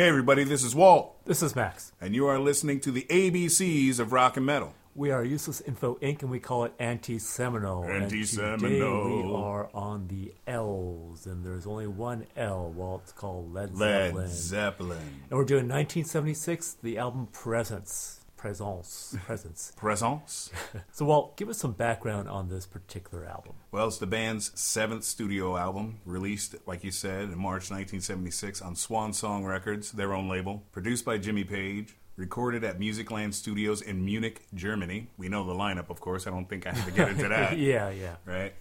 Hey, 0.00 0.08
everybody, 0.08 0.44
this 0.44 0.64
is 0.64 0.74
Walt, 0.74 1.26
This 1.26 1.42
is 1.42 1.54
Max. 1.54 1.92
and 2.00 2.14
you 2.14 2.26
are 2.26 2.38
listening 2.38 2.80
to 2.80 2.90
the 2.90 3.02
ABCs 3.10 3.98
of 4.00 4.12
rock 4.12 4.38
and 4.38 4.46
metal. 4.46 4.72
We 4.94 5.10
are 5.10 5.22
Useless 5.22 5.60
Info 5.60 5.96
Inc. 5.96 6.22
and 6.22 6.30
we 6.30 6.40
call 6.40 6.64
it 6.64 6.72
Anti-Seminole. 6.78 7.84
And 7.84 8.04
Anti-Seminole. 8.04 8.60
Today 8.60 9.28
we 9.28 9.34
are 9.34 9.68
on 9.74 10.08
the 10.08 10.32
L's, 10.46 11.26
and 11.26 11.44
there's 11.44 11.66
only 11.66 11.86
one 11.86 12.24
L. 12.34 12.70
Walt. 12.70 13.02
It's 13.04 13.12
called 13.12 13.52
Led, 13.52 13.74
Led 13.74 14.06
Zeppelin. 14.06 14.28
Zeppelin. 14.28 15.22
and 15.28 15.38
we're 15.38 15.44
doing 15.44 15.68
1976, 15.68 16.78
the 16.82 16.96
album 16.96 17.28
Presence. 17.30 18.19
Presence. 18.40 19.14
Presence. 19.26 19.72
Presence. 19.76 20.50
so, 20.92 21.04
Walt, 21.04 21.36
give 21.36 21.50
us 21.50 21.58
some 21.58 21.72
background 21.72 22.26
on 22.26 22.48
this 22.48 22.64
particular 22.64 23.26
album. 23.26 23.52
Well, 23.70 23.86
it's 23.86 23.98
the 23.98 24.06
band's 24.06 24.58
seventh 24.58 25.04
studio 25.04 25.58
album, 25.58 26.00
released, 26.06 26.54
like 26.66 26.82
you 26.82 26.90
said, 26.90 27.24
in 27.24 27.36
March 27.36 27.70
1976 27.70 28.62
on 28.62 28.76
Swan 28.76 29.12
Song 29.12 29.44
Records, 29.44 29.92
their 29.92 30.14
own 30.14 30.26
label. 30.26 30.62
Produced 30.72 31.04
by 31.04 31.18
Jimmy 31.18 31.44
Page. 31.44 31.96
Recorded 32.16 32.64
at 32.64 32.80
Musicland 32.80 33.34
Studios 33.34 33.82
in 33.82 34.02
Munich, 34.06 34.46
Germany. 34.54 35.08
We 35.18 35.28
know 35.28 35.44
the 35.46 35.54
lineup, 35.54 35.90
of 35.90 36.00
course. 36.00 36.26
I 36.26 36.30
don't 36.30 36.48
think 36.48 36.66
I 36.66 36.72
have 36.72 36.86
to 36.86 36.92
get 36.92 37.08
into 37.10 37.28
that. 37.28 37.58
yeah, 37.58 37.90
yeah. 37.90 38.16
right? 38.24 38.54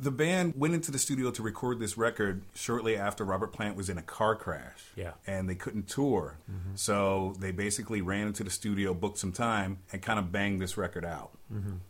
The 0.00 0.10
band 0.10 0.54
went 0.56 0.74
into 0.74 0.90
the 0.90 0.98
studio 0.98 1.30
to 1.30 1.42
record 1.42 1.78
this 1.78 1.96
record 1.96 2.42
shortly 2.54 2.96
after 2.96 3.24
Robert 3.24 3.52
Plant 3.52 3.76
was 3.76 3.88
in 3.88 3.98
a 3.98 4.02
car 4.02 4.34
crash. 4.34 4.82
Yeah. 4.96 5.12
And 5.26 5.48
they 5.48 5.54
couldn't 5.54 5.88
tour. 5.88 6.38
Mm-hmm. 6.50 6.76
So 6.76 7.34
they 7.38 7.50
basically 7.50 8.00
ran 8.00 8.26
into 8.26 8.44
the 8.44 8.50
studio, 8.50 8.94
booked 8.94 9.18
some 9.18 9.32
time, 9.32 9.78
and 9.92 10.02
kind 10.02 10.18
of 10.18 10.32
banged 10.32 10.60
this 10.60 10.76
record 10.76 11.04
out. 11.04 11.30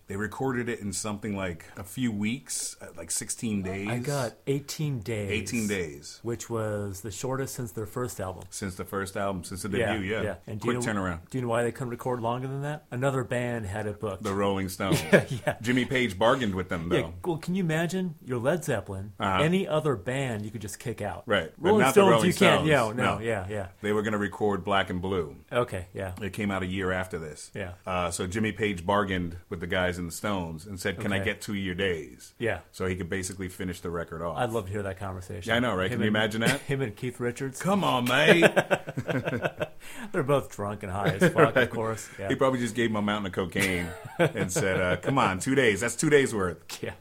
They 0.07 0.17
recorded 0.17 0.69
it 0.69 0.81
in 0.81 0.93
something 0.93 1.35
like 1.37 1.65
a 1.79 1.83
few 1.85 2.13
weeks, 2.13 2.77
uh, 2.83 2.87
like 2.97 3.11
16 3.11 3.63
days. 3.63 3.89
I 3.89 3.99
got 3.99 4.35
18 4.47 5.01
days. 5.01 5.31
18 5.31 5.67
days 5.67 6.21
Which 6.23 6.51
was 6.51 7.01
the 7.01 7.11
shortest 7.11 7.55
since 7.55 7.73
their 7.73 7.87
first 7.87 8.21
album. 8.21 8.45
since 8.51 8.75
the 8.75 8.85
first 8.85 9.17
album, 9.17 9.45
since 9.45 9.63
the 9.63 9.71
debut. 9.71 10.01
Yeah. 10.07 10.35
And 10.47 10.61
do 10.61 10.69
you 10.69 10.79
Quick 10.79 10.87
know, 10.87 11.01
turnaround. 11.01 11.21
Do 11.31 11.39
you 11.39 11.43
know 11.43 11.49
why 11.49 11.63
they 11.63 11.73
couldn't 11.73 11.89
record 11.91 12.21
longer 12.21 12.47
than 12.47 12.63
that? 12.63 12.85
Another 12.91 13.25
band 13.25 13.65
had 13.67 13.87
it 13.87 13.99
booked. 14.01 14.23
The 14.23 14.35
Rolling 14.35 14.69
Stones. 14.75 15.03
yeah. 15.13 15.57
Jimmy 15.63 15.87
Page 15.87 16.19
bargained 16.19 16.55
with 16.55 16.69
them, 16.69 16.91
though. 16.91 16.97
Yeah, 16.97 17.11
well, 17.25 17.39
can 17.39 17.55
you 17.55 17.65
imagine 17.65 18.17
your 18.25 18.39
Led 18.39 18.63
Zeppelin? 18.65 19.13
Uh-huh. 19.19 19.43
Any 19.43 19.67
other 19.67 19.97
band 19.97 20.45
you 20.45 20.51
could 20.51 20.61
just 20.61 20.79
kick 20.79 21.01
out, 21.01 21.23
Right, 21.27 21.53
Rolling 21.59 21.89
Stones, 21.91 22.11
Rolling 22.11 22.27
you 22.27 22.35
can't. 22.35 22.67
Yeah, 22.67 22.93
no, 22.95 23.17
No. 23.17 23.19
yeah, 23.21 23.47
yeah. 23.49 23.69
They 23.81 23.93
were 23.93 24.03
going 24.03 24.13
to 24.13 24.19
record 24.19 24.65
Black 24.65 24.91
and 24.91 25.01
Blue. 25.01 25.37
Okay, 25.51 25.87
yeah, 25.95 26.13
It 26.21 26.35
came 26.35 26.51
out 26.51 26.63
a 26.63 26.67
year 26.67 26.93
after 26.93 27.19
this. 27.19 27.51
Yeah. 27.55 27.73
Uh, 27.87 28.11
so 28.11 28.27
Jimmy 28.27 28.53
Page 28.53 28.85
bargained 28.85 29.37
with 29.49 29.54
the 29.61 29.67
guys 29.67 29.99
in 29.99 30.07
the 30.07 30.13
Stones 30.13 30.67
and 30.67 30.79
said, 30.81 31.01
"Can 31.01 31.13
I 31.13 31.19
get 31.19 31.41
two 31.41 31.53
of 31.53 31.59
your 31.59 31.75
days?" 31.75 32.35
yeah. 32.39 32.61
So 32.73 32.87
he 32.87 32.97
could 32.97 33.09
basically 33.11 33.49
finish 33.49 33.81
the 33.81 33.91
record 33.91 34.23
off. 34.23 34.37
I'd 34.39 34.51
love 34.51 34.67
to 34.67 34.73
hear 34.73 34.83
that 34.83 34.99
conversation. 34.99 35.51
Yeah, 35.51 35.57
I 35.57 35.61
know, 35.61 35.75
right? 35.75 35.91
Can 35.91 36.01
you 36.01 36.07
and- 36.07 36.17
imagine 36.17 36.41
that? 36.43 36.61
Him 36.69 36.81
and 36.83 36.95
Keith 36.97 37.21
Richards. 37.21 37.61
Come 37.61 37.85
on, 37.85 38.05
mate. 38.09 38.45
They're 40.13 40.23
both 40.23 40.51
drunk 40.55 40.83
and 40.83 40.93
high 40.93 41.17
as 41.21 41.33
fuck, 41.33 41.57
of 41.57 41.71
course. 41.71 42.09
Yeah, 42.19 42.29
He 42.29 42.35
probably 42.35 42.59
just 42.61 42.75
gave 42.75 42.91
him 42.91 42.97
a 42.97 43.03
mountain 43.03 43.27
of 43.27 43.33
cocaine 43.33 43.89
and 44.19 44.51
said, 44.53 44.81
uh, 44.81 44.97
"Come 44.97 45.19
on, 45.19 45.39
two 45.39 45.55
days. 45.55 45.81
That's 45.81 45.97
two 45.97 46.11
days 46.11 46.35
worth." 46.35 46.59
yeah. 46.83 46.93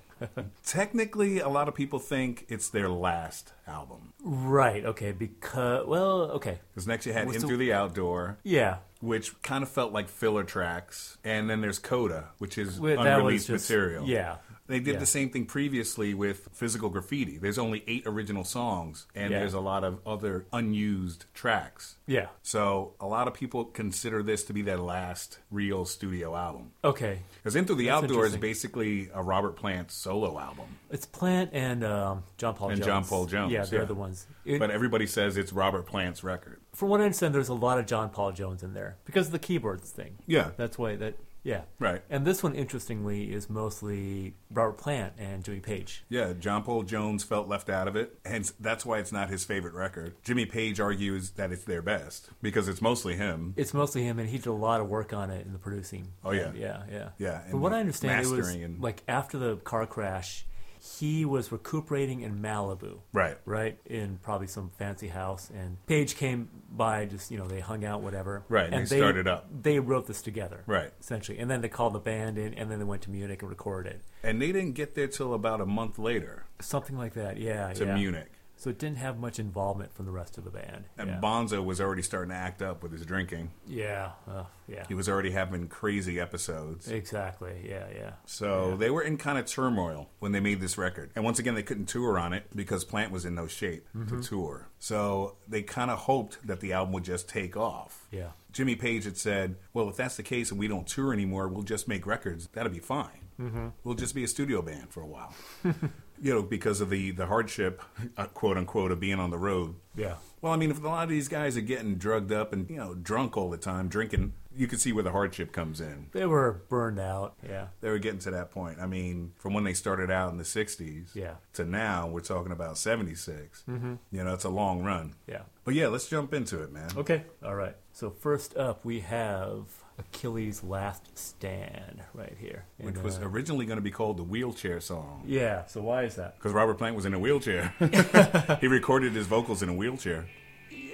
Technically, 0.66 1.40
a 1.40 1.50
lot 1.50 1.67
of 1.67 1.76
people 1.76 2.00
think 2.00 2.45
it's 2.48 2.70
their 2.70 2.88
last 2.90 3.52
album 3.67 4.14
right. 4.23 4.86
Okay. 4.86 5.12
Because 5.12 5.86
well, 5.86 6.32
okay. 6.32 6.60
because 6.73 6.88
next 6.88 7.06
you 7.06 7.12
had 7.14 7.26
What's 7.26 7.38
"In 7.38 7.42
the- 7.42 7.48
Through 7.48 7.58
the 7.58 7.73
Out 7.73 7.94
Door." 7.94 8.38
Yeah. 8.44 8.78
Which 9.04 9.42
kind 9.42 9.64
of 9.64 9.70
felt 9.70 9.92
like 9.92 10.08
filler 10.08 10.46
tracks, 10.46 11.18
and 11.26 11.50
then 11.50 11.59
there's 11.59 11.78
Coda, 11.78 12.30
which 12.38 12.58
is 12.58 12.80
that 12.80 12.82
was 12.82 13.06
unreleased 13.06 13.48
just 13.48 13.70
material. 13.70 14.08
Yeah. 14.08 14.38
They 14.66 14.80
did 14.80 14.94
Yeah. 14.94 15.00
the 15.00 15.06
same 15.06 15.30
thing 15.30 15.45
previously 15.45 16.14
with 16.14 16.47
Physical 16.53 16.89
Graffiti. 16.89 17.38
There's 17.38 17.58
only 17.58 17.83
eight 17.86 18.03
original 18.06 18.45
songs, 18.45 19.08
and 19.14 19.31
Yeah. 19.31 19.39
there's 19.39 19.53
a 19.53 19.59
lot 19.59 19.83
of 19.83 20.00
other 20.08 20.45
unused 20.53 21.25
tracks. 21.33 21.97
Yeah. 22.08 22.28
So 22.42 22.94
a 23.00 23.05
lot 23.05 23.28
of 23.28 23.33
people 23.33 23.66
consider 23.66 24.23
this 24.23 24.44
to 24.45 24.53
be 24.53 24.61
their 24.61 24.78
last 24.78 25.39
real 25.52 25.83
studio 25.83 26.33
album. 26.36 26.72
Okay. 26.83 27.23
Because 27.42 27.55
Into 27.58 27.75
the 27.75 27.88
That's 27.88 28.03
Outdoor 28.03 28.25
is 28.25 28.38
basically 28.38 29.09
a 29.14 29.22
Robert 29.22 29.58
Plant 29.58 29.92
solo 29.92 30.39
album. 30.39 30.67
It's 30.89 31.05
Plant 31.05 31.49
and 31.54 31.83
um, 31.83 32.23
John 32.38 32.55
Paul 32.55 32.70
And 32.70 32.77
Jones. 32.77 32.86
John 32.88 33.04
Paul 33.05 33.26
Jones, 33.26 33.52
Yeah, 33.52 33.65
they're 33.65 33.82
yeah. 33.82 33.86
the 33.86 33.95
ones. 33.95 34.27
It- 34.45 34.59
But 34.59 34.71
everybody 34.71 35.08
says 35.08 35.36
it's 35.36 35.52
Robert 35.52 35.86
Plant's 35.86 36.23
record. 36.23 36.61
from 36.73 36.88
what 36.89 37.02
I 37.02 37.04
understand, 37.04 37.36
there's 37.36 37.49
a 37.49 37.54
lot 37.54 37.80
of 37.80 37.86
John 37.86 38.09
Paul 38.09 38.32
Jones 38.32 38.64
in 38.64 38.73
there 38.73 38.95
because 39.05 39.26
of 39.27 39.32
the 39.33 39.39
keyboards 39.39 39.92
thing. 39.92 40.20
Yeah. 40.26 40.52
That's 40.55 40.77
why 40.77 40.95
that. 40.95 41.15
Yeah. 41.43 41.61
Right. 41.80 42.02
And 42.09 42.26
this 42.26 42.42
one, 42.42 42.55
interestingly, 42.55 43.33
is 43.33 43.49
mostly 43.49 44.36
Robert 44.49 44.77
Plant 44.77 45.14
and 45.17 45.43
Jimmy 45.43 45.59
Page. 45.59 46.05
Yeah, 46.09 46.33
John 46.33 46.64
Paul 46.64 46.83
Jones 46.83 47.23
felt 47.23 47.48
left 47.48 47.70
out 47.70 47.87
of 47.87 47.95
it, 47.95 48.17
and 48.23 48.49
that's 48.59 48.86
why 48.86 48.99
it's 48.99 49.11
not 49.11 49.30
his 49.30 49.43
favorite 49.43 49.73
record. 49.73 50.15
Jimmy 50.23 50.45
Page 50.45 50.80
argues 50.80 51.32
that 51.32 51.52
it's 51.52 51.65
their 51.65 51.82
best 51.82 52.30
because 52.42 52.67
it's 52.67 52.82
mostly 52.82 53.15
him. 53.15 53.53
It's 53.58 53.73
mostly 53.73 54.03
him, 54.03 54.20
and 54.20 54.30
he 54.30 54.37
did 54.37 54.48
a 54.48 54.53
lot 54.53 54.80
of 54.80 54.87
work 54.87 55.11
on 55.14 55.30
it 55.32 55.45
in 55.45 55.52
the 55.52 55.59
producing. 55.59 56.08
Oh, 56.23 56.32
yeah. 56.32 56.43
And 56.48 56.58
yeah, 56.58 56.83
yeah, 56.92 57.09
Yeah, 57.17 57.39
From 57.42 57.52
and 57.52 57.61
what 57.61 57.73
I 57.73 57.80
understand, 57.82 58.26
it 58.26 58.30
was 58.32 58.49
and- 58.49 58.82
like 58.82 59.03
after 59.08 59.37
the 59.37 59.58
car 59.58 59.86
crash, 59.86 60.45
he 60.83 61.23
was 61.23 61.52
recuperating 61.52 62.21
in 62.21 62.42
Malibu. 62.42 62.99
Right. 63.14 63.38
Right 63.45 63.77
in 63.86 64.20
probably 64.21 64.48
some 64.48 64.70
fancy 64.77 65.08
house, 65.08 65.49
and 65.49 65.77
Page 65.86 66.17
came 66.17 66.49
by. 66.71 67.05
Just 67.05 67.32
you 67.32 67.38
know, 67.38 67.48
they 67.48 67.61
hung 67.61 67.86
out, 67.86 68.02
whatever. 68.02 68.44
Right, 68.49 68.71
and 68.71 68.86
they 68.86 68.98
started 68.98 69.27
up. 69.27 69.48
They 69.61 69.80
wrote 69.80 70.08
this 70.08 70.21
together. 70.21 70.64
Right. 70.66 70.92
Essentially, 70.99 71.39
and 71.39 71.49
then 71.49 71.61
they 71.61 71.70
called 71.70 71.94
the 71.94 71.99
band 71.99 72.38
in, 72.38 72.54
and 72.55 72.70
then 72.70 72.80
they 72.80 72.86
went 72.86 73.02
to 73.04 73.11
Munich 73.11 73.42
and 73.42 73.49
recorded 73.49 73.94
it. 73.94 74.02
And 74.23 74.42
they 74.42 74.52
didn't 74.52 74.73
get 74.73 74.95
there 74.95 75.08
till 75.08 75.33
about 75.33 75.61
a 75.61 75.66
month 75.66 75.99
later 75.99 76.45
Something 76.60 76.98
like 76.98 77.14
that. 77.14 77.38
Yeah. 77.38 77.73
to 77.73 77.86
yeah. 77.86 77.95
Munich. 77.95 78.32
So 78.64 78.70
it 78.70 78.80
didn't 78.80 79.00
have 79.00 79.20
much 79.20 79.40
involvement 79.40 79.94
from 79.94 80.06
the 80.06 80.12
rest 80.14 80.38
of 80.38 80.46
the 80.46 80.50
band. 80.50 80.86
And 80.98 81.10
yeah. 81.10 81.20
Bonzo 81.22 81.62
was 81.62 81.82
already 81.82 82.02
starting 82.02 82.30
to 82.30 82.36
act 82.38 82.62
up 82.62 82.82
with 82.82 82.94
his 82.94 83.06
drinking. 83.06 83.52
yeah. 83.68 84.12
Uh, 84.26 84.44
yeah. 84.70 84.86
He 84.88 84.94
was 84.94 85.10
already 85.10 85.32
having 85.32 85.68
crazy 85.68 86.18
episodes. 86.18 86.88
Exactly. 86.90 87.66
Yeah. 87.68 87.88
Yeah. 87.94 88.12
So 88.26 88.78
they 88.78 88.90
were 88.90 89.02
in 89.02 89.18
kind 89.18 89.38
of 89.38 89.46
turmoil 89.46 90.08
when 90.20 90.32
they 90.32 90.40
made 90.40 90.62
this 90.62 90.78
record. 90.78 91.12
And 91.14 91.26
once 91.26 91.40
again, 91.40 91.56
they 91.56 91.64
couldn't 91.64 91.88
tour 91.88 92.18
on 92.18 92.32
it 92.32 92.46
because 92.56 92.86
Plant 92.86 93.12
was 93.12 93.26
in 93.26 93.36
no 93.36 93.48
shape 93.48 93.86
Mm-hmm. 93.94 94.22
to 94.22 94.26
tour. 94.26 94.70
So 94.80 95.36
they 95.45 95.62
kind 95.62 95.92
of 95.92 96.00
hoped 96.00 96.48
that 96.48 96.62
the 96.62 96.72
album 96.72 96.94
would 96.94 97.04
just 97.04 97.28
take 97.28 97.58
off. 97.58 98.08
Yeah. 98.12 98.30
Jimmy 98.54 98.78
Page 98.78 99.04
had 99.04 99.18
said, 99.18 99.58
Well, 99.74 99.90
if 99.90 99.98
that's 99.98 100.16
the 100.16 100.24
case 100.24 100.52
and 100.52 100.60
we 100.60 100.70
don't 100.70 100.88
tour 100.88 101.12
anymore, 101.12 101.50
we'll 101.50 101.64
just 101.64 101.90
make 101.90 102.08
records. 102.08 102.48
That'll 102.54 102.72
be 102.72 102.80
fine. 102.80 103.20
Mm-hmm. 103.42 103.68
We'll 103.84 103.95
just 103.95 104.16
be 104.16 104.24
a 104.24 104.28
studio 104.30 104.62
band 104.62 104.92
for 104.92 105.02
a 105.02 105.08
while. 105.08 105.34
you 106.23 106.34
know, 106.34 106.42
because 106.42 106.80
of 106.82 106.89
the, 106.89 107.11
the 107.11 107.26
hardship, 107.28 107.82
uh, 108.17 108.26
quote 108.28 108.58
unquote, 108.58 108.92
of 108.92 109.00
being 109.00 109.20
on 109.20 109.30
the 109.30 109.38
road. 109.38 109.76
Yeah. 109.95 110.16
Well, 110.42 110.54
I 110.54 110.56
mean, 110.58 110.72
if 110.72 110.82
a 110.84 110.88
lot 110.88 111.04
of 111.04 111.10
these 111.10 111.28
guys 111.28 111.56
are 111.58 111.61
getting 111.61 111.95
drugged 111.95 112.32
up 112.32 112.54
and, 112.54 112.70
you 112.70 112.78
know, 112.78 112.94
drunk 112.95 113.36
all 113.38 113.50
the 113.50 113.58
time, 113.58 113.88
drinking, 113.89 114.33
you 114.56 114.67
can 114.67 114.80
see 114.80 114.92
where 114.94 115.04
the 115.04 115.12
hardship 115.12 115.52
comes 115.52 115.80
in. 115.82 116.08
They 116.14 116.26
were 116.26 116.62
burned 116.70 117.00
out. 117.00 117.36
Yeah. 117.48 117.67
They 117.82 117.89
were 117.89 118.00
getting 118.00 118.20
to 118.20 118.32
that 118.32 118.52
point. 118.52 118.80
I 118.82 118.86
mean, 118.88 119.33
from 119.38 119.54
when 119.54 119.64
they 119.66 119.73
started 119.73 120.10
out 120.12 120.32
in 120.32 120.38
the 120.38 120.44
60s 120.45 121.14
Yeah. 121.14 121.36
to 121.54 121.66
now, 121.66 122.08
we're 122.08 122.22
talking 122.22 122.52
about 122.54 122.78
76. 122.78 123.64
Mm-hmm. 123.70 123.95
You 124.12 124.23
know, 124.23 124.33
it's 124.33 124.44
a 124.45 124.50
long 124.50 124.82
run. 124.83 125.16
Yeah. 125.28 125.42
But 125.66 125.73
yeah, 125.76 125.88
let's 125.88 126.08
jump 126.08 126.33
into 126.33 126.62
it, 126.64 126.72
man. 126.72 126.89
Okay. 126.98 127.23
All 127.44 127.56
right. 127.56 127.76
So 127.92 128.10
first 128.10 128.56
up, 128.57 128.83
we 128.86 129.01
have 129.01 129.66
Achilles' 130.00 130.63
Last 130.63 131.18
Stand 131.18 132.01
right 132.13 132.36
here. 132.39 132.65
Which 132.77 132.98
was 132.98 133.18
uh, 133.19 133.25
originally 133.27 133.65
going 133.65 133.77
to 133.77 133.81
be 133.83 133.92
called 133.92 134.18
the 134.18 134.24
Wheelchair 134.24 134.80
Song. 134.80 135.24
yeah. 135.25 135.65
So 135.68 135.81
why 135.81 136.04
is 136.04 136.15
that? 136.15 136.36
Because 136.38 136.51
Robert 136.54 136.75
Plant 136.77 136.95
was 136.95 137.06
in 137.06 137.13
a 137.13 137.19
wheelchair. 137.19 137.74
he 138.62 138.68
recorded 138.68 139.13
his 139.13 139.27
vocals 139.27 139.62
in 139.62 139.69
a 139.69 139.74
wheelchair. 139.74 140.25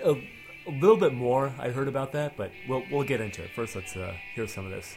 A, 0.03 0.11
a 0.67 0.71
little 0.71 0.97
bit 0.97 1.13
more. 1.13 1.53
I 1.59 1.69
heard 1.69 1.87
about 1.87 2.11
that, 2.13 2.35
but 2.37 2.51
we'll 2.67 2.83
we'll 2.91 3.03
get 3.05 3.21
into 3.21 3.43
it. 3.43 3.49
First, 3.55 3.75
let's 3.75 3.95
uh, 3.95 4.13
hear 4.35 4.47
some 4.47 4.65
of 4.65 4.71
this. 4.71 4.95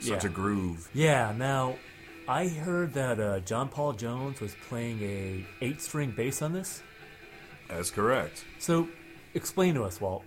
Such 0.00 0.24
Yeah. 0.24 0.30
a 0.30 0.32
groove. 0.32 0.88
Yeah. 0.94 1.32
Now, 1.36 1.76
I 2.28 2.48
heard 2.48 2.94
that 2.94 3.20
uh, 3.20 3.40
John 3.40 3.68
Paul 3.68 3.92
Jones 3.92 4.40
was 4.40 4.54
playing 4.68 5.00
a 5.02 5.44
eight-string 5.60 6.12
bass 6.12 6.42
on 6.42 6.52
this. 6.52 6.82
That's 7.68 7.90
correct. 7.90 8.44
So, 8.58 8.88
explain 9.34 9.74
to 9.74 9.84
us, 9.84 10.00
Walt. 10.00 10.24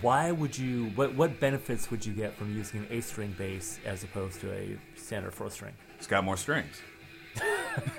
Why 0.00 0.30
would 0.30 0.56
you? 0.56 0.86
What 0.94 1.14
what 1.14 1.40
benefits 1.40 1.90
would 1.90 2.06
you 2.06 2.12
get 2.12 2.36
from 2.36 2.54
using 2.56 2.80
an 2.80 2.86
A 2.90 3.00
string 3.00 3.34
bass 3.36 3.78
as 3.84 4.04
opposed 4.04 4.40
to 4.42 4.52
a 4.52 4.78
standard 4.96 5.34
four-string? 5.34 5.72
It's 5.98 6.06
got 6.06 6.24
more 6.24 6.36
strings. 6.36 6.80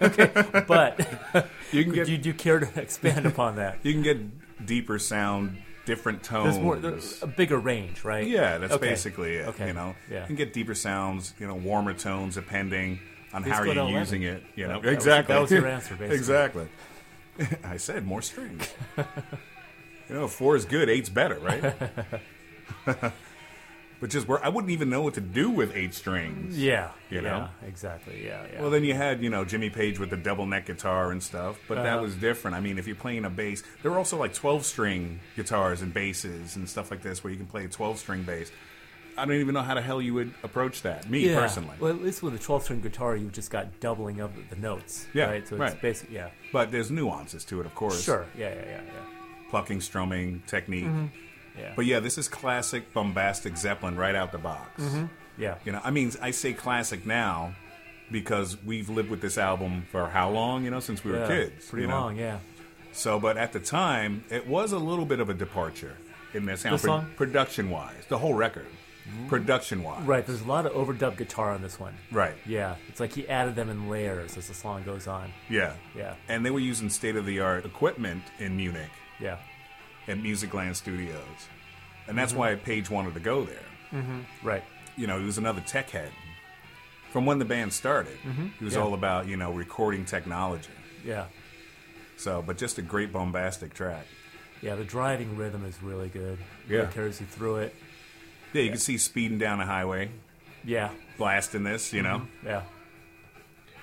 Okay, 0.01 0.29
but 0.67 0.99
You 1.71 1.83
can 1.85 1.93
do, 1.93 1.95
get 1.95 2.07
you, 2.09 2.17
do 2.17 2.29
you 2.29 2.33
care 2.35 2.59
to 2.59 2.81
expand 2.81 3.25
upon 3.25 3.55
that? 3.55 3.77
you 3.83 3.93
can 3.93 4.01
get 4.01 4.65
deeper 4.65 4.99
sound, 4.99 5.57
different 5.85 6.23
tones. 6.23 6.55
There's 6.55 6.59
more, 6.63 6.75
there's 6.75 7.23
a 7.23 7.27
bigger 7.27 7.57
range, 7.57 8.03
right? 8.03 8.27
Yeah, 8.27 8.57
that's 8.57 8.73
Okay. 8.73 8.89
basically 8.89 9.35
it. 9.37 9.47
Okay. 9.47 9.67
You 9.67 9.73
know, 9.73 9.95
Yeah. 10.09 10.21
you 10.21 10.27
can 10.27 10.35
get 10.35 10.51
deeper 10.51 10.75
sounds, 10.75 11.33
you 11.39 11.47
know, 11.47 11.55
warmer 11.55 11.93
tones 11.93 12.35
depending 12.35 12.99
on 13.33 13.43
Please 13.43 13.51
how 13.53 13.63
you're 13.63 13.89
using 13.89 14.23
it. 14.23 14.43
You 14.55 14.67
know, 14.67 14.73
That- 14.73 14.81
that 14.81 14.87
was- 14.89 14.93
exactly. 14.97 15.35
that 15.35 15.41
was 15.41 15.51
your 15.51 15.67
answer, 15.67 15.95
basically. 15.95 16.17
exactly. 16.17 16.67
I 17.63 17.77
said 17.77 18.05
more 18.05 18.21
strings. 18.21 18.73
You 20.11 20.17
know, 20.19 20.27
four 20.27 20.55
is 20.55 20.65
good, 20.65 20.89
eight's 20.89 21.09
better, 21.09 21.39
right? 21.39 21.73
which 23.99 24.15
is 24.15 24.27
where 24.27 24.43
I 24.43 24.49
wouldn't 24.49 24.71
even 24.71 24.89
know 24.89 25.01
what 25.03 25.13
to 25.13 25.21
do 25.21 25.49
with 25.49 25.75
eight 25.75 25.93
strings. 25.93 26.57
Yeah, 26.57 26.89
You 27.11 27.21
know? 27.21 27.47
yeah, 27.61 27.67
exactly. 27.67 28.25
Yeah, 28.25 28.43
yeah. 28.51 28.61
Well, 28.61 28.71
then 28.71 28.83
you 28.83 28.95
had, 28.95 29.21
you 29.21 29.29
know, 29.29 29.45
Jimmy 29.45 29.69
Page 29.69 29.99
with 29.99 30.09
the 30.09 30.17
double 30.17 30.47
neck 30.47 30.65
guitar 30.65 31.11
and 31.11 31.21
stuff, 31.21 31.59
but 31.67 31.75
that 31.75 31.85
Uh-huh. 31.85 32.01
was 32.01 32.15
different. 32.15 32.57
I 32.57 32.61
mean, 32.61 32.79
if 32.79 32.87
you're 32.87 32.95
playing 32.95 33.25
a 33.25 33.29
bass, 33.29 33.61
there 33.83 33.91
were 33.91 33.97
also 33.99 34.17
like 34.17 34.33
12 34.33 34.65
string 34.65 35.19
guitars 35.35 35.81
and 35.83 35.93
basses 35.93 36.55
and 36.55 36.67
stuff 36.67 36.89
like 36.89 37.03
this 37.03 37.23
where 37.23 37.29
you 37.31 37.37
can 37.37 37.45
play 37.45 37.65
a 37.65 37.69
12 37.69 37.99
string 37.99 38.23
bass. 38.23 38.51
I 39.17 39.25
don't 39.25 39.35
even 39.35 39.53
know 39.53 39.61
how 39.61 39.75
the 39.75 39.81
hell 39.81 40.01
you 40.01 40.15
would 40.15 40.33
approach 40.41 40.81
that, 40.81 41.07
me 41.07 41.29
yeah. 41.29 41.35
personally. 41.39 41.75
Well, 41.79 41.91
at 41.91 42.01
least 42.01 42.23
with 42.23 42.33
a 42.33 42.39
12 42.39 42.63
string 42.63 42.81
guitar, 42.81 43.15
you've 43.15 43.33
just 43.33 43.51
got 43.51 43.79
doubling 43.81 44.19
of 44.19 44.31
the 44.49 44.55
notes. 44.55 45.05
Yeah, 45.13 45.25
right. 45.25 45.47
So 45.47 45.55
it's 45.55 45.59
right. 45.59 45.81
basic. 45.81 46.09
Yeah, 46.09 46.29
But 46.51 46.71
there's 46.71 46.89
nuances 46.89 47.43
to 47.45 47.59
it, 47.59 47.65
of 47.67 47.75
course. 47.75 48.01
sure. 48.03 48.25
Yeah, 48.35 48.49
yeah, 48.49 48.61
yeah, 48.65 48.81
yeah. 48.83 49.20
Plucking, 49.51 49.81
strumming, 49.81 50.41
technique. 50.47 50.87
Yeah. 51.57 51.73
But 51.75 51.85
yeah, 51.85 51.99
this 51.99 52.17
is 52.17 52.27
classic 52.27 52.93
bombastic 52.93 53.57
Zeppelin 53.57 53.97
right 53.97 54.15
out 54.15 54.31
the 54.31 54.37
box. 54.37 54.81
yeah. 55.37 55.55
You 55.65 55.73
know, 55.73 55.81
I 55.83 55.91
mean, 55.91 56.11
I 56.21 56.31
say 56.31 56.53
classic 56.53 57.05
now 57.05 57.53
because 58.09 58.61
we've 58.63 58.89
lived 58.89 59.09
with 59.09 59.21
this 59.21 59.37
album 59.37 59.85
for 59.91 60.07
how 60.07 60.29
long? 60.29 60.63
You 60.63 60.71
know, 60.71 60.79
since 60.79 61.03
we 61.03 61.11
were 61.11 61.19
yeah. 61.19 61.27
kids. 61.27 61.67
Pretty 61.69 61.83
you 61.83 61.87
know? 61.89 61.99
long. 61.99 62.15
Yeah. 62.17 62.39
So, 62.93 63.19
but 63.19 63.37
at 63.37 63.53
the 63.53 63.59
time, 63.59 64.23
it 64.29 64.47
was 64.47 64.71
a 64.71 64.79
little 64.79 65.05
bit 65.05 65.19
of 65.19 65.29
a 65.29 65.33
departure 65.33 65.95
in 66.33 66.45
their 66.45 66.57
sound, 66.57 66.75
The 66.75 66.79
song? 66.79 67.01
Mm-hmm. 67.03 67.13
production 67.15 67.69
wise. 67.69 68.05
The 68.09 68.17
whole 68.17 68.33
record, 68.33 68.67
production 69.27 69.83
wise. 69.83 70.03
Right. 70.05 70.25
There's 70.25 70.41
a 70.41 70.47
lot 70.47 70.65
of 70.65 70.73
overdubbed 70.73 71.17
guitar 71.17 71.51
on 71.51 71.61
this 71.61 71.79
one. 71.79 71.93
Right. 72.11 72.35
Yeah. 72.45 72.75
It's 72.87 72.99
like 72.99 73.13
he 73.13 73.27
added 73.27 73.55
them 73.55 73.69
in 73.69 73.89
layers 73.89 74.37
as 74.37 74.47
the 74.47 74.53
song 74.53 74.83
goes 74.83 75.07
on. 75.07 75.31
Yeah. 75.49 75.73
Yeah. 75.95 76.15
And 76.27 76.45
they 76.45 76.51
were 76.51 76.59
using 76.59 76.89
state 76.89 77.15
of 77.15 77.25
the 77.25 77.39
art 77.39 77.65
equipment 77.65 78.23
in 78.39 78.55
Munich 78.57 78.89
Yeah. 79.21 79.37
at 80.07 80.17
Musicland 80.17 80.75
Studios, 80.75 81.17
and 82.07 82.17
that's 82.17 82.31
Mm-hmm. 82.31 82.39
why 82.39 82.55
Page 82.55 82.89
wanted 82.89 83.13
to 83.13 83.19
go 83.19 83.43
there. 83.45 84.03
Right. 84.43 84.63
You 84.97 85.07
know, 85.07 85.19
he 85.19 85.25
was 85.25 85.37
another 85.37 85.61
tech 85.61 85.89
head. 85.89 86.11
From 87.11 87.25
when 87.25 87.39
the 87.39 87.45
band 87.45 87.71
started, 87.73 88.17
he 88.23 88.27
was 88.29 88.73
Mm-hmm. 88.73 88.79
Yeah. 88.79 88.79
all 88.85 88.93
about 88.93 89.27
you 89.27 89.37
know 89.37 89.51
recording 89.51 90.05
technology. 90.05 90.69
Yeah. 91.05 91.25
So, 92.17 92.41
but 92.45 92.57
just 92.57 92.77
a 92.77 92.81
great 92.81 93.11
bombastic 93.11 93.73
track. 93.73 94.05
Yeah. 94.61 94.75
The 94.75 94.83
driving 94.85 95.35
rhythm 95.37 95.65
is 95.65 95.81
really 95.83 96.09
good. 96.09 96.37
Yeah. 96.69 96.83
It 96.83 96.91
carries 96.91 97.19
you 97.19 97.25
through 97.27 97.57
it. 97.57 97.75
Yeah, 98.53 98.61
you 98.63 98.69
can 98.69 98.79
see 98.79 98.97
speeding 98.97 99.37
down 99.39 99.59
the 99.59 99.65
highway, 99.65 100.11
Yeah. 100.63 100.89
blasting 101.17 101.63
this. 101.63 101.93
You 101.93 102.01
know, 102.03 102.27
Yeah. 102.45 102.63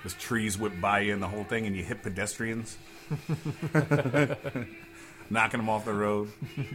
There's 0.03 0.13
trees 0.13 0.57
whip 0.57 0.79
by 0.79 1.01
you 1.01 1.13
and 1.13 1.21
the 1.21 1.27
whole 1.27 1.43
thing, 1.43 1.65
and 1.67 1.75
you 1.75 1.83
hit 1.83 2.01
pedestrians, 2.03 2.77
knocking 5.31 5.59
them 5.59 5.69
off 5.69 5.85
the 5.85 5.93
road. 5.93 6.29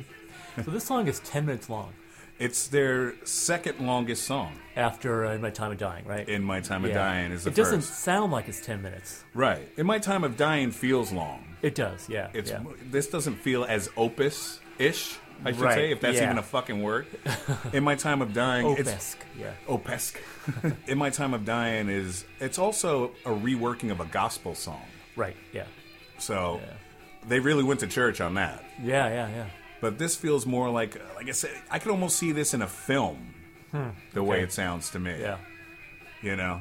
So 0.64 0.70
this 0.70 0.84
song 0.84 1.08
is 1.08 1.18
10 1.20 1.46
minutes 1.46 1.68
long 1.68 1.92
It's 2.38 2.68
their 2.68 3.14
second 3.26 3.80
longest 3.84 4.22
song 4.22 4.52
after 4.76 5.26
uh, 5.26 5.32
In 5.34 5.40
My 5.40 5.50
Time 5.50 5.72
of 5.72 5.78
Dying, 5.78 6.04
right? 6.06 6.28
in 6.28 6.44
My 6.44 6.60
Time 6.60 6.84
of 6.84 6.90
Yeah. 6.90 6.96
Dying. 6.98 7.32
Is 7.32 7.42
the 7.42 7.50
it 7.50 7.56
doesn't 7.56 7.82
sound 7.82 8.30
like 8.30 8.48
it's 8.48 8.60
10 8.64 8.80
minutes. 8.80 9.24
right? 9.34 9.68
In 9.76 9.84
My 9.84 9.98
Time 9.98 10.22
of 10.22 10.36
Dying 10.36 10.70
feels 10.70 11.10
long. 11.10 11.44
It 11.62 11.74
does, 11.74 12.08
yeah. 12.08 12.28
It's 12.34 12.50
yeah. 12.52 12.62
this 12.88 13.08
doesn't 13.08 13.34
feel 13.36 13.64
as 13.64 13.88
opus 13.96 14.60
ish. 14.78 15.18
I 15.44 15.50
should 15.50 15.60
Right, 15.60 15.74
say, 15.74 15.90
if 15.90 16.00
that's 16.00 16.18
yeah. 16.18 16.24
even 16.26 16.38
a 16.38 16.42
fucking 16.44 16.80
word. 16.80 17.06
In 17.72 17.82
My 17.82 17.96
Time 17.96 18.22
of 18.22 18.32
Dying, 18.32 18.64
Opesque, 18.66 19.16
yeah. 19.36 19.50
opesque. 19.66 20.18
in 20.86 20.98
My 20.98 21.10
Time 21.10 21.34
of 21.34 21.44
Dying 21.44 21.88
is 21.88 22.24
it's 22.38 22.60
also 22.60 23.10
a 23.26 23.30
reworking 23.30 23.90
of 23.90 23.98
a 23.98 24.04
gospel 24.06 24.54
song. 24.54 24.82
Right, 25.16 25.36
yeah. 25.52 25.64
So 26.18 26.60
Yeah. 26.62 26.72
They 27.29 27.41
really 27.41 27.65
went 27.65 27.81
to 27.81 27.87
church 27.87 28.21
on 28.21 28.35
that. 28.35 28.65
Yeah, 28.82 29.09
yeah, 29.09 29.29
yeah. 29.29 29.47
But 29.81 29.99
this 29.99 30.17
feels 30.17 30.47
more 30.47 30.71
like, 30.71 31.00
like 31.17 31.29
I 31.29 31.32
said, 31.32 31.50
I 31.71 31.79
could 31.79 31.91
almost 31.91 32.17
see 32.19 32.32
this 32.32 32.55
in 32.55 32.62
a 32.62 32.67
film. 32.67 33.35
The 34.12 34.23
way 34.23 34.41
it 34.43 34.53
sounds 34.53 34.91
to 34.91 34.99
me. 35.00 35.17
Yeah. 35.21 35.38
You 36.23 36.37
know, 36.37 36.61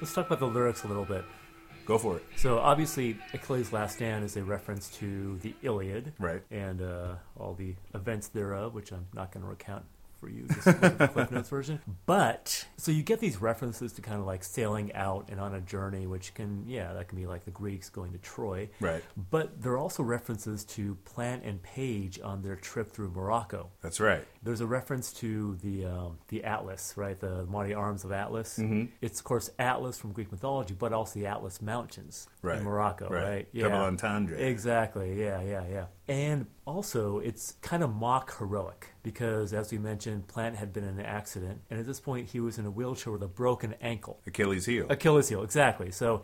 Let's 0.00 0.12
talk 0.12 0.26
about 0.26 0.40
the 0.40 0.46
lyrics 0.46 0.84
a 0.84 0.88
little 0.88 1.04
bit. 1.04 1.24
go 1.86 1.96
for 1.96 2.16
it. 2.16 2.24
So 2.36 2.58
obviously, 2.58 3.16
Achilles' 3.32 3.72
Last 3.72 3.96
Stand 3.96 4.24
is 4.24 4.36
a 4.36 4.42
reference 4.44 4.88
to 4.98 5.38
the 5.38 5.54
Iliad, 5.62 6.12
Right. 6.18 6.42
And 6.50 6.82
uh, 6.82 7.14
all 7.38 7.54
the 7.54 7.74
events 7.94 8.28
thereof, 8.28 8.74
which 8.74 8.92
I'm 8.92 9.06
not 9.14 9.32
going 9.32 9.44
to 9.44 9.48
recount 9.50 9.84
for 10.22 10.28
you, 10.30 10.46
just 10.46 10.64
the 10.80 11.08
Cliff 11.12 11.32
Notes 11.32 11.48
version. 11.48 11.80
But 12.06 12.66
so 12.76 12.92
you 12.92 13.02
get 13.02 13.18
these 13.18 13.38
references 13.42 13.92
to 13.94 14.02
kind 14.02 14.20
of 14.20 14.24
like 14.26 14.44
sailing 14.44 14.94
out 14.94 15.28
and 15.30 15.40
on 15.40 15.52
a 15.52 15.60
journey, 15.60 16.06
which 16.06 16.32
can, 16.32 16.64
yeah, 16.68 16.92
that 16.92 17.08
can 17.08 17.18
be 17.18 17.26
like 17.26 17.44
the 17.44 17.50
Greeks 17.50 17.88
going 17.90 18.12
to 18.12 18.18
Troy, 18.18 18.68
Right. 18.78 19.02
But 19.30 19.60
there 19.60 19.72
are 19.72 19.78
also 19.78 20.04
references 20.04 20.64
to 20.66 20.94
Plant 21.04 21.42
and 21.44 21.60
Page 21.62 22.20
on 22.22 22.42
their 22.42 22.54
trip 22.54 22.92
through 22.92 23.10
Morocco. 23.10 23.70
That's 23.82 23.98
right. 23.98 24.24
There's 24.44 24.60
a 24.60 24.66
reference 24.66 25.12
to 25.14 25.56
the 25.56 25.86
um, 25.86 26.18
the 26.28 26.44
Atlas, 26.44 26.94
right? 26.96 27.18
The 27.18 27.44
mighty 27.46 27.74
arms 27.74 28.04
of 28.04 28.12
Atlas. 28.12 28.58
Mm-hmm. 28.60 28.84
It's 29.00 29.18
of 29.18 29.24
course 29.24 29.50
Atlas 29.58 29.98
from 29.98 30.12
Greek 30.12 30.30
mythology, 30.30 30.74
but 30.78 30.92
also 30.92 31.18
the 31.18 31.26
Atlas 31.26 31.60
Mountains 31.60 32.28
Right. 32.42 32.58
in 32.58 32.64
Morocco, 32.64 33.08
right? 33.08 33.48
Yeah, 33.52 33.68
Double 33.68 33.84
entendre. 33.86 34.36
Exactly. 34.38 35.20
Yeah, 35.20 35.42
yeah, 35.42 35.64
yeah. 35.68 35.84
And 36.08 36.46
also, 36.64 37.18
it's 37.20 37.52
kind 37.62 37.82
of 37.82 37.94
mock 37.94 38.36
heroic 38.38 38.88
because, 39.04 39.52
as 39.52 39.70
we 39.70 39.78
mentioned, 39.78 40.26
Plant 40.26 40.56
had 40.56 40.72
been 40.72 40.82
in 40.82 40.98
an 40.98 41.06
accident, 41.06 41.60
and 41.70 41.78
at 41.78 41.86
this 41.86 42.00
point, 42.00 42.28
he 42.30 42.40
was 42.40 42.58
in 42.58 42.66
a 42.66 42.70
wheelchair 42.70 43.12
with 43.12 43.22
a 43.22 43.28
broken 43.28 43.74
ankle. 43.80 44.20
Achilles 44.26 44.66
heel. 44.66 44.86
Achilles 44.90 45.28
heel, 45.28 45.42
exactly. 45.44 45.92
So 45.92 46.22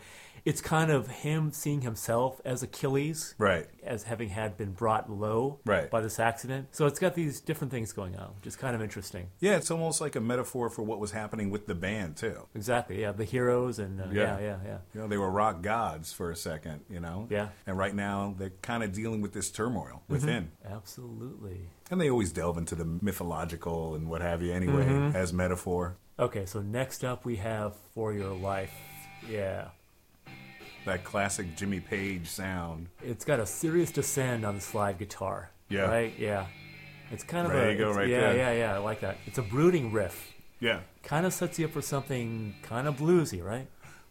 it's 0.49 0.63
kind 0.63 0.91
of 0.91 1.09
him 1.09 1.53
seeing 1.53 1.83
himself 1.83 2.41
as 2.45 2.63
Achilles, 2.63 3.35
Right. 3.39 3.67
as 3.83 4.05
having 4.05 4.31
had 4.31 4.57
been 4.57 4.73
brought 4.73 5.11
low 5.11 5.61
Right. 5.67 5.91
by 5.91 6.01
this 6.01 6.19
accident. 6.19 6.69
So 6.71 6.87
it's 6.87 6.99
got 6.99 7.15
these 7.15 7.41
different 7.41 7.71
things 7.71 7.93
going 7.93 8.17
on, 8.17 8.29
which 8.37 8.47
is 8.47 8.57
kind 8.57 8.75
of 8.75 8.81
interesting. 8.81 9.29
Yeah, 9.41 9.57
it's 9.57 9.71
almost 9.71 10.01
like 10.01 10.17
a 10.17 10.21
metaphor 10.21 10.71
for 10.71 10.83
what 10.83 11.01
was 11.01 11.11
happening 11.13 11.51
with 11.51 11.67
the 11.67 11.75
band 11.75 12.17
too. 12.17 12.47
Exactly. 12.55 13.01
Yeah, 13.03 13.13
the 13.13 13.25
heroes 13.25 13.79
and 13.79 14.01
uh, 14.01 14.05
Yeah. 14.11 14.39
yeah, 14.39 14.41
yeah, 14.41 14.57
yeah. 14.65 14.79
You 14.95 15.01
know, 15.03 15.07
they 15.09 15.19
were 15.19 15.31
rock 15.31 15.61
gods 15.63 16.13
for 16.15 16.31
a 16.31 16.37
second. 16.37 16.81
You 16.89 17.01
know. 17.01 17.27
Yeah. 17.29 17.49
And 17.67 17.77
right 17.77 17.95
now 17.95 18.35
they're 18.39 18.53
kind 18.63 18.83
of 18.83 18.93
dealing 18.93 19.21
with 19.21 19.33
this 19.35 19.51
turmoil 19.51 20.03
within. 20.09 20.53
Absolutely. 20.65 21.69
And 21.91 22.01
they 22.01 22.09
always 22.11 22.33
delve 22.33 22.57
into 22.59 22.75
the 22.75 22.85
mythological 22.87 23.95
and 23.95 24.09
what 24.09 24.21
have 24.23 24.41
you 24.43 24.53
anyway 24.53 24.85
Mm-hmm. 24.87 25.15
as 25.17 25.33
metaphor. 25.33 25.97
Okay, 26.19 26.47
so 26.47 26.61
next 26.63 27.05
up 27.05 27.25
we 27.27 27.37
have 27.37 27.75
For 27.95 28.13
Your 28.15 28.35
Life. 28.35 28.73
Yeah. 29.29 29.69
That 30.89 31.05
classic 31.05 31.55
Jimmy 31.55 31.81
Page 31.81 32.27
sound. 32.29 32.87
It's 33.05 33.23
got 33.23 33.41
a 33.41 33.45
serious 33.45 33.91
descend 33.93 34.47
on 34.47 34.55
the 34.55 34.61
slide 34.63 34.97
guitar. 34.99 35.51
Yeah. 35.69 35.83
Right? 35.83 36.15
Yeah. 36.19 36.47
It's 37.11 37.23
kind 37.23 37.47
of 37.47 37.53
There 37.53 37.69
a 37.69 37.73
you 37.73 37.79
go, 37.79 37.93
right 37.93 38.09
yeah, 38.09 38.21
there. 38.33 38.37
yeah, 38.37 38.53
yeah. 38.53 38.75
I 38.75 38.79
like 38.79 39.01
that. 39.01 39.19
It's 39.27 39.37
a 39.37 39.43
brooding 39.43 39.93
riff. 39.93 40.33
Yeah. 40.61 40.81
Kind 41.03 41.27
of 41.27 41.35
sets 41.35 41.59
you 41.59 41.67
up 41.67 41.73
for 41.73 41.83
something 41.83 42.55
kind 42.63 42.89
of 42.89 42.97
bluesy, 42.97 43.45
right? 43.45 43.67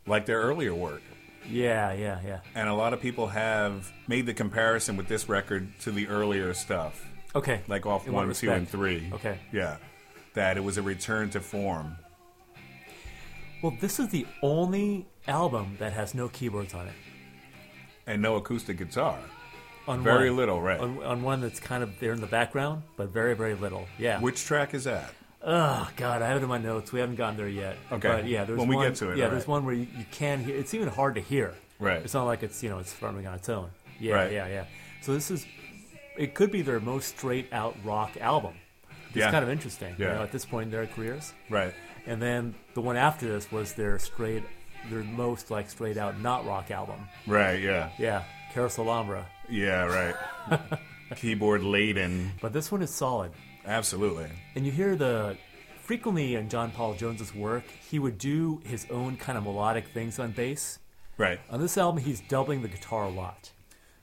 Like 0.05 0.27
their 0.27 0.39
earlier 0.39 0.75
work. 0.75 1.01
Yeah, 1.49 1.93
yeah, 1.93 2.19
yeah. 2.23 2.39
And 2.53 2.69
a 2.69 2.75
lot 2.75 2.93
of 2.93 3.01
people 3.01 3.25
have 3.25 3.91
made 4.07 4.27
the 4.27 4.35
comparison 4.35 4.97
with 4.97 5.07
this 5.07 5.27
record 5.27 5.67
to 5.79 5.91
the 5.91 6.07
earlier 6.07 6.53
stuff, 6.53 7.03
Okay. 7.33 7.61
like 7.67 7.87
off 7.87 8.05
In 8.05 8.13
one, 8.13 8.31
two, 8.33 8.51
and 8.51 8.69
three. 8.69 9.09
Okay. 9.13 9.39
Yeah. 9.51 9.77
That 10.35 10.57
it 10.57 10.63
was 10.63 10.77
a 10.77 10.83
return 10.83 11.31
to 11.31 11.39
form. 11.39 11.95
Well, 13.63 13.75
this 13.81 13.99
is 13.99 14.09
the 14.09 14.27
only 14.43 15.07
album 15.27 15.75
that 15.79 15.93
has 15.93 16.13
no 16.13 16.29
keyboards 16.29 16.73
on 16.73 16.87
it. 16.87 16.93
And 18.05 18.21
no 18.21 18.35
acoustic 18.35 18.77
guitar. 18.77 19.17
On 19.87 20.03
Very 20.03 20.29
one. 20.29 20.37
little, 20.37 20.61
right. 20.61 20.79
On, 20.79 21.01
on 21.03 21.23
one 21.23 21.39
that's 21.41 21.59
kind 21.61 21.81
of 21.81 21.97
there 21.99 22.11
in 22.11 22.19
the 22.19 22.27
background, 22.27 22.83
but 22.97 23.09
very, 23.09 23.35
very 23.35 23.53
little. 23.55 23.87
Yeah. 23.97 24.19
Which 24.19 24.43
track 24.43 24.73
is 24.73 24.83
that? 24.83 25.13
Oh 25.41 25.89
God, 25.95 26.21
I 26.21 26.27
have 26.27 26.37
it 26.37 26.43
in 26.43 26.49
my 26.49 26.57
notes. 26.57 26.91
We 26.91 26.99
haven't 26.99 27.15
gotten 27.15 27.37
there 27.37 27.47
yet. 27.47 27.77
Okay. 27.91 28.07
But 28.07 28.27
yeah, 28.27 28.43
there's 28.43 28.59
When 28.59 28.67
we 28.67 28.75
one, 28.75 28.87
get 28.89 28.95
to 28.97 29.11
it, 29.11 29.17
Yeah, 29.17 29.25
all 29.25 29.29
there's 29.31 29.43
right. 29.43 29.47
one 29.49 29.65
where 29.65 29.75
you, 29.75 29.87
you 29.97 30.05
can 30.11 30.43
hear. 30.43 30.55
It's 30.57 30.73
even 30.73 30.89
hard 30.89 31.15
to 31.15 31.21
hear. 31.21 31.53
Right. 31.79 32.01
It's 32.01 32.13
not 32.13 32.25
like 32.25 32.43
it's 32.43 32.61
you 32.63 32.69
know 32.69 32.79
it's 32.79 32.91
farming 32.91 33.27
on 33.27 33.35
its 33.35 33.47
own. 33.47 33.69
Yeah, 33.99 34.15
Right. 34.15 34.31
yeah, 34.33 34.47
yeah. 34.47 34.65
So 35.01 35.13
this 35.13 35.31
is, 35.31 35.45
it 36.17 36.33
could 36.33 36.51
be 36.51 36.63
their 36.63 36.79
most 36.81 37.17
straight 37.17 37.47
out 37.53 37.75
rock 37.85 38.17
album. 38.19 38.55
It's 39.09 39.15
Yeah. 39.17 39.31
kind 39.31 39.43
of 39.43 39.49
interesting. 39.49 39.95
You 39.97 40.05
Yeah. 40.05 40.15
know, 40.15 40.23
at 40.23 40.31
this 40.33 40.43
point 40.43 40.65
in 40.65 40.71
their 40.71 40.85
careers. 40.87 41.33
Right. 41.49 41.73
And 42.05 42.21
then 42.21 42.55
the 42.73 42.81
one 42.81 42.97
after 42.97 43.27
this 43.27 43.49
was 43.51 43.73
their 43.73 43.99
straight, 43.99 44.43
their 44.89 45.03
most 45.03 45.51
like 45.51 45.69
straight 45.69 45.97
out 45.97 46.19
not 46.21 46.45
rock 46.45 46.71
album. 46.71 47.07
Right, 47.25 47.61
yeah. 47.61 47.89
Yeah, 47.97 48.23
Carouselambra. 48.53 49.25
Yeah, 49.49 49.85
right. 49.85 50.61
Keyboard 51.15 51.63
laden. 51.63 52.31
But 52.41 52.53
this 52.53 52.71
one 52.71 52.81
is 52.81 52.89
solid. 52.93 53.31
Absolutely. 53.65 54.27
And 54.55 54.65
you 54.65 54.71
hear 54.71 54.95
the 54.95 55.37
frequently 55.81 56.35
in 56.35 56.49
John 56.49 56.71
Paul 56.71 56.93
Jones's 56.95 57.33
work, 57.33 57.63
he 57.89 57.99
would 57.99 58.17
do 58.17 58.61
his 58.65 58.85
own 58.89 59.17
kind 59.17 59.37
of 59.37 59.43
melodic 59.45 59.87
things 59.93 60.19
on 60.19 60.31
bass. 60.31 60.79
Right. 61.17 61.39
On 61.49 61.59
this 61.61 61.77
album, 61.77 62.03
he's 62.03 62.19
doubling 62.21 62.61
the 62.61 62.67
guitar 62.67 63.05
a 63.05 63.09
lot. 63.09 63.51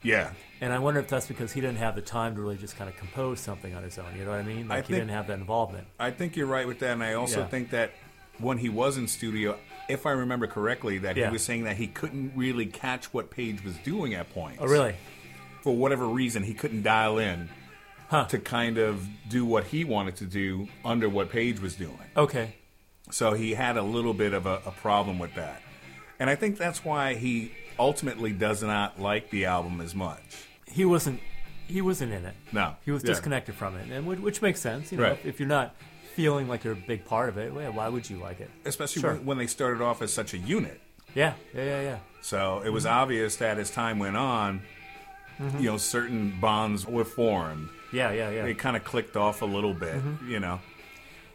Yeah. 0.01 0.31
And 0.61 0.71
I 0.73 0.79
wonder 0.79 0.99
if 0.99 1.07
that's 1.07 1.27
because 1.27 1.51
he 1.51 1.61
didn't 1.61 1.77
have 1.77 1.95
the 1.95 2.01
time 2.01 2.35
to 2.35 2.41
really 2.41 2.57
just 2.57 2.75
kind 2.77 2.89
of 2.89 2.95
compose 2.97 3.39
something 3.39 3.73
on 3.73 3.83
his 3.83 3.97
own. 3.97 4.15
You 4.17 4.23
know 4.25 4.31
what 4.31 4.39
I 4.39 4.43
mean? 4.43 4.67
Like 4.67 4.83
I 4.85 4.87
he 4.87 4.93
didn't 4.93 5.09
have 5.09 5.27
that 5.27 5.39
involvement. 5.39 5.87
I 5.99 6.11
think 6.11 6.35
you're 6.35 6.45
right 6.47 6.67
with 6.67 6.79
that, 6.79 6.91
and 6.91 7.03
I 7.03 7.13
also 7.13 7.39
Yeah. 7.41 7.47
think 7.47 7.71
that 7.71 7.91
when 8.39 8.57
he 8.59 8.69
was 8.69 8.97
in 8.97 9.07
studio, 9.07 9.57
if 9.87 10.05
I 10.05 10.11
remember 10.11 10.47
correctly, 10.47 10.97
that 10.99 11.15
Yeah. 11.17 11.27
he 11.27 11.33
was 11.33 11.43
saying 11.43 11.63
that 11.65 11.77
he 11.77 11.87
couldn't 11.87 12.33
really 12.35 12.65
catch 12.65 13.13
what 13.13 13.29
Page 13.29 13.63
was 13.63 13.75
doing 13.77 14.13
at 14.13 14.33
points. 14.33 14.59
Oh, 14.61 14.67
really? 14.67 14.95
For 15.61 15.75
whatever 15.75 16.07
reason, 16.07 16.43
he 16.43 16.53
couldn't 16.53 16.83
dial 16.83 17.17
in 17.17 17.49
Huh. 18.09 18.25
to 18.25 18.37
kind 18.39 18.77
of 18.77 19.07
do 19.29 19.45
what 19.45 19.65
he 19.65 19.83
wanted 19.83 20.15
to 20.17 20.25
do 20.25 20.67
under 20.83 21.09
what 21.09 21.31
Page 21.31 21.59
was 21.59 21.75
doing. 21.75 21.97
Okay. 22.15 22.55
So 23.11 23.33
he 23.33 23.53
had 23.53 23.77
a 23.77 23.83
little 23.83 24.13
bit 24.13 24.33
of 24.33 24.45
a, 24.45 24.61
a 24.65 24.71
problem 24.71 25.19
with 25.19 25.35
that. 25.35 25.61
And 26.19 26.29
I 26.29 26.35
think 26.35 26.57
that's 26.57 26.83
why 26.85 27.15
he 27.15 27.51
ultimately 27.77 28.31
does 28.31 28.63
not 28.63 28.99
like 28.99 29.29
the 29.31 29.45
album 29.45 29.81
as 29.81 29.93
much. 29.93 30.21
He 30.67 30.85
wasn't. 30.85 31.19
He 31.67 31.81
wasn't 31.81 32.13
in 32.13 32.25
it. 32.25 32.35
No. 32.51 32.75
He 32.85 32.91
was 32.91 33.03
Yeah. 33.03 33.07
disconnected 33.07 33.55
from 33.55 33.75
it, 33.75 33.89
and 33.91 34.05
which, 34.05 34.19
which 34.19 34.41
makes 34.41 34.59
sense. 34.61 34.91
You 34.91 34.99
know, 34.99 35.03
Right. 35.05 35.13
if, 35.13 35.25
if 35.25 35.39
you're 35.39 35.49
not 35.49 35.75
feeling 36.15 36.47
like 36.47 36.63
you're 36.63 36.73
a 36.73 36.87
big 36.87 37.05
part 37.05 37.29
of 37.29 37.37
it, 37.37 37.53
why 37.53 37.89
would 37.89 38.09
you 38.09 38.17
like 38.17 38.39
it? 38.39 38.49
Especially 38.63 39.01
Sure. 39.01 39.13
when, 39.15 39.25
when 39.25 39.37
they 39.37 39.47
started 39.47 39.81
off 39.81 40.01
as 40.01 40.13
such 40.13 40.33
a 40.33 40.37
unit. 40.37 40.79
Yeah, 41.13 41.33
yeah, 41.53 41.63
yeah, 41.63 41.81
yeah. 41.81 41.97
So 42.21 42.61
it 42.65 42.69
was 42.69 42.85
mm-hmm. 42.85 42.93
obvious 42.93 43.35
that 43.37 43.57
as 43.57 43.69
time 43.69 43.99
went 43.99 44.17
on, 44.17 44.61
mm-hmm. 45.39 45.59
you 45.59 45.69
know, 45.69 45.77
certain 45.77 46.39
bonds 46.39 46.85
were 46.85 47.05
formed. 47.05 47.69
Yeah, 47.91 48.11
yeah, 48.11 48.29
yeah. 48.29 48.45
It 48.45 48.57
kind 48.57 48.75
of 48.75 48.83
clicked 48.83 49.15
off 49.15 49.41
a 49.41 49.45
little 49.45 49.73
bit, 49.73 49.95
mm-hmm. 49.95 50.31
you 50.31 50.39
know. 50.39 50.59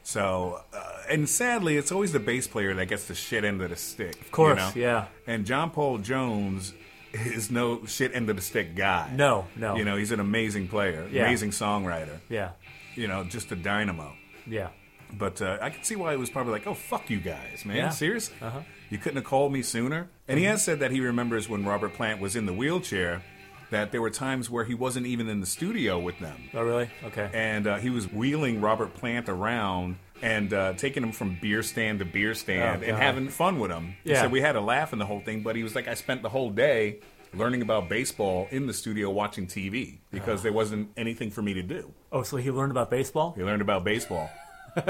So, 0.02 0.62
uh, 0.72 1.02
and 1.08 1.28
sadly, 1.28 1.76
it's 1.76 1.92
always 1.92 2.12
the 2.12 2.20
bass 2.20 2.46
player 2.48 2.74
that 2.74 2.86
gets 2.86 3.06
the 3.06 3.14
shit 3.14 3.44
end 3.44 3.60
of 3.62 3.70
the 3.70 3.76
stick. 3.76 4.20
Of 4.20 4.30
course, 4.32 4.74
yeah. 4.74 5.06
And 5.26 5.44
John 5.46 5.70
Paul 5.70 5.98
Jones 5.98 6.72
is 7.12 7.50
no 7.50 7.84
shit 7.86 8.14
end 8.14 8.30
of 8.30 8.36
the 8.36 8.42
stick 8.42 8.74
guy. 8.74 9.12
No, 9.14 9.46
no. 9.56 9.76
You 9.76 9.84
know, 9.84 9.96
he's 9.96 10.12
an 10.12 10.20
amazing 10.20 10.68
player, 10.68 11.06
Yeah. 11.10 11.26
amazing 11.26 11.50
songwriter. 11.50 12.18
Yeah, 12.28 12.50
You 12.94 13.08
know, 13.08 13.24
just 13.24 13.52
a 13.52 13.56
dynamo. 13.56 14.14
Yeah. 14.46 14.68
But 15.12 15.42
uh, 15.42 15.58
I 15.60 15.70
can 15.70 15.82
see 15.82 15.96
why 15.96 16.12
it 16.12 16.18
was 16.20 16.30
probably 16.30 16.52
like, 16.52 16.66
"Oh 16.68 16.74
fuck 16.74 17.10
you 17.10 17.18
guys, 17.18 17.64
man! 17.64 17.76
Yeah. 17.76 17.88
Seriously, 17.88 18.36
Uh-huh. 18.40 18.60
you 18.90 18.98
couldn't 18.98 19.16
have 19.16 19.24
called 19.24 19.52
me 19.52 19.60
sooner." 19.62 20.08
And 20.28 20.38
he 20.38 20.44
has 20.44 20.64
said 20.64 20.78
that 20.80 20.92
he 20.92 21.00
remembers 21.00 21.48
when 21.48 21.64
Robert 21.64 21.94
Plant 21.94 22.20
was 22.20 22.36
in 22.36 22.46
the 22.46 22.52
wheelchair, 22.52 23.22
that 23.70 23.90
there 23.90 24.00
were 24.00 24.10
times 24.10 24.48
where 24.50 24.64
he 24.64 24.74
wasn't 24.74 25.06
even 25.06 25.28
in 25.28 25.40
the 25.40 25.46
studio 25.46 25.98
with 25.98 26.18
them, 26.20 26.48
Oh, 26.54 26.62
really? 26.62 26.88
Okay. 27.04 27.28
and 27.34 27.66
uh, 27.66 27.76
he 27.78 27.90
was 27.90 28.06
wheeling 28.12 28.60
Robert 28.60 28.94
Plant 28.94 29.28
around 29.28 29.96
and 30.22 30.52
uh, 30.54 30.74
taking 30.74 31.02
him 31.02 31.12
from 31.12 31.38
beer 31.40 31.62
stand 31.64 31.98
to 32.00 32.04
beer 32.04 32.34
stand 32.34 32.84
Oh, 32.84 32.86
and 32.86 32.96
having 32.96 33.28
fun 33.30 33.58
with 33.58 33.70
him. 33.72 33.94
He 34.04 34.10
Yeah. 34.10 34.22
said 34.22 34.30
we 34.32 34.40
had 34.40 34.54
a 34.54 34.60
laugh 34.60 34.92
in 34.92 34.98
the 35.00 35.06
whole 35.06 35.20
thing, 35.20 35.42
but 35.42 35.56
he 35.56 35.62
was 35.64 35.74
like, 35.74 35.88
"I 35.88 35.94
spent 35.94 36.22
the 36.22 36.28
whole 36.30 36.50
day." 36.50 37.00
Learning 37.32 37.62
about 37.62 37.88
baseball 37.88 38.48
in 38.50 38.66
the 38.66 38.74
studio 38.74 39.08
watching 39.08 39.46
TV 39.46 39.98
because 40.10 40.42
there 40.42 40.52
wasn't 40.52 40.90
anything 40.96 41.30
for 41.30 41.42
me 41.42 41.54
to 41.54 41.62
do. 41.62 41.94
Oh, 42.12 42.22
so 42.22 42.36
he 42.36 42.50
learned 42.50 42.70
about 42.72 42.90
baseball? 42.90 43.32
He 43.36 43.42
learned 43.44 43.62
about 43.62 43.84
baseball. 43.84 44.30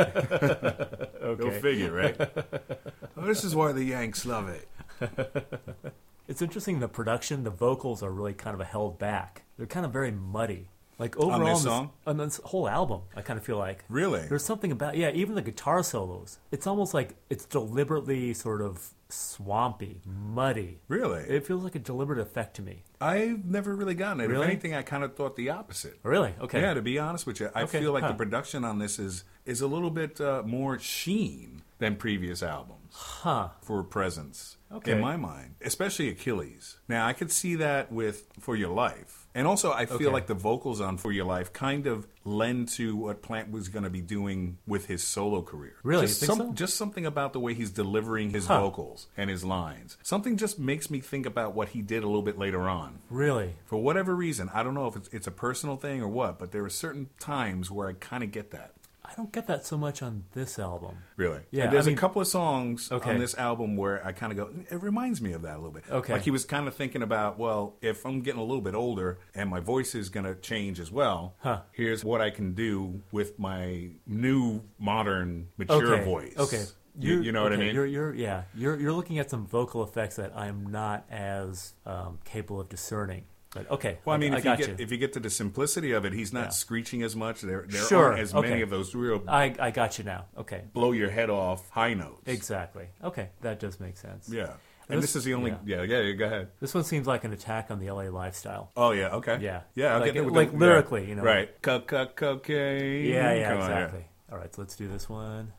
Okay. 1.23 1.43
Go 1.45 1.50
figure, 1.53 1.93
right? 1.93 2.17
oh, 3.17 3.27
this 3.27 3.45
is 3.45 3.55
why 3.55 3.73
the 3.73 3.85
Yanks 3.85 4.25
love 4.27 4.49
it. 4.49 4.69
It's 6.29 6.43
interesting. 6.43 6.79
The 6.79 6.87
production, 6.89 7.43
the 7.43 7.50
vocals 7.50 8.03
are 8.05 8.11
really 8.11 8.35
kind 8.35 8.59
of 8.61 8.65
held 8.67 8.99
back. 9.00 9.43
They're 9.59 9.67
kind 9.67 9.85
of 9.85 9.93
very 9.93 10.12
muddy. 10.12 10.69
Like 10.97 11.17
overall, 11.17 11.41
this 11.55 11.65
in 11.65 11.71
song? 11.71 11.91
on 12.07 12.19
this 12.19 12.41
whole 12.45 12.69
album, 12.69 13.00
I 13.17 13.23
kind 13.23 13.37
of 13.37 13.45
feel 13.45 13.59
like 13.59 13.85
Really? 13.89 14.21
there's 14.29 14.45
something 14.45 14.71
about 14.71 14.97
yeah. 14.97 15.11
Even 15.11 15.35
the 15.35 15.43
guitar 15.43 15.83
solos, 15.83 16.39
it's 16.53 16.69
almost 16.69 16.95
like 16.95 17.17
it's 17.31 17.45
deliberately 17.47 18.33
sort 18.35 18.62
of 18.62 18.91
swampy, 19.12 20.00
muddy. 20.05 20.81
Really? 20.88 21.23
It 21.23 21.47
feels 21.47 21.64
like 21.64 21.75
a 21.75 21.79
deliberate 21.79 22.19
effect 22.19 22.57
to 22.57 22.62
me. 22.62 22.85
I've 23.00 23.45
never 23.45 23.75
really 23.75 23.95
gotten 23.95 24.21
it. 24.21 24.29
Really? 24.29 24.45
If 24.45 24.50
anything, 24.50 24.75
I 24.75 24.83
kind 24.83 25.05
of 25.05 25.14
thought 25.17 25.37
the 25.37 25.50
opposite. 25.50 25.99
Really? 26.02 26.35
Okay. 26.40 26.61
Yeah, 26.61 26.75
to 26.75 26.83
be 26.83 26.99
honest 26.99 27.26
with 27.26 27.40
you, 27.40 27.50
I 27.55 27.62
Okay, 27.62 27.81
feel 27.81 27.93
like 27.93 28.02
huh. 28.02 28.09
the 28.12 28.14
production 28.14 28.64
on 28.64 28.79
this 28.79 28.99
is 28.99 29.25
is 29.47 29.61
a 29.61 29.67
little 29.67 29.90
bit 29.90 30.21
uh, 30.21 30.43
more 30.45 30.79
sheen 30.79 31.62
than 31.79 31.97
previous 31.97 32.43
albums 32.43 32.80
Huh. 32.93 33.51
for 33.63 33.83
presence. 33.83 34.57
Okay. 34.73 34.93
In 34.93 35.01
my 35.01 35.17
mind, 35.17 35.57
especially 35.63 36.09
Achilles. 36.09 36.77
Now, 36.89 37.05
I 37.07 37.13
could 37.13 37.33
see 37.33 37.57
that 37.57 37.91
with 37.91 38.27
For 38.39 38.55
Your 38.55 38.69
Life. 38.71 39.27
And 39.35 39.47
also, 39.47 39.73
I 39.73 39.87
feel 39.87 39.97
Okay. 39.97 40.07
like 40.09 40.27
the 40.29 40.35
vocals 40.35 40.81
on 40.81 40.97
For 40.97 41.11
Your 41.11 41.25
Life 41.25 41.53
kind 41.53 41.87
of 41.89 42.07
lend 42.25 42.69
to 42.71 42.95
what 42.95 43.21
Plant 43.23 43.51
was 43.51 43.69
going 43.69 43.83
to 43.83 43.91
be 43.91 44.01
doing 44.01 44.59
with 44.69 44.87
his 44.87 45.03
solo 45.03 45.43
career. 45.43 45.75
Really? 45.83 46.07
Just, 46.07 46.21
some- 46.21 46.39
so? 46.39 46.53
just 46.53 46.77
something 46.77 47.05
about 47.05 47.33
the 47.33 47.41
way 47.41 47.53
he's 47.55 47.71
delivering 47.71 48.31
his 48.31 48.47
Huh. 48.47 48.61
vocals 48.61 49.09
and 49.17 49.29
his 49.29 49.45
lines. 49.45 49.97
Something 50.03 50.37
just 50.37 50.59
makes 50.61 50.89
me 50.89 51.01
think 51.01 51.27
about 51.27 51.55
what 51.55 51.71
he 51.71 51.83
did 51.83 52.05
a 52.05 52.07
little 52.07 52.23
bit 52.23 52.39
later 52.39 52.69
on. 52.69 53.01
Really? 53.09 53.55
For 53.67 53.77
whatever 53.83 54.15
reason, 54.15 54.51
I 54.55 54.63
don't 54.63 54.75
know 54.75 54.87
if 54.87 54.95
it's, 54.97 55.09
it's 55.09 55.27
a 55.27 55.33
personal 55.33 55.77
thing 55.77 56.01
or 56.01 56.09
what, 56.09 56.39
but 56.39 56.53
there 56.53 56.65
are 56.65 56.71
certain 56.71 57.09
times 57.19 57.71
where 57.73 57.89
I 57.89 57.95
kind 57.95 58.23
of 58.23 58.31
get 58.31 58.51
that. 58.53 58.75
I 59.11 59.14
don't 59.17 59.33
get 59.33 59.47
that 59.49 59.67
so 59.67 59.76
much 59.76 60.02
on 60.02 60.25
this 60.35 60.59
album. 60.59 60.99
Really? 61.17 61.40
Yeah, 61.50 61.64
And 61.64 61.73
there's 61.73 61.87
I 61.87 61.90
mean- 61.90 61.99
a 61.99 62.00
couple 62.00 62.23
of 62.23 62.29
songs 62.29 62.93
Okay. 62.93 63.11
on 63.11 63.19
this 63.19 63.35
album 63.37 63.76
where 63.76 64.07
I 64.07 64.12
kind 64.12 64.31
of 64.33 64.37
go, 64.38 64.50
it 64.71 64.81
reminds 64.81 65.21
me 65.21 65.33
of 65.33 65.43
that 65.43 65.55
a 65.55 65.59
little 65.59 65.73
bit. 65.73 65.85
Okay. 65.90 66.12
Like 66.12 66.23
he 66.23 66.31
was 66.31 66.45
kind 66.45 66.69
of 66.69 66.75
thinking 66.75 67.02
about, 67.02 67.38
well, 67.38 67.75
if 67.83 68.05
I'm 68.07 68.21
getting 68.21 68.40
a 68.40 68.45
little 68.45 68.61
bit 68.62 68.75
older 68.75 69.19
and 69.35 69.50
my 69.50 69.59
voice 69.61 69.95
is 69.97 70.09
going 70.11 70.26
to 70.26 70.35
change 70.37 70.79
as 70.79 70.93
well, 70.93 71.35
Huh. 71.40 71.62
here's 71.73 72.05
what 72.05 72.21
I 72.21 72.31
can 72.31 72.55
do 72.55 73.00
with 73.11 73.38
my 73.38 73.90
new, 74.07 74.62
modern, 74.79 75.49
mature 75.57 75.95
okay. 75.95 76.05
voice. 76.05 76.35
Okay. 76.38 76.64
You, 76.99 77.21
you 77.23 77.33
know 77.33 77.43
what 77.43 77.52
I 77.52 77.57
mean? 77.57 77.75
You're, 77.75 77.87
you're, 77.87 78.14
yeah, 78.14 78.43
you're, 78.55 78.79
you're 78.79 78.93
looking 78.93 79.19
at 79.19 79.31
some 79.31 79.47
vocal 79.47 79.83
effects 79.83 80.17
that 80.17 80.37
I'm 80.37 80.67
not 80.71 81.05
as 81.11 81.73
um, 81.87 82.19
capable 82.25 82.61
of 82.61 82.69
discerning. 82.69 83.25
But 83.52 83.69
okay, 83.71 83.99
Well, 84.04 84.14
I 84.14 84.19
mean, 84.19 84.33
I, 84.33 84.38
if 84.38 84.45
got 84.45 84.59
you 84.61 84.66
get 84.66 84.80
if 84.80 84.92
you 84.92 84.97
get 84.97 85.12
to 85.14 85.21
the 85.21 85.28
simplicity 85.30 85.90
of 85.90 86.04
it, 86.04 86.12
he's 86.12 86.33
not 86.33 86.45
Yeah. 86.45 86.49
screeching 86.50 87.02
as 87.02 87.16
much. 87.16 87.40
There, 87.40 87.66
there 87.69 87.83
Sure, 87.83 88.07
aren't 88.07 88.21
as 88.21 88.33
many 88.33 88.62
of 88.62 88.71
those 88.71 88.95
real 88.95 89.25
I, 89.26 89.54
I 89.59 89.71
got 89.73 89.99
you 89.99 90.04
now. 90.04 90.26
Okay, 90.38 90.62
blow 90.73 90.92
your 90.92 91.11
head 91.11 91.30
off 91.30 91.69
high 91.71 91.95
notes. 91.95 92.23
exactly. 92.26 92.87
Okay, 93.02 93.30
that 93.40 93.59
does 93.59 93.80
make 93.80 93.97
sense. 93.97 94.28
Yeah. 94.28 94.52
And 94.88 94.99
This- 95.00 95.12
this, 95.12 95.16
is 95.16 95.25
the 95.25 95.35
only. 95.35 95.52
Yeah. 95.64 95.83
yeah, 95.83 96.00
yeah, 96.00 96.12
Go 96.12 96.25
ahead. 96.26 96.49
This 96.61 96.75
one 96.75 96.83
seems 96.85 97.07
like 97.09 97.23
an 97.25 97.33
attack 97.33 97.71
on 97.71 97.78
the 97.80 97.90
LA 97.90 98.04
lifestyle. 98.09 98.71
Oh 98.76 98.90
yeah. 98.92 99.14
Okay. 99.16 99.38
Yeah. 99.40 99.62
Yeah. 99.75 99.95
I'll 99.95 100.00
Like- 100.00 100.14
get 100.14 100.26
like 100.33 100.50
the, 100.52 100.57
lyrically, 100.57 101.02
yeah. 101.02 101.09
you 101.09 101.14
know. 101.16 101.23
Right. 101.23 101.62
Cocaine. 101.62 103.07
Yeah, 103.07 103.33
yeah, 103.35 103.49
Come 103.49 103.59
exactly. 103.61 104.04
All 104.30 104.38
right, 104.38 104.54
so 104.54 104.62
let's 104.62 104.76
do 104.76 104.87
this 104.87 105.09
one. 105.09 105.52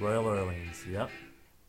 Royal 0.00 0.26
Orleans. 0.26 0.84
Yep. 0.90 1.08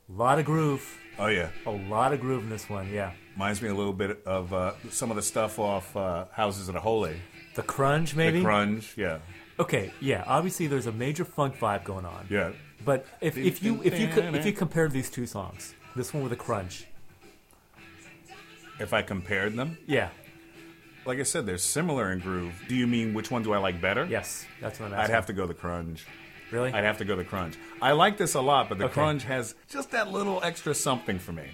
A 0.09 0.11
lot 0.11 0.39
of 0.39 0.45
groove. 0.45 0.99
Oh 1.17 1.27
yeah. 1.27 1.49
A 1.65 1.71
lot 1.71 2.13
of 2.13 2.19
groove 2.21 2.43
in 2.43 2.49
this 2.49 2.69
one. 2.69 2.91
Yeah. 2.91 3.11
Reminds 3.33 3.61
me 3.61 3.69
a 3.69 3.73
little 3.73 3.93
bit 3.93 4.21
of 4.25 4.53
uh, 4.53 4.73
some 4.89 5.09
of 5.09 5.15
the 5.15 5.21
stuff 5.21 5.59
off 5.59 5.95
uh, 5.95 6.25
Houses 6.31 6.67
of 6.67 6.73
the 6.73 6.79
Holy. 6.79 7.17
The 7.55 7.63
crunge, 7.63 8.15
maybe. 8.15 8.39
The 8.39 8.45
crunge. 8.45 8.93
Yeah. 8.97 9.19
Okay, 9.59 9.91
yeah. 10.01 10.23
Obviously, 10.27 10.67
there's 10.67 10.87
a 10.87 10.91
major 10.91 11.23
funk 11.23 11.57
vibe 11.57 11.83
going 11.85 12.05
on. 12.05 12.27
Yeah. 12.29 12.51
But 12.83 13.05
if, 13.21 13.37
if 13.37 13.63
you 13.63 13.81
if 13.83 13.97
you 13.99 14.07
if 14.07 14.45
you 14.45 14.51
compare 14.51 14.87
these 14.89 15.09
two 15.09 15.25
songs, 15.25 15.73
this 15.95 16.13
one 16.13 16.23
with 16.23 16.33
a 16.33 16.35
crunge, 16.35 16.85
If 18.79 18.93
I 18.93 19.01
compared 19.01 19.55
them, 19.55 19.77
yeah, 19.87 20.09
like 21.05 21.19
I 21.19 21.23
said, 21.23 21.45
they're 21.45 21.57
similar 21.57 22.11
in 22.11 22.19
groove. 22.19 22.53
Do 22.67 22.75
you 22.75 22.85
mean 22.87 23.13
which 23.13 23.31
one 23.31 23.43
do 23.43 23.53
I 23.53 23.57
like 23.57 23.79
better? 23.79 24.05
yes, 24.05 24.45
that's 24.61 24.79
what 24.79 24.91
I'm 24.93 24.99
I'd 24.99 25.09
have 25.09 25.25
to 25.27 25.33
go 25.33 25.47
the 25.47 25.53
crunge. 25.53 26.01
Really. 26.51 26.71
I'd 26.71 26.83
have 26.83 26.97
to 26.99 27.05
go 27.05 27.15
the 27.15 27.23
crunge. 27.23 27.55
I 27.81 27.91
like 27.93 28.17
this 28.17 28.33
a 28.35 28.41
lot, 28.41 28.69
but 28.69 28.77
the 28.77 28.85
Okay. 28.85 28.93
crunge 28.93 29.23
has 29.23 29.55
just 29.69 29.91
that 29.91 30.11
little 30.11 30.41
extra 30.43 30.73
something 30.73 31.19
for 31.19 31.31
me. 31.33 31.45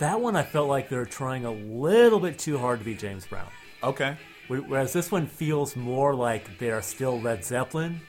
that 0.00 0.20
one, 0.20 0.34
I 0.36 0.42
felt 0.42 0.68
like 0.68 0.88
they're 0.88 1.06
trying 1.06 1.44
a 1.44 1.52
little 1.52 2.18
bit 2.20 2.38
too 2.38 2.58
hard 2.58 2.80
to 2.80 2.84
be 2.84 2.94
James 2.94 3.24
Brown. 3.26 3.46
Okay. 3.82 4.16
Whereas 4.48 4.92
this 4.92 5.10
one 5.12 5.26
feels 5.26 5.76
more 5.76 6.14
like 6.14 6.58
they're 6.58 6.82
still 6.82 7.20
Led 7.20 7.44
Zeppelin, 7.44 8.00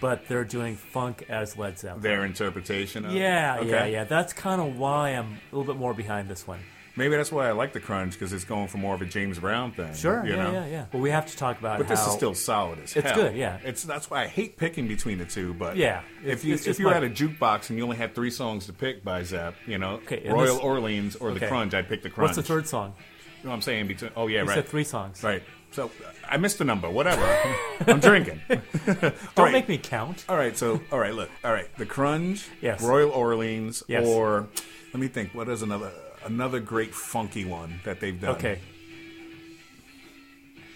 but 0.00 0.26
they're 0.28 0.44
doing 0.44 0.76
funk 0.76 1.24
as 1.28 1.56
Led 1.56 1.78
Zeppelin. 1.78 2.02
Their 2.02 2.24
interpretation 2.24 3.04
of 3.04 3.12
yeah, 3.12 3.58
Okay. 3.60 3.68
yeah, 3.70 3.84
yeah. 3.86 4.04
That's 4.04 4.32
kind 4.32 4.60
of 4.60 4.76
why 4.78 5.10
I'm 5.10 5.26
a 5.52 5.56
little 5.56 5.72
bit 5.72 5.78
more 5.78 5.92
behind 5.94 6.28
this 6.28 6.46
one. 6.46 6.60
Maybe 6.96 7.16
that's 7.16 7.32
why 7.32 7.48
I 7.48 7.52
like 7.52 7.72
the 7.72 7.80
crunge 7.80 8.12
because 8.12 8.32
it's 8.32 8.44
going 8.44 8.68
for 8.68 8.78
more 8.78 8.94
of 8.94 9.02
a 9.02 9.04
James 9.04 9.38
Brown 9.40 9.72
thing. 9.72 9.92
Sure, 9.94 10.24
you 10.24 10.34
yeah, 10.36 10.42
know? 10.44 10.52
yeah, 10.52 10.66
yeah. 10.66 10.84
But 10.92 10.98
we 10.98 11.10
have 11.10 11.26
to 11.26 11.36
talk 11.36 11.58
about 11.58 11.80
it. 11.80 11.88
But 11.88 11.96
how 11.96 12.02
this 12.04 12.06
is 12.12 12.14
still 12.16 12.34
solid 12.34 12.78
as 12.78 12.92
hell. 12.92 13.02
It's 13.02 13.10
hell. 13.12 13.22
good, 13.22 13.36
yeah. 13.36 13.58
It's 13.64 13.82
that's 13.82 14.08
why 14.08 14.22
I 14.22 14.26
hate 14.28 14.56
picking 14.56 14.86
between 14.86 15.18
the 15.18 15.24
two. 15.24 15.54
But 15.54 15.76
Yeah, 15.76 16.02
if 16.24 16.44
you 16.44 16.54
it's 16.54 16.66
if 16.68 16.78
you 16.78 16.84
were 16.84 16.92
like- 16.92 17.02
at 17.02 17.10
a 17.10 17.12
jukebox 17.12 17.68
and 17.70 17.78
you 17.78 17.84
only 17.84 17.96
had 17.96 18.14
three 18.14 18.30
songs 18.30 18.66
to 18.66 18.72
pick 18.72 19.02
by 19.02 19.24
Zepp, 19.24 19.56
you 19.66 19.78
know, 19.78 19.94
Okay, 20.06 20.22
Royal 20.28 20.54
this- 20.54 20.62
Orleans 20.62 21.16
or 21.16 21.30
the 21.30 21.36
Okay. 21.36 21.48
Crunge, 21.48 21.74
I'd 21.74 21.88
pick 21.88 22.02
the 22.02 22.10
Crunge. 22.10 22.28
What's 22.28 22.36
the 22.36 22.42
third 22.44 22.68
song? 22.68 22.94
You 23.40 23.44
know 23.46 23.50
what 23.50 23.56
I'm 23.56 23.62
saying 23.62 23.88
between. 23.88 24.12
Oh 24.16 24.28
yeah, 24.28 24.42
You 24.42 24.46
right, 24.48 24.54
said 24.54 24.68
three 24.68 24.84
songs. 24.84 25.22
right. 25.24 25.42
So 25.72 25.90
I 26.28 26.36
missed 26.36 26.58
the 26.58 26.64
number. 26.64 26.88
Whatever. 26.88 27.22
I'm 27.88 27.98
drinking. 27.98 28.40
Don't 28.48 29.12
right. 29.36 29.52
make 29.52 29.68
me 29.68 29.76
count. 29.78 30.24
All 30.28 30.36
right, 30.36 30.56
so 30.56 30.80
all 30.92 31.00
right, 31.00 31.12
look, 31.12 31.28
all 31.42 31.52
right, 31.52 31.66
the 31.76 31.84
Crunge, 31.86 32.46
Yes. 32.62 32.80
Royal 32.80 33.10
Orleans, 33.10 33.82
Yes. 33.88 34.06
or 34.06 34.46
let 34.92 35.00
me 35.00 35.08
think. 35.08 35.34
What 35.34 35.48
is 35.48 35.62
another 35.62 35.90
another 36.24 36.60
great 36.60 36.94
funky 36.94 37.44
one 37.44 37.80
that 37.84 38.00
they've 38.00 38.20
done? 38.20 38.36
Okay. 38.36 38.58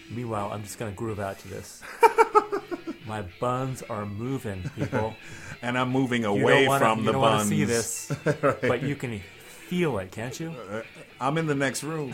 Meanwhile, 0.09 0.51
I'm 0.51 0.63
just 0.63 0.79
gonna 0.79 0.91
groove 0.91 1.19
out 1.19 1.39
to 1.39 1.47
this. 1.47 1.81
My 3.05 3.23
buns 3.39 3.81
are 3.83 4.05
moving, 4.05 4.69
people. 4.75 5.15
and 5.61 5.77
I'm 5.77 5.89
moving 5.89 6.25
away 6.25 6.67
wanna, 6.67 6.79
from 6.79 6.99
you 6.99 7.05
the 7.05 7.11
don't 7.13 7.21
buns. 7.21 7.37
wanna 7.37 7.49
see 7.49 7.63
this, 7.63 8.11
but 8.61 8.83
you 8.83 8.95
can 8.95 9.19
feel 9.19 9.97
it, 9.99 10.11
can't 10.11 10.39
you? 10.39 10.53
Uh, 10.71 10.81
I'm 11.19 11.37
in 11.37 11.47
the 11.47 11.55
next 11.55 11.83
room. 11.83 12.13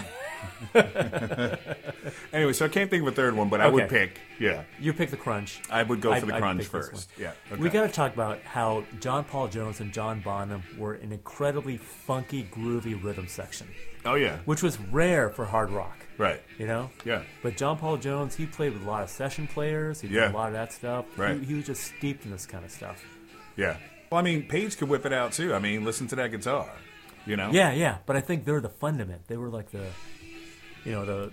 anyway, 2.34 2.54
so 2.54 2.66
I 2.66 2.68
can't 2.70 2.90
think 2.90 3.02
of 3.04 3.08
a 3.08 3.12
third 3.16 3.36
one, 3.36 3.50
but 3.50 3.62
I 3.62 3.68
would 3.68 3.84
Okay. 3.86 4.08
pick. 4.08 4.20
Yeah, 4.40 4.64
You 4.80 4.94
pick 4.94 5.10
the 5.12 5.18
crunge. 5.18 5.62
I 5.70 5.84
would 5.84 6.02
go 6.02 6.10
for 6.10 6.16
I'd- 6.18 6.26
the 6.28 6.34
I'd 6.36 6.42
pick 6.58 6.58
this 6.58 6.68
first. 6.68 6.94
one. 6.94 7.04
Yeah, 7.18 7.32
okay. 7.52 7.62
We 7.62 7.70
got 7.70 7.84
to 7.84 7.90
talk 7.90 8.14
about 8.14 8.42
how 8.44 8.84
John 9.00 9.24
Paul 9.24 9.48
Jones 9.48 9.80
and 9.80 9.92
John 9.94 10.20
Bonham 10.22 10.64
were 10.78 10.94
an 10.96 11.12
incredibly 11.12 11.78
funky, 11.78 12.44
groovy 12.52 13.02
rhythm 13.02 13.28
section. 13.28 13.68
Oh 14.06 14.16
yeah. 14.16 14.38
which 14.46 14.62
was 14.62 14.80
rare 14.80 15.30
for 15.32 15.46
hard 15.46 15.72
rock. 15.72 15.98
Right. 16.18 16.42
You 16.60 16.68
know. 16.68 16.92
Yeah. 17.04 17.24
But 17.42 17.58
John 17.58 17.78
Paul 17.78 17.98
Jones, 17.98 18.36
he 18.36 18.46
played 18.46 18.74
with 18.74 18.84
a 18.84 18.86
lot 18.86 19.04
of 19.04 19.10
session 19.10 19.48
players. 19.48 20.00
He 20.00 20.08
did 20.08 20.16
Yeah. 20.16 20.32
a 20.32 20.34
lot 20.34 20.48
of 20.48 20.54
that 20.54 20.72
stuff. 20.72 21.06
Right. 21.18 21.40
He, 21.40 21.46
he 21.46 21.54
was 21.56 21.66
just 21.66 21.84
steeped 21.84 22.24
in 22.26 22.32
this 22.32 22.46
kind 22.46 22.64
of 22.64 22.72
stuff. 22.72 23.04
Yeah. 23.58 23.78
Well, 24.12 24.20
I 24.20 24.22
mean, 24.22 24.48
Page 24.48 24.78
could 24.78 24.88
whip 24.90 25.06
it 25.06 25.12
out 25.14 25.32
too. 25.34 25.54
I 25.56 25.60
mean, 25.60 25.84
listen 25.84 26.08
to 26.10 26.16
that 26.18 26.30
guitar. 26.32 26.70
You 27.26 27.36
know. 27.36 27.50
Yeah, 27.52 27.72
yeah. 27.74 27.98
But 28.06 28.16
I 28.16 28.22
think 28.22 28.46
they're 28.46 28.62
the 28.62 28.70
fundament. 28.70 29.24
They 29.28 29.36
were 29.38 29.50
like 29.50 29.72
the, 29.72 29.88
you 30.86 30.92
know, 30.92 31.06
the 31.06 31.32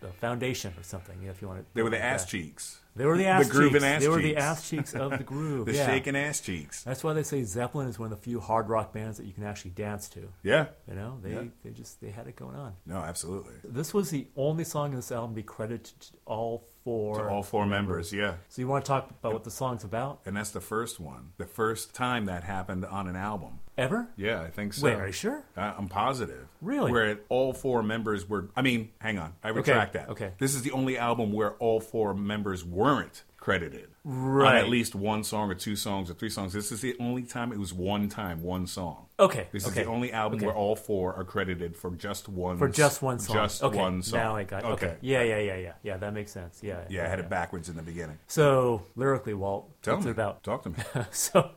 the 0.00 0.08
foundation 0.08 0.72
or 0.78 0.82
something. 0.82 1.22
If 1.22 1.40
you 1.40 1.48
want 1.48 1.60
to. 1.60 1.66
They 1.74 1.82
were 1.82 1.90
the 1.90 2.02
ass 2.02 2.26
cheeks. 2.26 2.80
They 2.96 3.06
were 3.06 3.16
the 3.16 3.26
ass 3.26 3.48
grooving 3.48 3.72
cheeks. 3.80 3.84
ass 3.84 4.02
they 4.02 4.08
were 4.08 4.20
the 4.22 4.36
ass 4.36 4.68
cheeks 4.70 4.94
of 4.94 5.10
the 5.18 5.24
groove. 5.24 5.66
The 5.66 5.72
yeah. 5.74 5.86
shaking 5.86 6.14
ass 6.14 6.40
cheeks. 6.40 6.84
That's 6.84 7.02
why 7.02 7.12
they 7.12 7.22
say 7.24 7.42
Zeppelin 7.42 7.88
is 7.88 7.98
one 7.98 8.12
of 8.12 8.18
the 8.18 8.22
few 8.22 8.38
hard 8.38 8.68
rock 8.68 8.92
bands 8.92 9.16
that 9.18 9.24
you 9.26 9.32
can 9.32 9.42
actually 9.44 9.72
dance 9.72 10.08
to. 10.10 10.28
Yeah. 10.44 10.66
You 10.88 10.94
know, 10.94 11.18
they 11.22 11.32
Yeah. 11.32 11.42
they 11.64 11.70
just 11.70 12.00
they 12.00 12.10
had 12.10 12.28
it 12.28 12.36
going 12.36 12.54
on. 12.54 12.74
No, 12.86 12.98
absolutely. 12.98 13.54
This 13.64 13.92
was 13.94 14.10
the 14.10 14.26
only 14.36 14.62
song 14.64 14.90
in 14.90 14.96
this 14.96 15.10
album 15.10 15.30
to 15.30 15.36
be 15.36 15.42
credited 15.42 15.86
to 16.00 16.12
all 16.26 16.68
four. 16.84 17.18
To 17.18 17.28
all 17.30 17.42
four 17.42 17.66
members. 17.66 18.12
Yeah. 18.12 18.34
So 18.48 18.60
you 18.62 18.68
want 18.68 18.84
to 18.84 18.88
talk 18.88 19.10
about 19.10 19.32
what 19.32 19.44
the 19.44 19.50
song's 19.50 19.82
about? 19.84 20.20
And 20.26 20.36
that's 20.36 20.50
the 20.50 20.60
first 20.60 21.00
one. 21.00 21.32
The 21.38 21.46
first 21.46 21.94
time 21.94 22.26
that 22.26 22.44
happened 22.44 22.84
on 22.84 23.08
an 23.08 23.16
album. 23.16 23.58
Ever? 23.76 24.08
Yeah, 24.16 24.40
I 24.40 24.50
think 24.50 24.72
so. 24.72 24.86
Wait, 24.86 24.94
are 24.94 25.06
you 25.06 25.12
sure? 25.12 25.42
Uh, 25.56 25.74
I'm 25.76 25.88
positive. 25.88 26.46
Really? 26.60 26.92
Where 26.92 27.18
all 27.28 27.52
four 27.52 27.82
members 27.82 28.28
were. 28.28 28.48
I 28.54 28.62
mean, 28.62 28.90
hang 29.00 29.18
on. 29.18 29.34
I 29.42 29.48
retract 29.48 29.94
that. 29.94 30.10
okay. 30.10 30.32
This 30.38 30.54
is 30.54 30.62
the 30.62 30.70
only 30.70 30.96
album 30.96 31.32
where 31.32 31.52
all 31.54 31.80
four 31.80 32.14
members 32.14 32.64
weren't 32.64 33.24
credited. 33.44 33.90
On 34.06 34.46
at 34.46 34.70
least 34.70 34.94
one 34.94 35.22
song 35.22 35.50
or 35.50 35.54
two 35.54 35.76
songs 35.76 36.10
or 36.10 36.14
three 36.14 36.30
songs. 36.30 36.54
This 36.54 36.72
is 36.72 36.80
the 36.80 36.96
only 36.98 37.22
time 37.22 37.52
it 37.52 37.58
was 37.58 37.74
one 37.74 38.08
time, 38.08 38.42
one 38.42 38.66
song. 38.66 39.04
Okay. 39.20 39.48
This 39.52 39.66
okay. 39.66 39.80
is 39.80 39.86
the 39.86 39.92
only 39.92 40.12
album 40.12 40.38
Okay. 40.38 40.46
where 40.46 40.54
all 40.54 40.74
four 40.74 41.14
are 41.14 41.24
credited 41.24 41.76
for 41.76 41.90
just 41.90 42.26
one 42.26 42.56
for 42.56 42.68
just 42.68 43.02
one 43.02 43.18
song. 43.18 43.36
Just 43.36 43.62
okay. 43.62 43.78
one 43.78 44.02
song. 44.02 44.18
Now 44.18 44.36
I 44.36 44.44
got 44.44 44.64
it. 44.64 44.68
Okay. 44.68 44.96
Yeah, 45.02 45.22
yeah, 45.22 45.38
yeah, 45.40 45.56
yeah. 45.56 45.72
Yeah, 45.82 45.96
that 45.98 46.14
makes 46.14 46.32
sense. 46.32 46.60
Yeah. 46.62 46.84
Yeah, 46.88 47.04
I 47.04 47.08
had 47.08 47.18
it 47.18 47.28
backwards 47.28 47.68
in 47.68 47.76
the 47.76 47.82
beginning. 47.82 48.18
So 48.28 48.82
lyrically, 48.96 49.34
Walt, 49.34 49.70
Tell 49.82 49.94
what's 49.96 50.06
me 50.06 50.10
it 50.10 50.12
about? 50.12 50.42
Talk 50.42 50.62
to 50.62 50.70
me. 50.70 50.76
so 51.10 51.50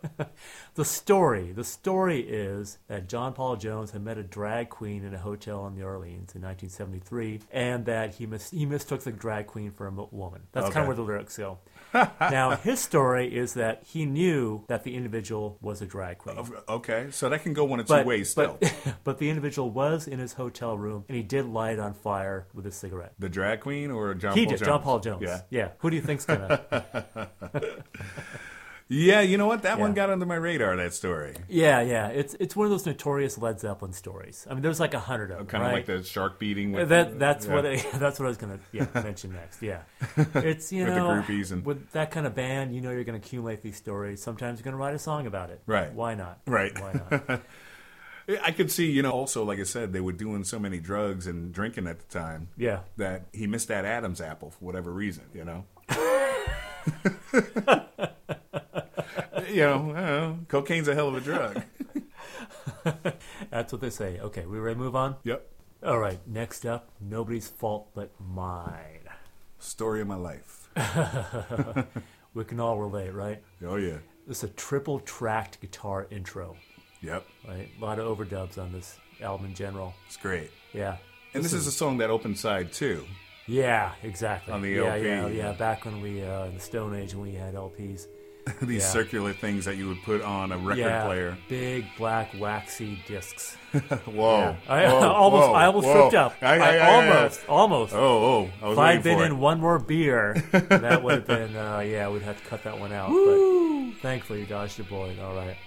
the 0.77 0.85
story 0.85 1.51
the 1.51 1.63
story 1.63 2.19
is 2.21 2.77
that 2.87 3.09
john 3.09 3.33
paul 3.33 3.55
jones 3.55 3.89
had 3.91 4.03
met 4.03 4.15
a 4.15 4.23
drag 4.23 4.69
queen 4.69 5.03
in 5.03 5.11
a 5.11 5.17
hotel 5.17 5.65
in 5.65 5.73
new 5.73 5.83
orleans 5.83 6.35
in 6.35 6.41
1973 6.43 7.39
and 7.51 7.85
that 7.85 8.13
he, 8.13 8.27
mis- 8.27 8.51
he 8.51 8.63
mistook 8.63 9.01
the 9.01 9.11
drag 9.11 9.47
queen 9.47 9.71
for 9.71 9.87
a 9.87 9.91
woman 9.91 10.41
that's 10.51 10.69
kind 10.69 10.83
of 10.83 10.87
where 10.87 10.95
the 10.95 11.01
lyrics 11.01 11.35
go 11.35 11.57
now 12.21 12.55
his 12.57 12.79
story 12.79 13.33
is 13.35 13.53
that 13.53 13.83
he 13.85 14.05
knew 14.05 14.63
that 14.67 14.83
the 14.83 14.95
individual 14.95 15.57
was 15.61 15.81
a 15.81 15.85
drag 15.85 16.17
queen 16.17 16.37
okay, 16.69 17.07
so 17.11 17.29
that 17.29 17.43
can 17.43 17.53
go 17.53 17.63
one 17.65 17.79
of 17.79 17.87
two 17.87 17.93
but, 17.93 18.05
ways 18.05 18.29
still. 18.29 18.57
but, 18.59 18.73
but 19.03 19.17
the 19.19 19.29
individual 19.29 19.69
was 19.69 20.07
in 20.07 20.19
his 20.19 20.33
hotel 20.33 20.77
room 20.77 21.05
and 21.07 21.15
he 21.15 21.23
did 21.23 21.45
light 21.45 21.73
it 21.73 21.79
on 21.79 21.93
fire 21.93 22.47
with 22.53 22.65
a 22.65 22.71
cigarette 22.71 23.13
the 23.19 23.29
drag 23.29 23.59
queen 23.61 23.91
or 23.91 24.13
John 24.13 24.33
he 24.37 24.45
Paul 24.45 24.51
did 24.51 24.57
Jones? 24.59 24.67
john 24.67 24.81
paul 24.81 24.99
jones 24.99 25.21
Yeah. 25.23 25.41
yeah 25.49 25.69
who 25.79 25.89
do 25.89 25.95
you 25.95 26.01
think's 26.01 26.25
gonna 26.25 26.61
Yeah, 28.89 29.19
you 29.19 29.37
know 29.37 29.47
what? 29.47 29.63
That 29.63 29.79
one 29.79 29.93
got 29.93 30.09
under 30.09 30.25
my 30.25 30.35
radar, 30.35 30.75
that 30.77 30.93
story. 30.93 31.35
Yeah, 31.49 31.81
yeah. 31.81 32.07
It's 32.07 32.35
it's 32.39 32.55
one 32.55 32.65
of 32.65 32.71
those 32.71 32.85
notorious 32.85 33.37
Led 33.37 33.59
Zeppelin 33.59 33.91
stories. 33.91 34.47
I 34.49 34.53
mean, 34.53 34.63
there's 34.63 34.79
like 34.79 34.93
a 34.93 34.99
hundred 34.99 35.31
of 35.31 35.39
them. 35.39 35.47
Kind 35.47 35.63
of 35.63 35.69
right? 35.69 35.75
like 35.75 35.85
the 35.85 36.03
shark 36.03 36.39
beating 36.39 36.71
with 36.71 36.83
uh, 36.83 36.85
that 36.85 37.19
that's 37.19 37.45
yeah. 37.47 37.53
what 37.53 37.65
I, 37.65 37.75
that's 37.97 38.17
what 38.17 38.25
I 38.25 38.29
was 38.29 38.37
gonna 38.37 38.59
yeah, 38.71 38.87
mention 38.93 39.33
next. 39.33 39.61
Yeah, 39.61 39.81
it's 40.35 40.71
you 40.71 40.85
With 40.85 40.93
the 40.93 40.99
know 40.99 41.07
groupies 41.21 41.51
and- 41.51 41.65
with 41.65 41.91
that 41.91 42.11
kind 42.11 42.25
of 42.25 42.33
band, 42.33 42.73
you 42.73 42.79
know 42.79 42.91
you're 42.91 43.03
gonna 43.03 43.17
accumulate 43.17 43.61
these 43.61 43.75
stories. 43.75 44.21
Sometimes 44.21 44.59
you're 44.59 44.63
gonna 44.65 44.77
write 44.77 44.95
a 44.95 44.99
song 44.99 45.27
about 45.27 45.49
it. 45.49 45.61
Right. 45.65 45.91
Why 45.91 46.15
not? 46.15 46.39
Right. 46.47 46.71
Why 46.79 46.93
not? 46.93 47.41
I 48.43 48.51
could 48.51 48.69
see, 48.71 48.91
you 48.91 49.01
know, 49.01 49.11
also 49.11 49.43
like 49.43 49.59
I 49.59 49.63
said, 49.63 49.93
they 49.93 50.01
were 50.01 50.11
doing 50.11 50.43
so 50.43 50.59
many 50.59 50.79
drugs 50.79 51.27
and 51.27 51.53
drinking 51.53 51.87
at 51.87 51.99
the 51.99 52.05
time 52.19 52.49
Yeah. 52.57 52.79
that 52.97 53.27
he 53.31 53.47
missed 53.47 53.69
that 53.69 53.85
Adam's 53.85 54.19
apple 54.19 54.51
for 54.51 54.65
whatever 54.65 54.91
reason, 54.91 55.23
you 55.33 55.45
know. 55.45 55.65
You 59.57 59.63
know, 59.63 59.91
know, 59.91 60.39
cocaine's 60.47 60.87
a 60.87 60.95
hell 60.95 61.09
of 61.09 61.15
a 61.15 61.21
drug. 61.21 61.63
That's 63.49 63.71
what 63.71 63.81
they 63.81 63.89
say. 63.89 64.19
Okay, 64.19 64.45
we 64.45 64.59
ready 64.59 64.75
to 64.75 64.79
move 64.79 64.95
on? 64.95 65.15
Yep. 65.23 65.47
All 65.83 65.99
right. 65.99 66.19
Next 66.27 66.65
up, 66.65 66.89
nobody's 67.01 67.47
fault 67.47 67.89
but 67.93 68.11
mine. 68.19 69.09
Story 69.59 70.01
of 70.01 70.07
my 70.07 70.15
life. 70.15 70.69
We 72.37 72.43
can 72.43 72.59
all 72.59 72.77
relate, 72.77 73.15
right? 73.15 73.41
Oh 73.65 73.77
yeah. 73.77 73.97
This 74.27 74.43
is 74.43 74.51
a 74.51 74.53
triple 74.53 74.99
tracked 74.99 75.59
guitar 75.59 76.05
intro. 76.11 76.55
Yep. 77.01 77.25
Right, 77.47 77.67
a 77.75 77.83
lot 77.83 77.97
of 77.97 78.15
overdubs 78.15 78.59
on 78.59 78.71
this 78.71 78.99
album 79.21 79.47
in 79.47 79.55
general. 79.55 79.95
It's 80.05 80.17
great. 80.17 80.51
Yeah. 80.71 80.97
And 81.33 81.43
this, 81.43 81.51
is 81.51 81.65
a 81.65 81.71
song 81.71 81.97
that 81.97 82.11
opened 82.11 82.37
side 82.37 82.71
two. 82.71 83.05
Yeah, 83.47 83.93
exactly. 84.03 84.53
On 84.53 84.61
the 84.61 84.69
yeah, 84.69 84.93
LP. 84.93 85.05
Yeah, 85.07 85.27
yeah. 85.29 85.51
Back 85.53 85.85
when 85.85 85.99
we, 85.99 86.23
uh, 86.23 86.45
in 86.45 86.53
the 86.53 86.59
Stone 86.59 86.93
Age, 86.93 87.15
when 87.15 87.23
we 87.23 87.33
had 87.33 87.55
LPs. 87.55 88.05
These 88.61 88.83
Yeah. 88.83 88.89
circular 88.89 89.33
things 89.33 89.65
that 89.65 89.75
you 89.77 89.87
would 89.87 90.01
put 90.03 90.21
on 90.21 90.51
a 90.51 90.57
record 90.57 90.77
yeah, 90.79 91.05
player. 91.05 91.37
big 91.49 91.85
black 91.97 92.31
waxy 92.39 93.01
discs. 93.07 93.55
Whoa. 94.05 94.39
Yeah. 94.39 94.55
I 94.67 94.83
Whoa, 94.87 94.99
almost, 95.11 95.47
whoa, 95.49 95.53
I 95.53 95.65
almost 95.65 95.87
whoa. 95.87 95.93
tripped 96.09 96.13
up. 96.15 96.33
I 96.41 96.57
aye, 96.59 96.77
aye. 96.77 96.91
almost, 96.91 97.49
almost. 97.49 97.93
Oh, 97.93 97.99
oh. 97.99 98.49
I 98.61 98.67
was 98.69 98.77
if 98.77 98.79
I'd 98.79 99.03
been 99.03 99.19
in 99.21 99.31
it. 99.33 99.35
one 99.35 99.59
more 99.59 99.79
beer, 99.79 100.35
that 100.51 101.03
would 101.03 101.13
have 101.15 101.27
been, 101.27 101.55
uh, 101.55 101.79
yeah, 101.79 102.09
we'd 102.09 102.21
have 102.23 102.41
to 102.41 102.49
cut 102.49 102.63
that 102.63 102.79
one 102.79 102.91
out. 102.93 103.09
But 103.09 104.01
thankfully, 104.01 104.41
you 104.41 104.45
dodged 104.45 104.79
a 104.79 104.83
bullet. 104.83 105.19
All 105.19 105.35
right. 105.35 105.57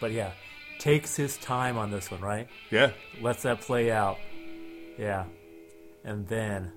But 0.00 0.12
yeah, 0.12 0.32
takes 0.78 1.14
his 1.16 1.36
time 1.38 1.78
on 1.78 1.90
this 1.90 2.10
one, 2.10 2.20
right? 2.20 2.48
Yeah. 2.70 2.90
lets 3.20 3.42
that 3.42 3.60
play 3.60 3.90
out. 3.92 4.18
Yeah, 4.98 5.24
and 6.04 6.26
then 6.28 6.72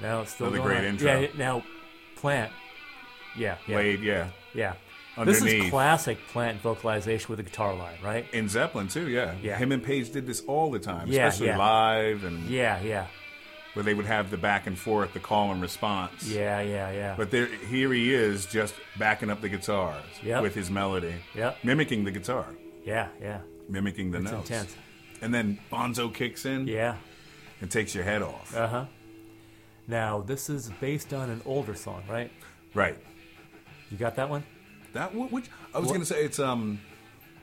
now 0.00 0.22
it's 0.22 0.32
still 0.32 0.46
Another 0.48 0.62
going 0.64 0.80
great 0.80 0.88
intro. 0.88 1.20
Yeah, 1.20 1.26
now 1.36 1.62
Plant. 2.16 2.52
Yeah, 3.36 3.56
yeah, 3.66 3.76
Wade, 3.76 4.00
yeah. 4.00 4.28
yeah. 4.54 4.74
This 5.24 5.42
is 5.44 5.68
classic 5.70 6.18
Plant 6.28 6.60
vocalization 6.62 7.28
with 7.28 7.38
a 7.40 7.42
guitar 7.42 7.74
line, 7.74 7.98
right? 8.02 8.24
In 8.32 8.48
Zeppelin 8.48 8.88
too, 8.88 9.08
yeah. 9.08 9.34
Yeah. 9.42 9.58
Him 9.58 9.72
and 9.72 9.82
Page 9.82 10.10
did 10.10 10.26
this 10.26 10.40
all 10.46 10.70
the 10.70 10.78
time, 10.78 11.06
Yeah, 11.08 11.26
especially 11.26 11.48
yeah. 11.48 11.58
live 11.58 12.24
and 12.24 12.48
Yeah, 12.48 12.80
yeah, 12.80 13.06
where 13.74 13.82
they 13.82 13.92
would 13.94 14.06
have 14.06 14.30
the 14.30 14.38
back 14.38 14.66
and 14.66 14.78
forth, 14.78 15.12
the 15.12 15.20
call 15.20 15.52
and 15.52 15.60
response. 15.60 16.26
yeah, 16.28 16.60
yeah, 16.62 16.90
yeah. 16.92 17.14
But 17.16 17.30
there, 17.30 17.46
here 17.46 17.92
he 17.92 18.14
is, 18.14 18.46
just 18.46 18.74
backing 18.98 19.28
up 19.28 19.40
the 19.42 19.50
guitars 19.50 20.02
Yep. 20.22 20.42
with 20.42 20.54
his 20.54 20.70
melody, 20.70 21.14
Yep. 21.34 21.58
mimicking 21.62 22.04
the 22.04 22.10
guitar, 22.10 22.46
yeah, 22.84 23.08
yeah. 23.20 23.40
mimicking 23.68 24.12
the 24.12 24.18
It's 24.22 24.30
notes. 24.32 24.50
intense. 24.50 24.76
And 25.20 25.32
then 25.34 25.58
Bonzo 25.70 26.12
kicks 26.12 26.46
in 26.46 26.66
Yeah. 26.66 26.96
and 27.60 27.70
takes 27.70 27.94
your 27.94 28.04
head 28.04 28.22
off. 28.22 28.56
Uh 28.56 28.66
huh. 28.66 28.84
Now 29.86 30.20
this 30.22 30.48
is 30.48 30.70
based 30.80 31.12
on 31.12 31.28
an 31.28 31.42
older 31.44 31.74
song, 31.74 32.02
right? 32.08 32.30
right. 32.74 32.96
You 33.92 33.98
got 33.98 34.16
that 34.16 34.28
one? 34.30 34.42
That 34.94 35.10
wh- 35.12 35.30
which 35.32 35.44
I 35.74 35.78
was 35.78 35.86
What- 35.86 35.92
going 35.94 36.00
to 36.00 36.06
say 36.06 36.24
it's 36.24 36.38
um. 36.38 36.80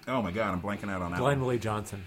Oh 0.07 0.21
my 0.23 0.31
God, 0.31 0.51
I'm 0.51 0.61
blanking 0.61 0.89
out 0.89 1.01
on 1.03 1.11
that. 1.11 1.19
Glenn 1.19 1.37
one. 1.39 1.41
Willie 1.47 1.59
Johnson. 1.59 2.03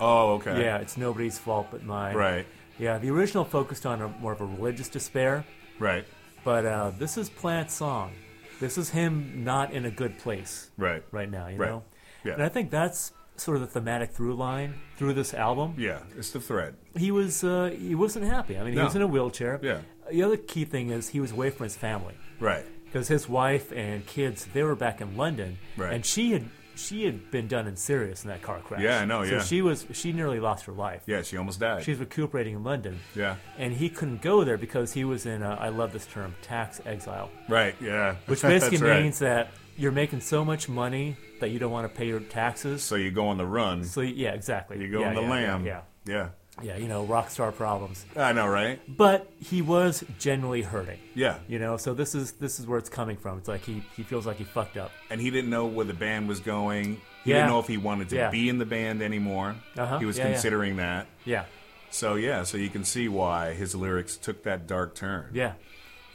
Oh, 0.00 0.34
okay. 0.34 0.62
Yeah, 0.62 0.78
it's 0.78 0.96
nobody's 0.96 1.38
fault 1.38 1.68
but 1.70 1.82
mine. 1.82 2.14
Right. 2.16 2.46
Yeah, 2.78 2.98
the 2.98 3.10
original 3.10 3.44
focused 3.44 3.86
on 3.86 4.00
a, 4.02 4.08
more 4.20 4.32
of 4.32 4.40
a 4.40 4.44
religious 4.46 4.88
despair. 4.88 5.44
Right. 5.78 6.04
But 6.44 6.66
uh, 6.66 6.90
this 6.98 7.16
is 7.16 7.28
Plant's 7.30 7.74
song. 7.74 8.12
This 8.60 8.78
is 8.78 8.90
him 8.90 9.44
not 9.44 9.72
in 9.72 9.84
a 9.84 9.90
good 9.90 10.18
place 10.18 10.70
Right. 10.76 11.02
right 11.10 11.30
now, 11.30 11.48
you 11.48 11.56
Right. 11.56 11.70
know? 11.70 11.82
Yeah. 12.24 12.34
And 12.34 12.42
I 12.42 12.48
think 12.48 12.70
that's 12.70 13.12
sort 13.36 13.56
of 13.56 13.62
the 13.62 13.66
thematic 13.68 14.10
through 14.12 14.34
line 14.34 14.74
through 14.96 15.14
this 15.14 15.34
album. 15.34 15.74
Yeah. 15.76 16.00
It's 16.16 16.30
the 16.30 16.40
thread. 16.40 16.76
He 16.96 17.10
was 17.10 17.42
uh, 17.42 17.74
he 17.76 17.94
wasn't 17.94 18.26
happy. 18.26 18.56
I 18.58 18.62
mean, 18.62 18.72
he 18.72 18.78
No. 18.78 18.84
was 18.84 18.94
in 18.94 19.02
a 19.02 19.06
wheelchair. 19.06 19.58
Yeah. 19.62 19.78
The 20.10 20.22
other 20.22 20.36
key 20.36 20.64
thing 20.64 20.90
is 20.90 21.08
he 21.08 21.20
was 21.20 21.32
away 21.32 21.50
from 21.50 21.64
his 21.64 21.76
family 21.76 22.14
Right. 22.38 22.64
Because 22.94 23.08
his 23.08 23.28
wife 23.28 23.72
and 23.72 24.06
kids 24.06 24.46
they 24.54 24.62
were 24.62 24.76
back 24.76 25.00
in 25.00 25.16
London, 25.16 25.58
Right. 25.76 25.92
and 25.92 26.06
she 26.06 26.30
had 26.30 26.44
she 26.76 27.04
had 27.04 27.28
been 27.32 27.48
done 27.48 27.66
in 27.66 27.74
serious 27.74 28.22
in 28.22 28.30
that 28.30 28.40
car 28.40 28.60
crash. 28.60 28.82
Yeah, 28.82 29.00
I 29.00 29.04
know, 29.04 29.24
So 29.24 29.32
yeah. 29.32 29.42
she 29.42 29.62
was 29.62 29.84
she 29.92 30.12
nearly 30.12 30.38
lost 30.38 30.64
her 30.66 30.72
life. 30.72 31.02
Yeah. 31.06 31.22
She 31.22 31.36
almost 31.36 31.58
died. 31.58 31.82
She's 31.82 31.98
recuperating 31.98 32.54
in 32.54 32.62
London. 32.62 33.00
yeah. 33.16 33.34
And 33.58 33.72
he 33.72 33.88
couldn't 33.88 34.22
go 34.22 34.44
there 34.44 34.56
because 34.58 34.92
he 34.92 35.04
was 35.04 35.26
in, 35.26 35.42
uh, 35.42 35.56
I 35.60 35.70
love 35.70 35.92
this 35.92 36.06
term, 36.06 36.36
tax 36.42 36.80
exile. 36.86 37.30
Right. 37.48 37.74
Yeah. 37.80 38.14
Which 38.26 38.42
basically 38.42 38.78
right. 38.78 39.02
means 39.02 39.18
that 39.18 39.50
you're 39.76 39.92
making 39.92 40.20
so 40.20 40.44
much 40.44 40.68
money 40.68 41.16
that 41.40 41.50
you 41.50 41.58
don't 41.58 41.72
want 41.72 41.92
to 41.92 41.96
pay 41.98 42.06
your 42.06 42.20
taxes. 42.20 42.82
So 42.84 42.94
you 42.94 43.10
go 43.10 43.26
on 43.26 43.38
the 43.38 43.46
run. 43.46 43.82
So 43.84 44.00
yeah, 44.02 44.30
exactly. 44.34 44.80
You 44.80 44.88
go 44.90 45.00
yeah, 45.00 45.08
on 45.08 45.14
the 45.14 45.22
yeah, 45.22 45.30
lam. 45.30 45.66
Yeah, 45.66 45.80
Yeah. 46.06 46.28
Yeah. 46.62 46.76
You 46.76 46.88
know, 46.88 47.04
rock 47.04 47.30
star 47.30 47.50
problems. 47.52 48.04
I 48.16 48.32
know, 48.32 48.46
right? 48.46 48.80
But 48.88 49.30
he 49.40 49.60
was 49.62 50.04
genuinely 50.18 50.62
hurting. 50.62 50.98
Yeah. 51.14 51.38
You 51.48 51.58
know, 51.58 51.76
so 51.76 51.94
this 51.94 52.14
is 52.14 52.32
this 52.32 52.60
is 52.60 52.66
where 52.66 52.78
it's 52.78 52.88
coming 52.90 53.16
from. 53.16 53.38
It's 53.38 53.48
like 53.48 53.62
he 53.62 53.82
he 53.96 54.02
feels 54.02 54.26
like 54.26 54.36
he 54.36 54.44
fucked 54.44 54.76
up. 54.76 54.90
And 55.10 55.20
he 55.20 55.30
didn't 55.30 55.50
know 55.50 55.66
where 55.66 55.84
the 55.84 55.94
band 55.94 56.28
was 56.28 56.40
going. 56.40 57.00
He 57.24 57.30
Yeah. 57.30 57.36
didn't 57.38 57.50
know 57.50 57.58
if 57.60 57.66
he 57.68 57.76
wanted 57.76 58.08
to 58.10 58.16
Yeah. 58.16 58.30
be 58.30 58.48
in 58.48 58.58
the 58.58 58.66
band 58.66 59.02
anymore. 59.02 59.56
Uh-huh. 59.76 59.98
He 59.98 60.04
was 60.04 60.16
Yeah, 60.18 60.26
yeah. 60.26 60.32
considering 60.32 60.76
that. 60.76 61.06
Yeah, 61.24 61.44
So 61.90 62.14
yeah, 62.16 62.42
so 62.42 62.56
you 62.58 62.68
can 62.70 62.84
see 62.84 63.08
why 63.08 63.54
his 63.54 63.74
lyrics 63.74 64.16
took 64.16 64.42
that 64.44 64.66
dark 64.66 64.94
turn. 64.94 65.30
yeah, 65.32 65.52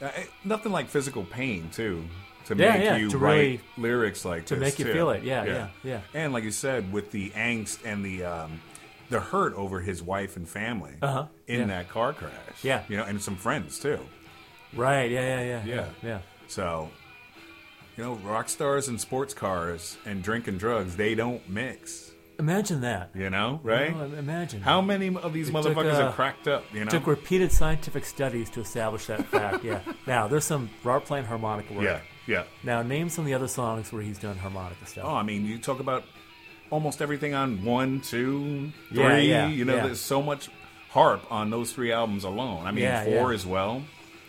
Uh, 0.00 0.06
eh, 0.14 0.24
nothing 0.44 0.72
like 0.72 0.88
physical 0.88 1.24
pain 1.24 1.68
too, 1.72 2.04
to 2.46 2.54
Yeah, 2.56 2.72
make 2.72 2.84
yeah, 2.84 2.96
you 2.96 3.10
to 3.10 3.18
write 3.18 3.34
really- 3.36 3.60
lyrics 3.76 4.24
like 4.24 4.46
to 4.46 4.54
this, 4.56 4.60
make 4.72 4.78
you 4.78 4.84
too. 4.86 4.92
feel 4.92 5.10
it. 5.10 5.22
Yeah, 5.24 5.44
yeah, 5.44 5.68
yeah. 5.82 6.00
And 6.14 6.32
like 6.32 6.44
you 6.44 6.50
said, 6.52 6.90
with 6.92 7.10
the 7.10 7.30
angst 7.30 7.80
and 7.84 8.02
the 8.04 8.24
um, 8.24 8.60
the 9.10 9.20
hurt 9.20 9.52
over 9.54 9.80
his 9.80 10.02
wife 10.02 10.36
and 10.36 10.48
family 10.48 10.94
Uh-huh. 11.02 11.26
in 11.46 11.60
Yeah. 11.60 11.66
that 11.66 11.88
car 11.90 12.12
crash. 12.12 12.32
Yeah. 12.62 12.82
you 12.88 12.96
know, 12.96 13.04
and 13.04 13.20
some 13.20 13.36
friends 13.36 13.78
too. 13.78 13.98
Right. 14.74 15.10
Yeah. 15.10 15.20
Yeah. 15.20 15.42
Yeah. 15.44 15.64
Yeah. 15.64 15.86
Yeah. 16.02 16.18
So, 16.46 16.90
you 17.96 18.04
know, 18.04 18.14
rock 18.24 18.48
stars 18.48 18.88
and 18.88 19.00
sports 19.00 19.34
cars 19.34 19.98
and 20.06 20.22
drinking 20.22 20.58
drugs, 20.58 20.96
they 20.96 21.14
don't 21.14 21.46
mix. 21.48 22.12
Imagine 22.38 22.80
that. 22.80 23.10
You 23.14 23.28
know, 23.28 23.60
right? 23.62 23.90
Imagine. 23.90 24.62
How 24.62 24.80
many 24.80 25.14
of 25.14 25.32
these 25.34 25.50
It 25.50 25.52
took, 25.52 25.66
motherfuckers 25.74 25.98
uh, 25.98 26.04
are 26.04 26.12
cracked 26.12 26.48
up? 26.48 26.64
You 26.72 26.84
know, 26.86 26.90
took 26.90 27.06
repeated 27.06 27.52
scientific 27.52 28.04
studies 28.06 28.48
to 28.50 28.60
establish 28.60 29.06
that 29.06 29.26
fact. 29.26 29.62
Yeah. 29.62 29.80
Now 30.06 30.26
there's 30.28 30.44
some 30.44 30.70
Robert 30.82 31.06
Plant 31.06 31.26
harmonica 31.26 31.74
work. 31.74 31.84
yeah, 31.84 32.00
yeah. 32.26 32.44
Now 32.62 32.80
name 32.82 33.10
some 33.10 33.22
of 33.24 33.26
the 33.26 33.34
other 33.34 33.46
songs 33.48 33.92
where 33.92 34.00
he's 34.02 34.18
done 34.18 34.38
harmonica 34.38 34.86
stuff. 34.86 35.04
Oh, 35.06 35.14
I 35.14 35.22
mean, 35.22 35.44
you 35.44 35.58
talk 35.58 35.80
about 35.80 36.04
almost 36.70 37.02
everything 37.02 37.34
on 37.34 37.64
one, 37.64 38.00
two, 38.00 38.72
three. 38.88 38.98
Yeah, 38.98 39.16
yeah, 39.18 39.48
you 39.48 39.64
know, 39.64 39.76
yeah. 39.76 39.86
there's 39.86 40.00
so 40.00 40.22
much 40.22 40.48
harp 40.90 41.22
on 41.30 41.50
those 41.50 41.72
three 41.72 41.92
albums 41.92 42.24
alone. 42.24 42.66
I 42.66 42.72
mean, 42.72 42.88
four 43.04 43.32
as 43.32 43.46
well. 43.46 43.82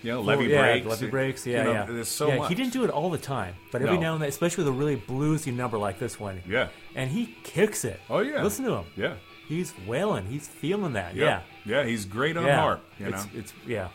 You 0.03 0.13
know, 0.13 0.21
Levee 0.21 0.47
yeah, 0.47 0.61
breaks. 0.61 0.87
Levee 0.87 1.07
breaks. 1.07 1.45
Yeah, 1.45 1.57
you 1.59 1.63
know, 1.63 1.71
yeah. 1.73 1.85
There's 1.85 2.07
so 2.07 2.29
yeah, 2.29 2.37
much. 2.39 2.49
He 2.49 2.55
didn't 2.55 2.73
do 2.73 2.83
it 2.83 2.89
all 2.89 3.09
the 3.09 3.19
time, 3.19 3.53
but 3.71 3.81
every 3.81 3.95
No. 3.95 4.01
now 4.01 4.13
and 4.13 4.21
then, 4.23 4.29
especially 4.29 4.63
with 4.63 4.73
a 4.73 4.77
really 4.77 4.97
bluesy 4.97 5.53
number 5.53 5.77
like 5.77 5.99
this 5.99 6.19
one. 6.19 6.41
Yeah. 6.47 6.69
And 6.95 7.11
he 7.11 7.35
kicks 7.43 7.85
it. 7.85 7.99
Oh 8.09 8.19
yeah. 8.19 8.41
Listen 8.41 8.65
to 8.65 8.73
him. 8.77 8.85
Yeah. 8.95 9.15
He's 9.47 9.73
wailing. 9.85 10.25
He's 10.25 10.47
feeling 10.47 10.93
that. 10.93 11.15
Yeah. 11.15 11.41
Yeah. 11.65 11.81
Yeah. 11.81 11.85
He's 11.85 12.05
great 12.05 12.35
on 12.35 12.47
harp. 12.49 12.83
You 12.99 13.09
know. 13.09 13.17
it's, 13.17 13.27
it's 13.35 13.53
yeah. 13.67 13.89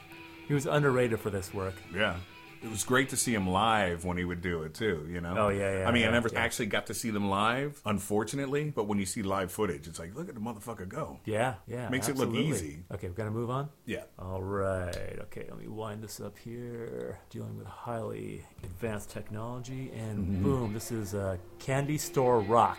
He 0.46 0.54
was 0.54 0.66
underrated 0.66 1.18
for 1.18 1.30
this 1.30 1.52
work. 1.52 1.74
Yeah. 1.92 2.16
It 2.62 2.71
was 2.71 2.85
great 2.85 3.11
to 3.11 3.16
see 3.16 3.35
him 3.35 3.49
live 3.49 4.05
when 4.05 4.16
he 4.16 4.25
would 4.25 4.40
do 4.40 4.62
it 4.62 4.75
too, 4.75 5.07
you 5.11 5.21
know? 5.21 5.35
Oh, 5.37 5.49
yeah, 5.51 5.81
yeah, 5.81 5.88
I 5.88 5.92
mean, 5.92 6.07
I 6.07 6.11
never 6.11 6.29
yeah. 6.33 6.40
actually 6.40 6.66
got 6.66 6.87
to 6.87 6.95
see 6.95 7.11
them 7.11 7.29
live, 7.29 7.81
unfortunately, 7.85 8.73
but 8.75 8.87
when 8.88 8.99
you 8.99 9.07
see 9.07 9.23
live 9.23 9.53
footage, 9.53 9.87
it's 9.87 9.99
like, 9.99 10.14
look 10.14 10.29
at 10.29 10.35
the 10.35 10.40
motherfucker 10.40 10.88
go. 10.88 11.21
Yeah, 11.25 11.55
yeah. 11.66 11.88
Makes 11.90 12.09
it 12.09 12.16
look 12.16 12.35
easy. 12.35 12.85
Okay, 12.92 13.09
we're 13.09 13.14
gonna 13.14 13.31
move 13.31 13.51
on. 13.51 13.69
Yeah. 13.85 14.05
All 14.19 14.42
right. 14.42 15.19
Okay, 15.23 15.47
let 15.49 15.59
me 15.59 15.69
wind 15.69 16.03
this 16.03 16.21
up 16.21 16.37
here. 16.38 17.19
Dealing 17.31 17.57
with 17.57 17.66
highly 17.66 18.45
advanced 18.64 19.11
technology, 19.11 19.92
and 19.95 20.16
Mm-hmm. 20.27 20.42
boom, 20.42 20.73
this 20.73 20.90
is 20.90 21.14
uh, 21.14 21.37
Candy 21.59 21.99
Store 21.99 22.40
Rock. 22.40 22.79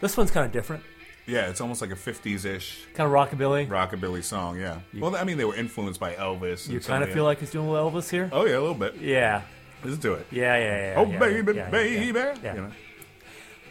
This 0.00 0.16
one's 0.16 0.30
kind 0.30 0.46
of 0.46 0.52
different, 0.52 0.82
Yeah, 1.26 1.48
it's 1.48 1.60
almost 1.60 1.80
like 1.80 1.90
a 1.92 1.96
50s 1.96 2.44
ish 2.44 2.86
kind 2.94 3.06
of 3.06 3.12
rockabilly. 3.12 3.68
rockabilly 3.68 4.24
song, 4.24 4.58
yeah. 4.58 4.80
well, 4.98 5.14
I 5.14 5.22
mean, 5.24 5.36
they 5.38 5.44
were 5.44 5.54
influenced 5.54 6.00
by 6.00 6.14
Elvis. 6.14 6.68
You 6.68 6.80
kind 6.80 7.04
of 7.04 7.10
feel 7.12 7.24
like 7.24 7.38
he's 7.40 7.50
doing 7.50 7.68
a 7.68 7.70
little 7.70 7.90
Elvis 7.90 8.10
here. 8.10 8.28
Oh, 8.32 8.44
yeah, 8.46 8.58
a 8.58 8.60
little 8.60 8.74
bit. 8.74 8.96
Yeah, 8.96 9.42
Let's 9.84 9.98
do 9.98 10.14
it. 10.14 10.26
yeah, 10.30 10.56
yeah, 10.58 10.92
yeah. 10.92 10.94
oh, 10.96 11.06
yeah, 11.10 11.18
baby, 11.18 11.52
yeah, 11.54 11.70
baby. 11.70 12.06
Yeah, 12.18 12.34
yeah. 12.42 12.54
You 12.54 12.60
know? 12.62 12.70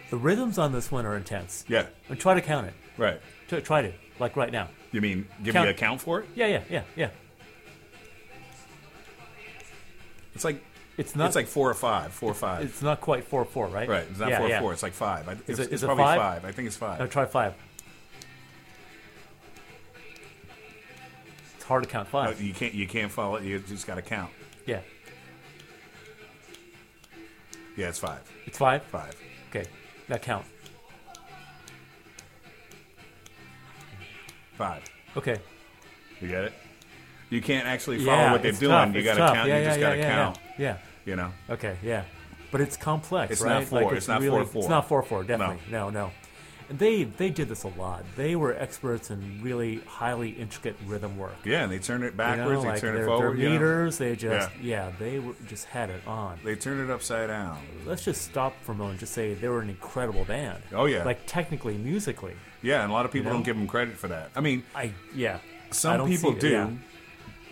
The 0.09 0.17
rhythms 0.17 0.57
on 0.57 0.71
this 0.71 0.91
one 0.91 1.05
are 1.05 1.15
intense. 1.17 1.65
Yeah, 1.67 1.87
And 2.07 2.17
try 2.19 2.33
to 2.33 2.41
count 2.41 2.67
it. 2.67 2.73
right. 2.97 3.19
Try, 3.47 3.59
try 3.59 3.81
to, 3.81 3.91
like 4.19 4.35
right 4.37 4.51
now. 4.51 4.69
You 4.91 5.01
mean 5.01 5.27
give 5.43 5.53
Count- 5.53 5.67
me 5.67 5.71
a 5.71 5.75
count 5.75 6.01
for 6.01 6.21
it? 6.21 6.29
Yeah, 6.35 6.47
yeah, 6.47 6.63
yeah, 6.69 6.83
yeah. 6.95 7.09
It's 10.33 10.43
like 10.45 10.63
It's 10.99 11.15
not. 11.15 11.27
it's 11.27 11.35
like 11.37 11.47
four 11.47 11.69
or 11.69 11.73
five, 11.73 12.11
four 12.11 12.29
or 12.31 12.33
five. 12.33 12.61
It's 12.65 12.81
not 12.81 12.99
quite 12.99 13.23
four 13.23 13.41
or 13.41 13.45
four, 13.45 13.67
right? 13.67 13.87
right. 13.87 14.05
It's 14.09 14.19
not 14.19 14.27
yeah, 14.27 14.37
four 14.39 14.47
or 14.47 14.49
yeah. 14.49 14.59
four. 14.59 14.73
It's 14.73 14.83
like 14.83 14.91
five. 14.91 15.29
I, 15.29 15.31
it's, 15.47 15.47
it- 15.47 15.59
it's 15.59 15.71
is 15.75 15.83
it 15.83 15.85
probably 15.85 16.03
five? 16.03 16.43
I 16.43 16.51
think 16.51 16.67
it's 16.67 16.75
five. 16.75 16.99
Now 16.99 17.05
try 17.05 17.25
five. 17.25 17.53
It's 21.55 21.63
hard 21.63 21.83
to 21.83 21.89
count 21.89 22.07
No, 22.07 22.11
five. 22.11 22.41
you 22.41 22.53
can't. 22.53 22.73
You 22.73 22.85
can't 22.85 23.09
follow 23.09 23.37
it. 23.37 23.45
You 23.45 23.59
just 23.59 23.87
got 23.87 23.95
to 23.95 24.01
count. 24.01 24.29
Yeah, 24.65 24.81
Yeah, 27.77 27.87
it's 27.87 27.99
five. 27.99 28.19
it's 28.45 28.57
five. 28.57 28.83
Five. 28.83 29.15
Okay, 29.51 29.67
that 30.09 30.21
count. 30.21 30.45
Five. 34.57 34.83
Okay. 35.15 35.39
You 36.19 36.27
get 36.27 36.43
it? 36.43 36.53
You 37.29 37.41
can't 37.41 37.65
actually 37.65 38.03
follow 38.03 38.17
yeah, 38.17 38.31
what 38.33 38.41
they're 38.41 38.51
doing. 38.51 38.71
tough, 38.71 38.93
You 38.93 39.03
got 39.03 39.13
to 39.13 39.33
count. 39.33 39.47
Yeah, 39.47 39.59
you 39.59 39.65
just 39.65 39.79
got 39.79 39.93
to 39.93 40.01
count. 40.01 40.39
Yeah. 40.57 40.77
You 41.05 41.15
know. 41.15 41.31
Okay. 41.49 41.77
Yeah. 41.83 42.03
But 42.51 42.61
it's 42.61 42.77
complex, 42.77 43.31
It's 43.31 43.41
right? 43.41 43.59
not 43.59 43.63
four. 43.65 43.81
Like 43.83 43.93
It's 43.93 44.07
not 44.07 44.21
really, 44.21 44.43
4-4. 44.43 44.55
It's 44.55 44.67
not 44.69 44.87
four 44.87 45.03
four. 45.03 45.23
Definitely. 45.23 45.59
No. 45.69 45.89
No. 45.89 46.11
And 46.69 46.77
they 46.77 47.03
they 47.03 47.31
did 47.31 47.49
this 47.49 47.63
a 47.63 47.67
lot. 47.69 48.05
They 48.15 48.35
were 48.35 48.55
experts 48.55 49.09
in 49.09 49.39
really 49.41 49.77
highly 49.87 50.29
intricate 50.29 50.75
rhythm 50.85 51.17
work. 51.17 51.33
Yeah, 51.43 51.63
and 51.63 51.71
they 51.71 51.79
turn 51.79 52.03
it 52.03 52.07
You 52.07 52.11
backwards. 52.11 52.63
know, 52.63 52.69
like 52.69 52.75
they 52.75 52.81
turn 52.81 52.93
their, 52.95 53.03
it 53.05 53.07
forward. 53.07 53.37
Their 53.37 53.43
you 53.43 53.49
know? 53.49 53.53
meters, 53.55 53.97
they 53.97 54.15
just 54.15 54.51
yeah. 54.61 54.91
they 54.99 55.17
were 55.17 55.33
just 55.47 55.65
had 55.65 55.89
it 55.89 56.05
on. 56.05 56.39
They 56.43 56.55
turn 56.55 56.79
it 56.79 56.91
upside 56.91 57.29
down. 57.29 57.57
Let's 57.87 58.05
just 58.05 58.21
stop 58.21 58.53
for 58.61 58.73
a 58.73 58.75
moment 58.75 58.91
and 58.91 58.99
just 58.99 59.13
say 59.13 59.33
they 59.33 59.47
were 59.47 59.61
an 59.61 59.69
incredible 59.69 60.25
band. 60.25 60.61
Oh 60.71 60.85
yeah. 60.85 61.03
Like 61.03 61.21
technically, 61.25 61.75
musically, 61.75 62.35
yeah, 62.61 62.83
and 62.83 62.91
a 62.91 62.93
lot 62.93 63.05
of 63.05 63.11
people 63.11 63.31
know? 63.31 63.37
don't 63.37 63.45
give 63.45 63.57
them 63.57 63.67
credit 63.67 63.97
for 63.97 64.07
that. 64.09 64.29
I 64.35 64.41
mean, 64.41 64.63
I 64.75 64.93
yeah. 65.15 65.39
I 65.69 65.73
some 65.73 65.97
don't 65.97 66.07
people 66.07 66.33
it, 66.33 66.39
do. 66.39 66.49
yeah. 66.49 66.69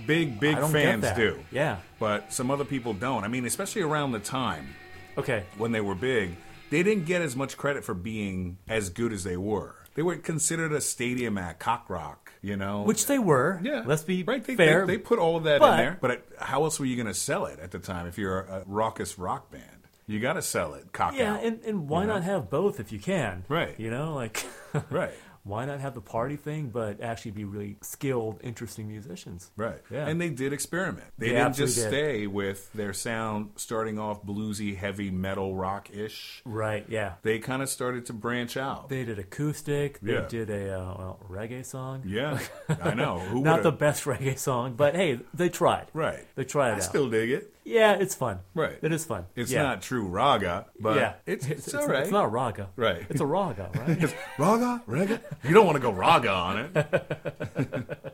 Big 0.05 0.39
big 0.39 0.57
fans 0.57 1.05
do. 1.15 1.39
Yeah. 1.51 1.77
But 1.99 2.31
some 2.31 2.51
other 2.51 2.65
people 2.65 2.93
don't. 2.93 3.23
I 3.23 3.27
mean, 3.27 3.45
especially 3.45 3.81
around 3.81 4.11
the 4.11 4.19
time 4.19 4.75
Okay. 5.17 5.43
when 5.57 5.71
they 5.71 5.81
were 5.81 5.95
big, 5.95 6.35
they 6.69 6.83
didn't 6.83 7.05
get 7.05 7.21
as 7.21 7.35
much 7.35 7.57
credit 7.57 7.83
for 7.83 7.93
being 7.93 8.57
as 8.67 8.89
good 8.89 9.11
as 9.13 9.23
they 9.23 9.37
were. 9.37 9.75
They 9.95 10.03
were 10.03 10.15
considered 10.17 10.73
a 10.73 10.81
stadium 10.81 11.39
act, 11.39 11.59
cock 11.59 11.89
rock, 11.89 12.31
you 12.43 12.55
know. 12.55 12.83
Which 12.83 13.07
they 13.07 13.17
were. 13.17 13.59
Yeah, 13.63 13.81
Let's 13.83 14.03
be 14.03 14.21
right. 14.23 14.43
They, 14.43 14.55
fair. 14.55 14.85
They, 14.85 14.93
they 14.97 14.97
put 14.99 15.17
all 15.17 15.37
of 15.37 15.45
that 15.45 15.59
but- 15.59 15.71
in 15.71 15.77
there. 15.77 15.97
But 15.99 16.11
it, 16.11 16.29
how 16.39 16.63
else 16.65 16.79
were 16.79 16.85
you 16.85 16.95
going 16.95 17.07
to 17.07 17.15
sell 17.15 17.47
it 17.47 17.59
at 17.59 17.71
the 17.71 17.79
time 17.79 18.05
if 18.05 18.17
you're 18.19 18.41
a, 18.41 18.59
a 18.59 18.63
raucous 18.67 19.17
rock 19.17 19.49
band? 19.51 19.63
You 20.09 20.19
got 20.21 20.33
to 20.33 20.41
sell 20.41 20.75
it, 20.75 20.93
cock 20.93 21.15
yeah, 21.17 21.33
out. 21.33 21.43
and, 21.43 21.59
and 21.65 21.89
why 21.89 22.05
not 22.05 22.23
have 22.23 22.49
both 22.49 22.79
if 22.79 22.93
you 22.93 22.99
can? 22.99 23.43
Right. 23.49 23.77
You 23.77 23.89
know, 23.89 24.13
like 24.13 24.45
right, 24.89 25.11
why 25.47 25.65
not 25.65 25.79
have 25.79 25.93
the 25.95 26.01
party 26.01 26.35
thing, 26.35 26.69
but 26.69 27.01
actually 27.01 27.31
be 27.31 27.43
really 27.45 27.77
skilled, 27.81 28.39
interesting 28.43 28.87
musicians? 28.87 29.49
right. 29.57 29.79
Yeah. 29.89 30.07
And 30.07 30.19
they 30.19 30.29
did 30.29 30.53
experiment. 30.53 31.07
They, 31.17 31.29
They 31.29 31.35
didn't 31.35 31.55
just 31.55 31.75
did. 31.75 31.87
stay 31.87 32.27
with 32.27 32.71
their 32.73 32.93
sound 32.93 33.51
starting 33.55 33.97
off 33.99 34.23
bluesy, 34.23 34.75
heavy 34.75 35.09
metal 35.11 35.55
rock 35.55 35.89
ish. 35.91 36.41
Right. 36.45 36.85
Yeah. 36.89 37.13
They 37.21 37.39
kind 37.39 37.61
of 37.61 37.69
started 37.69 38.05
to 38.07 38.13
branch 38.13 38.57
out. 38.57 38.89
They 38.89 39.03
did 39.05 39.19
acoustic. 39.19 39.99
They 40.01 40.13
Yeah. 40.13 40.25
did 40.27 40.49
a 40.49 40.79
uh, 40.79 40.95
well, 40.97 41.19
reggae 41.29 41.65
song. 41.65 42.03
yeah, 42.05 42.39
I 42.81 42.93
know. 42.93 43.19
Who 43.19 43.41
Not 43.41 43.63
the 43.63 43.71
best 43.71 44.03
reggae 44.05 44.37
song, 44.37 44.73
but 44.75 44.95
hey, 44.95 45.19
they 45.33 45.49
tried. 45.49 45.87
right. 45.93 46.25
They 46.35 46.43
tried 46.43 46.69
it 46.69 46.73
I 46.73 46.75
out. 46.77 46.83
still 46.83 47.09
dig 47.09 47.31
it. 47.31 47.53
Yeah, 47.67 47.93
it's 47.93 48.15
fun. 48.15 48.39
Right. 48.53 48.77
It 48.81 48.93
is 48.93 49.03
fun. 49.03 49.25
It's 49.35 49.51
yeah. 49.51 49.63
not 49.63 49.81
true 49.81 50.05
raga, 50.07 50.67
but 50.79 50.95
yeah, 50.95 51.13
it's, 51.25 51.45
it's, 51.47 51.67
it's, 51.67 51.75
all 51.75 51.87
right. 51.87 52.03
It's 52.03 52.11
not 52.11 52.31
raga. 52.31 52.69
Right. 52.75 53.05
It's 53.09 53.19
a 53.19 53.25
raga, 53.25 53.69
right? 53.75 54.01
It's 54.01 54.13
raga, 54.39 54.81
raga. 54.85 55.21
You 55.43 55.53
don't 55.53 55.65
want 55.65 55.75
to 55.75 55.81
go 55.81 55.91
raga 55.91 56.31
on 56.31 56.57
it. 56.57 58.13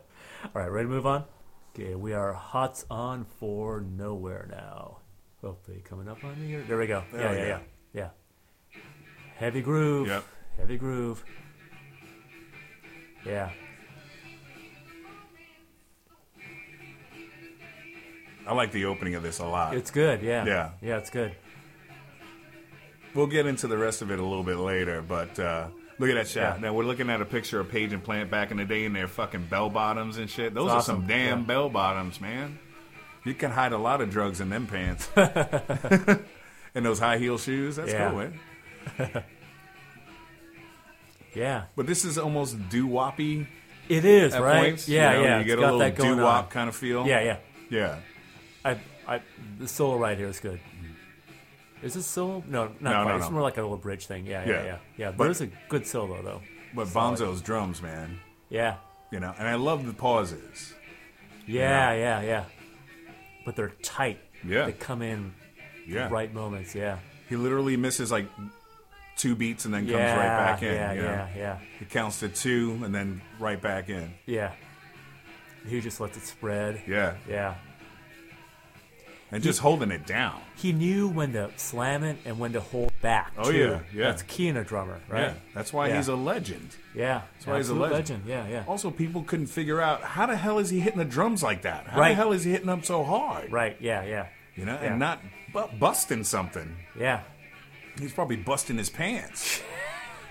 All 0.54 0.60
right, 0.60 0.70
ready 0.70 0.86
to 0.86 0.92
move 0.92 1.06
on? 1.06 1.24
Okay, 1.74 1.94
we 1.94 2.12
are 2.12 2.32
hots 2.34 2.84
on 2.90 3.24
for 3.24 3.80
nowhere 3.80 4.46
now. 4.50 4.98
Hopefully, 5.40 5.82
coming 5.82 6.06
up 6.06 6.22
on 6.22 6.36
here. 6.36 6.62
There 6.68 6.78
we 6.78 6.86
go. 6.86 7.02
Oh, 7.12 7.16
yeah, 7.16 7.32
yeah, 7.32 7.38
yeah. 7.38 7.46
yeah, 7.46 8.08
yeah. 8.72 8.80
Heavy 9.36 9.62
groove. 9.62 10.08
Yep. 10.08 10.24
Heavy 10.58 10.76
groove. 10.76 11.24
Yeah. 13.26 13.50
I 18.46 18.54
like 18.54 18.72
the 18.72 18.84
opening 18.86 19.14
of 19.14 19.22
this 19.22 19.38
a 19.38 19.46
lot. 19.46 19.74
It's 19.74 19.90
good. 19.90 20.22
Yeah. 20.22 20.44
Yeah. 20.44 20.70
Yeah, 20.82 20.98
it's 20.98 21.10
good. 21.10 21.34
We'll 23.14 23.26
get 23.26 23.46
into 23.46 23.66
the 23.68 23.78
rest 23.78 24.02
of 24.02 24.10
it 24.10 24.18
a 24.18 24.24
little 24.24 24.42
bit 24.42 24.56
later, 24.56 25.00
but 25.00 25.38
uh, 25.38 25.68
look 25.98 26.10
at 26.10 26.14
that 26.14 26.28
shot. 26.28 26.56
Yeah. 26.56 26.60
Now 26.68 26.74
we're 26.74 26.84
looking 26.84 27.08
at 27.10 27.20
a 27.20 27.24
picture 27.24 27.60
of 27.60 27.68
Page 27.70 27.92
and 27.92 28.02
Plant 28.02 28.30
back 28.30 28.50
in 28.50 28.56
the 28.56 28.64
day 28.64 28.84
in 28.84 28.92
their 28.92 29.06
fucking 29.08 29.46
bell 29.46 29.70
bottoms 29.70 30.18
and 30.18 30.28
shit. 30.28 30.52
Those 30.52 30.66
It's 30.66 30.72
are 30.72 30.76
awesome. 30.78 30.96
some 31.02 31.06
damn 31.06 31.40
Yeah. 31.40 31.44
bell 31.46 31.68
bottoms, 31.70 32.20
man. 32.20 32.58
You 33.24 33.32
can 33.34 33.50
hide 33.52 33.72
a 33.72 33.78
lot 33.78 34.00
of 34.00 34.10
drugs 34.10 34.40
in 34.40 34.50
them 34.50 34.66
pants. 34.66 35.08
and 35.16 36.84
those 36.84 36.98
high 36.98 37.18
heel 37.18 37.38
shoes. 37.38 37.76
That's 37.76 37.92
Yeah. 37.92 38.10
cool, 38.10 38.18
man. 38.98 39.24
Yeah. 41.34 41.64
But 41.74 41.86
this 41.86 42.04
is 42.04 42.16
almost 42.16 42.68
doo 42.68 42.86
woppy 42.86 43.46
It 43.88 44.04
is, 44.04 44.36
right? 44.38 44.60
points. 44.66 44.88
Yeah, 44.88 45.14
you 45.14 45.18
know? 45.18 45.24
yeah. 45.24 45.34
You 45.34 45.40
it's 45.40 45.46
get 45.48 45.58
a 45.58 45.62
got 45.62 45.74
little 45.74 46.16
doo 46.16 46.22
wop 46.22 46.50
kind 46.50 46.68
of 46.68 46.76
feel. 46.76 47.06
Yeah, 47.06 47.20
yeah. 47.22 47.36
Yeah. 47.70 47.96
I, 48.64 48.78
I, 49.06 49.20
the 49.58 49.68
solo 49.68 49.96
right 49.96 50.16
here 50.16 50.28
is 50.28 50.40
good. 50.40 50.60
Is 51.82 51.94
this 51.94 52.06
solo? 52.06 52.42
No, 52.48 52.64
not 52.64 52.80
No, 52.80 52.90
quite. 53.02 53.04
no, 53.08 53.16
It's 53.16 53.26
no. 53.26 53.30
more 53.32 53.42
like 53.42 53.58
a 53.58 53.62
little 53.62 53.76
bridge 53.76 54.06
thing. 54.06 54.26
Yeah, 54.26 54.44
yeah, 54.44 54.50
Yeah. 54.50 54.64
yeah. 54.64 54.78
Yeah, 54.96 55.10
But- 55.10 55.24
there's 55.24 55.40
a 55.42 55.48
good 55.68 55.86
solo 55.86 56.22
though. 56.22 56.40
But 56.74 56.88
Solid. 56.88 57.18
Bonzo's 57.18 57.42
drums, 57.42 57.80
man. 57.82 58.18
Yeah, 58.48 58.76
You 59.12 59.20
know, 59.20 59.32
and 59.38 59.46
I 59.46 59.54
love 59.54 59.86
the 59.86 59.92
pauses. 59.92 60.74
yeah, 61.46 61.92
yeah, 61.92 62.20
yeah. 62.22 62.44
But 63.44 63.54
they're 63.56 63.72
tight. 63.82 64.18
Yeah. 64.44 64.64
They 64.66 64.72
come 64.72 65.02
in 65.02 65.34
Yeah. 65.86 66.08
right 66.08 66.32
moments. 66.32 66.74
Yeah. 66.74 66.98
He 67.28 67.36
literally 67.36 67.76
misses 67.76 68.10
like 68.10 68.26
two 69.16 69.36
beats 69.36 69.64
and 69.66 69.72
then 69.74 69.82
comes 69.82 69.92
yeah, 69.92 70.16
right 70.16 70.50
back 70.52 70.62
in. 70.62 70.74
Yeah, 70.74 70.92
you 70.92 71.02
know? 71.02 71.08
yeah, 71.08 71.28
yeah, 71.36 71.58
He 71.78 71.84
counts 71.84 72.20
to 72.20 72.28
two 72.28 72.80
and 72.82 72.94
then 72.94 73.20
right 73.38 73.60
back 73.60 73.88
in. 73.88 74.14
yeah. 74.26 74.52
He 75.66 75.80
just 75.80 76.00
lets 76.00 76.16
it 76.16 76.24
spread. 76.26 76.82
Yeah. 76.86 77.14
Yeah. 77.28 77.54
And 79.34 79.42
just 79.42 79.60
holding 79.60 79.90
it 79.90 80.06
down. 80.06 80.40
he 80.56 80.72
knew 80.72 81.08
when 81.08 81.32
to 81.32 81.50
slam 81.56 82.04
it 82.04 82.16
and 82.24 82.38
when 82.38 82.52
to 82.52 82.60
hold 82.60 82.92
back. 83.02 83.32
Oh, 83.36 83.50
too. 83.50 83.58
yeah, 83.58 83.80
yeah. 83.92 84.04
That's 84.10 84.22
key 84.22 84.48
in 84.48 84.56
a 84.56 84.64
drummer, 84.64 85.00
right? 85.08 85.20
Yeah, 85.22 85.34
that's 85.54 85.72
why 85.72 85.88
Yeah. 85.88 85.96
he's 85.96 86.08
a 86.08 86.16
legend. 86.16 86.76
Yeah, 86.94 87.22
That's 87.34 87.46
why 87.46 87.56
he's 87.58 87.68
a 87.68 87.72
absolute 87.72 87.92
legend. 87.92 88.22
Yeah, 88.26 88.46
yeah. 88.48 88.64
Also, 88.66 88.90
people 88.90 89.22
couldn't 89.24 89.46
figure 89.48 89.80
out 89.80 90.02
how 90.02 90.26
the 90.26 90.36
hell 90.36 90.58
is 90.58 90.70
he 90.70 90.80
hitting 90.80 90.98
the 90.98 91.04
drums 91.04 91.42
like 91.42 91.62
that? 91.62 91.86
How 91.88 92.00
the 92.08 92.14
hell 92.14 92.32
is 92.32 92.44
he 92.44 92.52
hitting 92.52 92.66
them 92.68 92.82
so 92.82 93.02
hard? 93.04 93.50
Right. 93.52 93.76
Yeah, 93.80 94.04
yeah, 94.04 94.26
You 94.54 94.64
know, 94.64 94.74
Yeah. 94.80 94.90
and 94.90 94.98
not 94.98 95.20
bu- 95.52 95.76
busting 95.78 96.24
something. 96.24 96.76
yeah. 96.98 97.20
He's 97.98 98.12
probably 98.12 98.36
busting 98.36 98.76
his 98.78 98.90
pants. 98.90 99.60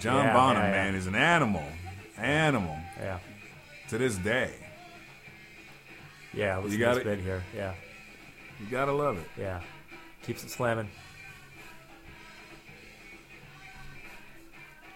John 0.00 0.24
Yeah, 0.26 0.32
Bonham, 0.34 0.62
man, 0.70 0.94
is 0.94 1.06
an 1.06 1.14
animal. 1.14 1.64
Animal. 2.18 2.76
Yeah. 3.00 3.18
To 3.90 3.98
this 3.98 4.16
day. 4.16 4.52
Yeah, 6.36 6.64
You 6.64 6.78
got 6.78 6.98
it? 6.98 7.04
bit 7.04 7.18
here. 7.20 7.42
Yeah, 7.54 7.74
You 8.60 8.66
gotta 8.70 8.92
love 8.92 9.16
it. 9.18 9.26
yeah. 9.38 9.60
Keeps 10.22 10.44
it 10.44 10.50
slamming. 10.50 10.90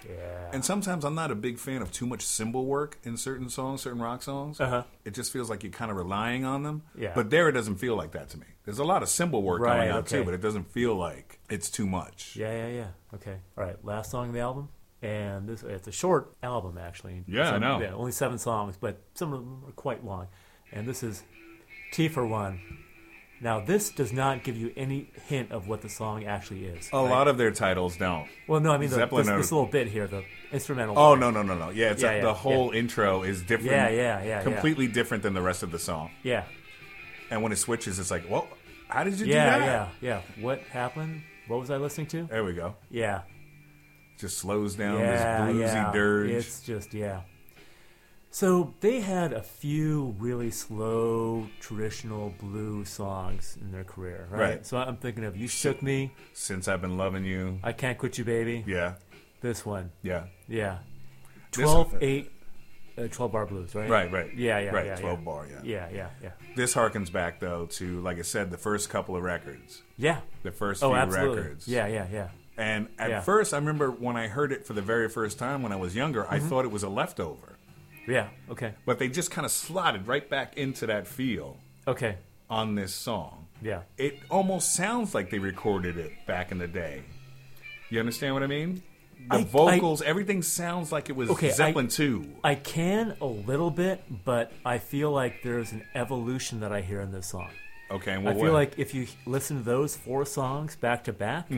Yeah. 0.09 0.51
And 0.53 0.65
sometimes 0.65 1.05
I'm 1.05 1.15
not 1.15 1.31
a 1.31 1.35
big 1.35 1.59
fan 1.59 1.83
of 1.83 1.93
too 1.93 2.07
much 2.07 2.23
cymbal 2.27 2.65
work 2.65 2.99
in 3.05 3.17
certain 3.17 3.49
songs, 3.49 3.83
certain 3.83 4.01
rock 4.01 4.23
songs. 4.23 4.59
Uh-huh. 4.61 4.83
It 5.05 5.13
just 5.15 5.31
feels 5.33 5.51
like 5.51 5.63
you're 5.63 5.73
kind 5.73 5.91
of 5.91 5.97
relying 5.97 6.45
on 6.45 6.63
them. 6.63 6.83
Yeah. 6.97 7.13
But 7.15 7.31
there, 7.31 7.49
it 7.49 7.53
doesn't 7.53 7.77
feel 7.77 7.97
like 7.97 8.13
that 8.13 8.31
to 8.31 8.39
me. 8.39 8.47
There's 8.65 8.79
a 8.79 8.85
lot 8.85 9.03
of 9.03 9.09
cymbal 9.09 9.43
work 9.43 9.61
Right, 9.61 9.77
going 9.77 9.91
on 9.91 9.99
okay. 9.99 10.19
too, 10.19 10.25
but 10.25 10.33
it 10.35 10.41
doesn't 10.41 10.71
feel 10.73 10.95
like 10.97 11.39
it's 11.51 11.71
too 11.71 11.87
much. 11.87 12.35
Yeah, 12.37 12.51
yeah, 12.51 12.69
yeah. 12.69 12.87
Okay. 13.15 13.37
All 13.59 13.65
right. 13.65 13.77
Last 13.85 14.11
song 14.11 14.29
of 14.29 14.35
the 14.35 14.41
album, 14.41 14.69
and 15.03 15.49
this 15.49 15.63
it's 15.63 15.87
a 15.87 15.93
short 15.93 16.35
album 16.43 16.79
actually. 16.79 17.23
Yeah, 17.29 17.53
I 17.53 17.59
know. 17.59 17.81
Yeah, 17.81 17.93
only 17.93 18.13
seven 18.13 18.39
songs, 18.39 18.77
but 18.81 19.01
some 19.15 19.33
of 19.33 19.41
them 19.41 19.63
are 19.69 19.73
quite 19.73 20.05
long. 20.05 20.29
And 20.73 20.87
this 20.87 21.03
is 21.03 21.23
Tea 21.93 22.09
for 22.09 22.27
One. 22.27 22.61
Now, 23.43 23.59
this 23.59 23.91
does 23.91 24.13
not 24.13 24.45
give 24.45 24.57
you 24.59 24.71
any 24.77 25.09
hint 25.29 25.51
of 25.51 25.67
what 25.67 25.81
the 25.81 25.89
song 25.89 26.25
actually 26.27 26.67
is. 26.67 26.91
A 26.93 27.01
lot 27.01 27.27
of 27.27 27.39
their 27.39 27.51
titles 27.51 27.97
don't. 27.97 28.29
Well, 28.47 28.61
no, 28.61 28.71
I 28.71 28.77
mean 28.77 28.91
the, 28.91 28.97
Zeppelin 28.97 29.25
this, 29.25 29.33
are- 29.33 29.39
this 29.39 29.51
little 29.51 29.67
bit 29.67 29.89
here, 29.89 30.07
the 30.07 30.25
instrumental. 30.53 30.99
Oh 30.99 31.17
part. 31.17 31.21
no 31.21 31.31
no 31.31 31.43
no 31.43 31.55
no! 31.57 31.71
Yeah, 31.71 31.91
it's 31.93 32.03
Yeah, 32.03 32.11
a- 32.11 32.17
yeah, 32.17 32.23
the 32.23 32.35
whole 32.35 32.71
intro 32.73 33.23
is 33.23 33.41
different. 33.41 33.71
Yeah, 33.73 33.89
yeah, 33.89 34.19
yeah, 34.23 34.25
yeah. 34.25 34.43
Completely 34.43 34.89
different 34.89 35.23
than 35.23 35.33
the 35.33 35.41
rest 35.41 35.63
of 35.63 35.71
the 35.71 35.79
song. 35.79 36.11
Yeah, 36.23 36.45
And 37.31 37.43
when 37.43 37.51
it 37.51 37.57
switches, 37.57 37.99
it's 37.99 38.11
like, 38.11 38.29
well, 38.29 38.47
how 38.89 39.05
did 39.05 39.19
you 39.19 39.25
yeah, 39.27 39.55
do 39.55 39.61
that? 39.65 39.89
yeah, 40.03 40.23
yeah. 40.37 40.43
What 40.45 40.61
happened? 40.65 41.23
What 41.49 41.61
was 41.61 41.71
I 41.71 41.79
listening 41.79 42.09
to? 42.09 42.25
There 42.25 42.45
we 42.45 42.53
go. 42.53 42.75
Yeah, 42.91 43.23
Just 44.19 44.37
slows 44.37 44.75
down 44.75 44.99
yeah, 45.01 45.13
this 45.47 45.57
bluesy 45.57 45.61
yeah. 45.75 45.93
dirge. 45.93 46.31
It's 46.31 46.61
just 46.61 46.93
yeah. 46.93 47.23
So 48.33 48.75
they 48.81 49.01
had 49.01 49.33
a 49.33 49.43
few 49.43 50.15
really 50.19 50.53
slow 50.53 51.49
traditional 51.59 52.33
blue 52.39 52.85
songs 52.85 53.59
in 53.61 53.73
their 53.73 53.83
career, 53.83 54.29
right? 54.31 54.41
Right. 54.41 54.67
So 54.67 54.77
I'm 54.79 54.97
thinking 54.97 55.25
of 55.25 55.37
"You 55.37 55.49
Shook 55.49 55.83
Me," 55.83 56.13
Since 56.33 56.69
I've 56.69 56.81
been 56.81 56.97
loving 56.97 57.25
you. 57.25 57.59
"I 57.65 57.73
Can't 57.73 57.99
Quit 57.99 58.19
You, 58.19 58.25
Baby." 58.25 58.63
Yeah, 58.67 58.95
This 59.41 59.67
one, 59.67 59.91
yeah. 60.03 60.27
yeah. 60.47 60.79
This 61.51 61.65
12, 61.65 61.93
one- 61.95 62.03
8, 62.05 62.33
uh, 62.99 63.09
12 63.09 63.33
bar 63.33 63.47
blues, 63.47 63.75
right? 63.75 63.91
Right, 63.91 64.13
right. 64.13 64.33
Yeah, 64.37 64.61
yeah, 64.61 64.71
right. 64.71 64.87
yeah, 64.87 64.97
Twelve 64.97 65.19
yeah. 65.19 65.25
bar. 65.25 65.47
Yeah. 65.51 65.61
Yeah, 65.65 65.89
yeah, 65.93 66.09
yeah. 66.23 66.31
This 66.55 66.73
harkens 66.75 67.11
back 67.11 67.41
though 67.41 67.67
to, 67.67 68.01
like 68.01 68.19
I 68.19 68.23
said, 68.23 68.53
the 68.53 68.59
first 68.59 68.91
couple 68.91 69.17
of 69.17 69.25
records, 69.25 69.83
Yeah. 69.97 70.21
the 70.45 70.53
first 70.53 70.85
Oh, 70.85 70.91
few 70.91 70.97
absolutely. 70.97 71.39
records. 71.43 71.67
Yeah, 71.67 71.89
yeah, 71.89 72.07
yeah. 72.13 72.29
And 72.57 72.89
at 72.99 73.11
Yeah. 73.11 73.21
first, 73.23 73.53
I 73.55 73.57
remember 73.57 73.91
when 73.91 74.17
I 74.17 74.29
heard 74.29 74.53
it 74.53 74.67
for 74.67 74.75
the 74.75 74.83
very 74.83 75.09
first 75.09 75.37
time 75.39 75.63
when 75.65 75.73
I 75.73 75.77
was 75.77 75.97
younger, 75.97 76.23
Mm-hmm. 76.23 76.35
I 76.35 76.39
thought 76.39 76.65
it 76.65 76.71
was 76.71 76.85
a 76.85 76.89
leftover. 76.91 77.50
Yeah. 78.11 78.29
Okay. 78.51 78.75
But 78.85 78.99
they 78.99 79.09
just 79.09 79.31
kind 79.31 79.45
of 79.45 79.51
slotted 79.53 80.07
right 80.07 80.29
back 80.29 80.57
into 80.57 80.87
that 80.87 81.07
feel 81.07 81.57
Okay. 81.87 82.17
on 82.49 82.75
this 82.75 82.93
song. 82.95 83.47
Yeah. 83.63 83.83
It 83.99 84.19
almost 84.31 84.75
sounds 84.75 85.15
like 85.15 85.31
they 85.31 85.39
recorded 85.39 85.97
it 85.99 86.13
back 86.27 86.51
in 86.51 86.59
the 86.59 86.67
day. 86.69 87.03
You 87.91 88.01
understand 88.01 88.35
what 88.35 88.43
I 88.43 88.47
mean? 88.47 88.83
The 89.31 89.37
I- 89.39 89.45
vocals, 89.45 90.01
everything 90.01 90.41
sounds 90.43 90.91
like 90.93 91.11
it 91.11 91.17
was 91.17 91.29
Okay, 91.31 91.49
I- 91.51 91.53
Zeppelin 91.53 91.89
2. 91.89 92.37
I 92.43 92.55
can 92.55 93.17
a 93.21 93.27
little 93.27 93.71
bit, 93.71 94.03
but 94.25 94.51
I 94.65 94.79
feel 94.79 95.11
like 95.13 95.43
there's 95.43 95.73
an 95.73 95.85
evolution 95.95 96.61
that 96.61 96.73
I 96.73 96.81
hear 96.81 97.01
in 97.03 97.13
this 97.13 97.27
song. 97.27 97.51
Okay, 97.91 98.13
and 98.13 98.21
I 98.21 98.33
what 98.33 98.37
feel 98.37 98.45
way? 98.45 98.51
like 98.51 98.79
if 98.79 98.95
you 98.95 99.07
listen 99.27 99.59
to 99.59 99.63
those 99.63 99.95
four 99.97 100.25
songs 100.25 100.75
back 100.77 101.05
to 101.05 101.13
back, 101.13 101.49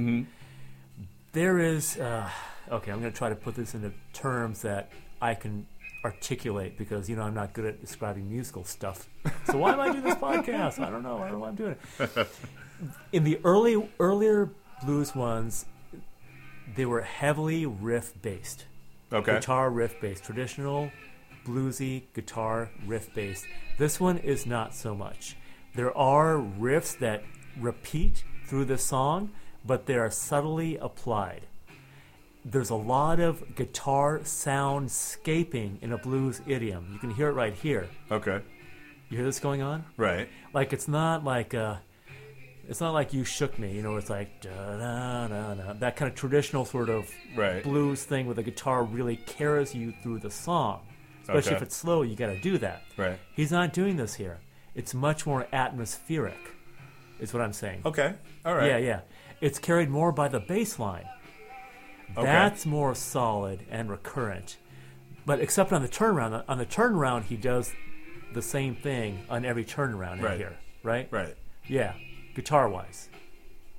there 1.32 1.58
is. 1.58 1.98
Uh, 1.98 2.28
okay, 2.70 2.90
I'm 2.90 3.00
going 3.00 3.12
to 3.12 3.16
try 3.16 3.28
to 3.28 3.34
put 3.36 3.54
this 3.54 3.74
into 3.74 3.92
terms 4.12 4.62
that 4.62 4.90
I 5.20 5.34
can 5.34 5.66
articulate 6.04 6.76
because 6.76 7.08
you 7.08 7.16
know 7.16 7.22
I'm 7.22 7.34
not 7.34 7.52
good 7.52 7.64
at 7.64 7.80
describing 7.80 8.28
musical 8.30 8.64
stuff. 8.64 9.08
So 9.46 9.58
why 9.58 9.72
am 9.72 9.80
I 9.80 9.90
doing 9.90 10.02
this 10.02 10.14
podcast? 10.16 10.78
I 10.78 10.90
don't 10.90 11.02
know. 11.02 11.18
I 11.18 11.28
don't 11.28 11.32
know 11.32 11.38
why 11.38 11.48
I'm 11.48 11.54
doing 11.54 11.76
it. 11.98 12.28
In 13.12 13.24
the 13.24 13.38
early 13.44 13.88
earlier 14.00 14.50
blues 14.84 15.14
ones, 15.14 15.66
they 16.74 16.86
were 16.86 17.02
heavily 17.02 17.66
riff 17.66 18.12
based 18.22 18.66
okay. 19.12 19.34
guitar 19.34 19.70
riff 19.70 20.00
based, 20.00 20.24
traditional 20.24 20.90
bluesy 21.44 22.04
guitar 22.14 22.70
riff 22.86 23.12
based. 23.14 23.46
This 23.78 24.00
one 24.00 24.18
is 24.18 24.46
not 24.46 24.74
so 24.74 24.94
much. 24.94 25.36
There 25.74 25.96
are 25.96 26.36
riffs 26.36 26.98
that 26.98 27.24
repeat 27.58 28.24
through 28.46 28.66
the 28.66 28.78
song, 28.78 29.30
but 29.64 29.86
they 29.86 29.96
are 29.96 30.10
subtly 30.10 30.76
applied. 30.76 31.42
There's 32.44 32.70
a 32.70 32.74
lot 32.74 33.20
of 33.20 33.54
guitar 33.54 34.18
soundscaping 34.20 35.80
in 35.82 35.92
a 35.92 35.98
blues 35.98 36.40
idiom. 36.46 36.88
You 36.92 36.98
can 36.98 37.10
hear 37.10 37.28
it 37.28 37.32
right 37.32 37.54
here. 37.54 37.88
Okay. 38.10 38.40
You 39.08 39.16
hear 39.18 39.26
this 39.26 39.38
going 39.40 39.62
on? 39.62 39.84
Right. 39.96 40.28
Like 40.52 40.72
it's 40.72 40.88
not 40.88 41.24
like 41.24 41.54
uh 41.54 41.76
it's 42.68 42.80
not 42.80 42.92
like 42.94 43.12
you 43.12 43.24
shook 43.24 43.58
me, 43.58 43.72
you 43.74 43.82
know, 43.82 43.96
it's 43.96 44.10
like 44.10 44.40
da 44.40 44.50
da 44.50 45.28
da 45.28 45.54
da 45.54 45.72
that 45.74 45.96
kind 45.96 46.10
of 46.10 46.16
traditional 46.16 46.64
sort 46.64 46.88
of 46.88 47.08
Right. 47.36 47.62
blues 47.62 48.02
thing 48.04 48.26
where 48.26 48.34
the 48.34 48.42
guitar 48.42 48.82
really 48.82 49.16
carries 49.16 49.74
you 49.74 49.92
through 50.02 50.18
the 50.20 50.30
song. 50.30 50.80
Especially 51.22 51.50
Okay. 51.52 51.56
if 51.56 51.62
it's 51.62 51.76
slow, 51.76 52.02
you 52.02 52.16
got 52.16 52.26
to 52.28 52.40
do 52.40 52.58
that. 52.58 52.82
Right. 52.96 53.18
He's 53.34 53.52
not 53.52 53.72
doing 53.72 53.96
this 53.96 54.14
here. 54.14 54.40
It's 54.74 54.92
much 54.94 55.24
more 55.26 55.46
atmospheric. 55.52 56.38
Is 57.20 57.32
what 57.32 57.40
I'm 57.42 57.52
saying. 57.52 57.82
Okay. 57.86 58.14
All 58.44 58.56
right. 58.56 58.66
Yeah, 58.66 58.78
yeah. 58.78 59.00
It's 59.40 59.60
carried 59.60 59.88
more 59.88 60.10
by 60.10 60.26
the 60.26 60.40
bass 60.40 60.80
line. 60.80 61.04
Okay. 62.16 62.26
That's 62.26 62.66
more 62.66 62.94
solid 62.94 63.64
and 63.70 63.90
recurrent. 63.90 64.56
But 65.24 65.40
except 65.40 65.72
on 65.72 65.82
the 65.82 65.88
turnaround, 65.88 66.44
on 66.48 66.58
the 66.58 66.66
turnaround, 66.66 67.24
he 67.24 67.36
does 67.36 67.72
the 68.34 68.42
same 68.42 68.74
thing 68.74 69.24
on 69.30 69.44
every 69.44 69.64
turnaround 69.64 70.18
in 70.18 70.22
Right. 70.24 70.36
here, 70.38 70.56
right? 70.82 71.08
Right. 71.10 71.36
Yeah, 71.68 71.94
guitar 72.34 72.68
wise. 72.68 73.08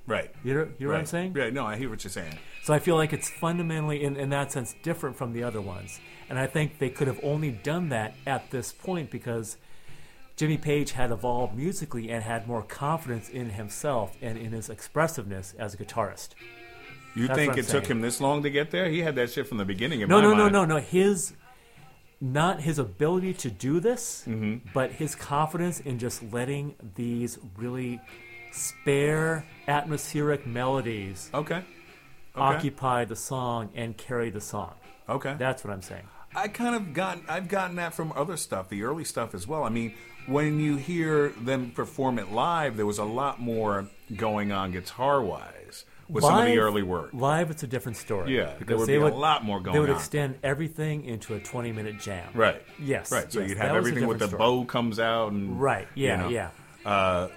Right. 0.06 0.30
You 0.42 0.54
know, 0.54 0.68
you 0.78 0.86
know 0.86 0.92
what 0.92 1.00
I'm 1.00 1.06
saying? 1.06 1.34
Yeah, 1.36 1.50
no, 1.50 1.64
I 1.64 1.76
hear 1.76 1.88
what 1.88 2.04
you're 2.04 2.10
saying. 2.10 2.38
So 2.62 2.74
I 2.74 2.78
feel 2.78 2.96
like 2.96 3.12
it's 3.12 3.30
fundamentally, 3.30 4.02
in, 4.02 4.16
in 4.16 4.30
that 4.30 4.52
sense, 4.52 4.74
different 4.82 5.16
from 5.16 5.32
the 5.32 5.42
other 5.42 5.60
ones. 5.60 5.98
And 6.28 6.38
I 6.38 6.46
think 6.46 6.78
they 6.78 6.90
could 6.90 7.06
have 7.08 7.20
only 7.22 7.50
done 7.50 7.88
that 7.90 8.14
at 8.26 8.50
this 8.50 8.72
point 8.72 9.10
because 9.10 9.56
Jimmy 10.36 10.58
Page 10.58 10.92
had 10.92 11.10
evolved 11.10 11.54
musically 11.56 12.10
and 12.10 12.22
had 12.22 12.46
more 12.46 12.62
confidence 12.62 13.28
in 13.28 13.50
himself 13.50 14.16
and 14.20 14.36
in 14.38 14.52
his 14.52 14.68
expressiveness 14.68 15.54
as 15.58 15.74
a 15.74 15.76
guitarist. 15.78 16.30
You 17.14 17.28
That's 17.28 17.38
think 17.38 17.56
it 17.56 17.64
I'm 17.66 17.70
took 17.70 17.86
him 17.86 18.00
this 18.00 18.20
long 18.20 18.42
to 18.42 18.50
get 18.50 18.70
there? 18.70 18.88
He 18.88 19.00
had 19.00 19.14
that 19.16 19.30
shit 19.30 19.46
from 19.46 19.58
the 19.58 19.64
beginning. 19.64 20.00
In 20.00 20.08
No, 20.08 20.20
no, 20.20 20.34
no, 20.34 20.48
no, 20.48 20.64
no. 20.64 20.78
His, 20.78 21.32
not 22.20 22.60
his 22.62 22.78
ability 22.78 23.34
to 23.34 23.50
do 23.50 23.78
this, 23.80 24.24
Mm-hmm. 24.26 24.68
but 24.74 24.90
his 24.92 25.14
confidence 25.14 25.80
in 25.80 25.98
just 25.98 26.22
letting 26.32 26.74
these 26.96 27.38
really 27.56 28.00
spare, 28.52 29.44
atmospheric 29.68 30.46
melodies 30.46 31.30
Okay. 31.34 31.56
Okay. 31.56 31.64
occupy 32.36 33.04
the 33.04 33.16
song 33.16 33.70
and 33.74 33.96
carry 33.96 34.30
the 34.30 34.40
song. 34.40 34.74
Okay. 35.08 35.36
That's 35.38 35.64
what 35.64 35.72
I'm 35.72 35.82
saying. 35.82 36.04
I 36.36 36.48
kind 36.48 36.74
of 36.74 36.92
got 36.94 37.20
I've 37.28 37.46
gotten 37.48 37.76
that 37.76 37.94
from 37.94 38.12
other 38.16 38.36
stuff, 38.36 38.68
the 38.68 38.82
early 38.82 39.04
stuff 39.04 39.34
as 39.34 39.46
well. 39.46 39.62
I 39.62 39.68
mean, 39.68 39.94
when 40.26 40.58
you 40.58 40.76
hear 40.76 41.28
them 41.28 41.70
perform 41.70 42.18
it 42.18 42.32
live, 42.32 42.76
there 42.76 42.86
was 42.86 42.98
a 42.98 43.04
lot 43.04 43.40
more 43.40 43.86
going 44.16 44.50
on 44.50 44.72
guitar 44.72 45.22
wise 45.22 45.52
with 46.08 46.22
some 46.24 46.38
of 46.38 46.44
the 46.44 46.50
Live- 46.50 46.58
early 46.58 46.82
work. 46.82 47.10
Live, 47.12 47.50
it's 47.50 47.62
a 47.62 47.66
different 47.66 47.96
story. 47.96 48.36
Yeah, 48.36 48.54
because 48.58 48.66
there 48.68 48.76
would 48.78 48.88
they 48.88 48.92
be 48.94 48.96
a 49.00 49.04
would 49.04 49.14
lot 49.14 49.44
more 49.44 49.58
going. 49.60 49.68
On. 49.68 49.72
They 49.74 49.80
would 49.80 49.90
on. 49.90 49.96
extend 49.96 50.38
everything 50.42 51.04
into 51.04 51.34
a 51.34 51.40
20 51.40 51.72
minute 51.72 51.98
jam. 51.98 52.28
Right. 52.34 52.62
Yes. 52.78 53.10
Right. 53.12 53.32
So 53.32 53.40
yes, 53.40 53.48
you'd 53.50 53.58
have 53.58 53.72
a 53.74 53.78
everything 53.78 54.06
with 54.06 54.18
the 54.18 54.26
story. 54.28 54.38
bow 54.38 54.64
comes 54.64 54.98
out 55.00 55.32
and 55.32 55.60
Right. 55.60 55.88
you 55.94 56.06
Yeah. 56.06 56.16
know. 56.16 56.28
Yeah. 56.28 56.50
Uh, 56.84 57.28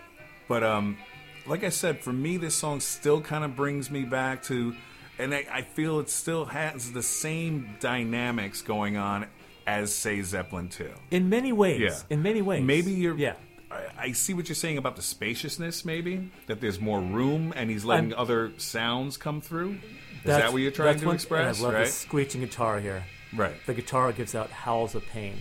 but 0.48 0.64
um, 0.64 0.98
like 1.46 1.64
I 1.64 1.70
said, 1.70 2.02
for 2.04 2.12
me, 2.14 2.38
this 2.38 2.56
song 2.56 2.80
still 2.80 3.22
kind 3.22 3.44
of 3.44 3.56
brings 3.56 3.90
me 3.90 4.04
back 4.04 4.44
to, 4.44 4.76
and 5.20 5.34
I, 5.34 5.46
I 5.52 5.62
feel 5.62 6.00
it 6.00 6.10
still 6.10 6.46
has 6.46 6.92
the 6.92 7.04
same 7.04 7.76
dynamics 7.80 8.62
going 8.62 8.98
on 8.98 9.28
as 9.66 9.94
say 9.94 10.22
Zeppelin 10.22 10.70
two. 10.70 10.92
In 11.12 11.30
many 11.30 11.52
ways. 11.52 11.80
Yeah. 11.82 11.98
In 12.10 12.22
many 12.22 12.42
ways. 12.42 12.64
Maybe 12.64 12.92
you're. 12.94 13.16
Yeah. 13.18 13.34
I, 13.70 14.12
see 14.14 14.34
what 14.34 14.48
you're 14.48 14.56
saying 14.56 14.78
about 14.78 14.96
the 14.96 15.02
spaciousness. 15.02 15.84
Maybe 15.84 16.32
that 16.48 16.62
there's 16.62 16.80
more 16.80 17.02
room, 17.02 17.54
and 17.56 17.70
he's 17.70 17.84
letting 17.84 18.14
I'm- 18.14 18.22
other 18.22 18.52
sounds 18.58 19.18
come 19.18 19.42
through. 19.42 19.78
Is 20.24 20.24
that 20.24 20.52
what 20.52 20.62
you're 20.62 20.72
trying 20.72 21.00
to 21.00 21.06
one- 21.06 21.16
express? 21.16 21.60
I 21.60 21.64
love 21.64 21.74
right. 21.74 21.86
the 21.86 21.92
screeching 21.92 22.42
guitar 22.42 22.80
here. 22.80 23.04
Right. 23.36 23.54
The 23.66 23.74
guitar 23.74 24.12
gives 24.12 24.36
out 24.36 24.50
howls 24.50 24.96
of 24.96 25.06
pain. 25.06 25.36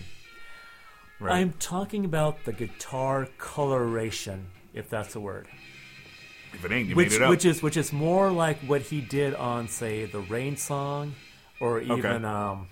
Right. 1.19 1.37
I'm 1.37 1.55
talking 1.59 2.05
about 2.05 2.45
the 2.45 2.53
guitar 2.53 3.29
coloration, 3.39 4.49
if 4.75 4.91
that's 4.91 5.15
a 5.17 5.21
word. 5.21 5.49
if 6.53 6.65
it 6.65 6.73
ain't, 6.73 6.89
you 6.89 6.95
which 6.97 7.11
made 7.11 7.17
it 7.17 7.23
up. 7.23 7.31
which 7.31 7.45
is 7.45 7.63
which 7.63 7.77
is 7.77 7.93
more 7.93 8.31
like 8.31 8.59
what 8.61 8.83
he 8.83 9.01
did 9.01 9.35
on 9.35 9.69
say 9.69 10.05
the 10.05 10.21
Rain 10.21 10.57
Song, 10.57 11.15
or 11.61 11.81
even 11.81 12.25
um, 12.25 12.69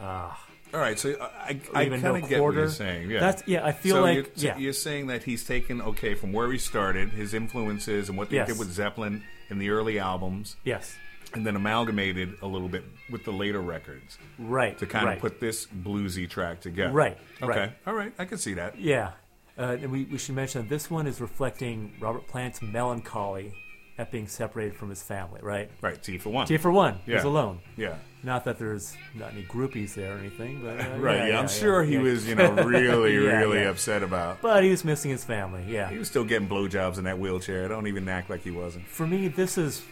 uh, 0.00 0.32
All 0.74 0.80
right, 0.80 0.98
so 0.98 1.10
I, 1.20 1.60
or 1.72 1.76
I 1.78 1.88
kind 1.88 2.02
no 2.02 2.14
of 2.16 2.28
get 2.28 2.42
what 2.42 2.54
you're 2.54 2.68
saying. 2.68 3.10
Yeah, 3.10 3.20
That's 3.20 3.42
yeah. 3.46 3.64
I 3.64 3.72
feel 3.72 3.96
so 3.96 4.02
like 4.02 4.14
you're, 4.14 4.26
yeah. 4.36 4.58
you're 4.58 4.72
saying 4.72 5.06
that 5.06 5.22
he's 5.22 5.44
taken 5.44 5.80
okay 5.80 6.14
from 6.14 6.32
where 6.32 6.50
he 6.50 6.58
started, 6.58 7.10
his 7.10 7.34
influences, 7.34 8.08
and 8.08 8.18
what 8.18 8.30
they 8.30 8.36
Yes. 8.36 8.48
did 8.48 8.58
with 8.58 8.70
Zeppelin 8.72 9.22
in 9.48 9.58
the 9.58 9.70
early 9.70 9.98
albums, 9.98 10.56
yes. 10.64 10.96
and 11.34 11.46
then 11.46 11.54
amalgamated 11.56 12.34
a 12.42 12.46
little 12.46 12.68
bit 12.68 12.84
with 13.10 13.24
the 13.24 13.30
later 13.30 13.60
records 13.60 14.18
Right. 14.38 14.76
to 14.78 14.86
kind 14.86 15.06
right. 15.06 15.14
of 15.14 15.20
put 15.20 15.40
this 15.40 15.66
bluesy 15.66 16.28
track 16.28 16.60
together. 16.60 16.92
Right, 16.92 17.16
Okay. 17.40 17.58
right. 17.60 17.72
All 17.86 17.94
right. 17.94 18.12
I 18.18 18.24
can 18.24 18.38
see 18.38 18.54
that. 18.54 18.78
Yeah. 18.78 19.12
Uh, 19.58 19.78
and 19.80 19.90
we, 19.90 20.04
we 20.04 20.18
should 20.18 20.34
mention 20.34 20.62
that 20.62 20.68
this 20.68 20.90
one 20.90 21.06
is 21.06 21.20
reflecting 21.20 21.94
Robert 22.00 22.26
Plant's 22.26 22.60
melancholy 22.60 23.54
at 23.98 24.10
being 24.10 24.26
separated 24.26 24.74
from 24.76 24.90
his 24.90 25.02
family, 25.02 25.40
right? 25.42 25.70
Right. 25.80 26.02
Tea 26.02 26.18
for 26.18 26.30
One. 26.30 26.46
Tea 26.46 26.58
for 26.58 26.70
One, 26.70 26.94
he's 27.06 27.14
Yeah. 27.14 27.24
alone. 27.24 27.60
Yeah. 27.76 27.94
Not 28.22 28.44
that 28.44 28.58
there's 28.58 28.94
not 29.14 29.32
any 29.32 29.44
groupies 29.44 29.94
there 29.94 30.14
or 30.14 30.18
anything, 30.18 30.60
but 30.62 30.80
uh, 30.80 30.98
Right. 30.98 31.28
Yeah. 31.28 31.38
I'm 31.40 31.48
sure 31.48 31.82
he 31.84 31.96
was, 31.96 32.28
you 32.28 32.34
know, 32.34 32.52
really, 32.64 33.14
Yeah, 33.14 33.38
really 33.38 33.60
yeah. 33.60 33.68
upset 33.70 34.02
about. 34.02 34.42
But 34.42 34.64
he 34.64 34.70
was 34.70 34.84
missing 34.84 35.10
his 35.10 35.24
family. 35.24 35.64
Yeah. 35.66 35.88
He 35.88 35.96
was 35.98 36.08
still 36.08 36.24
getting 36.24 36.48
blowjobs 36.48 36.98
in 36.98 37.04
that 37.04 37.18
wheelchair. 37.18 37.68
Don't 37.68 37.86
even 37.86 38.06
act 38.08 38.28
like 38.28 38.42
he 38.42 38.50
wasn't. 38.50 38.86
For 38.86 39.06
me, 39.06 39.28
this 39.28 39.56
is 39.56 39.82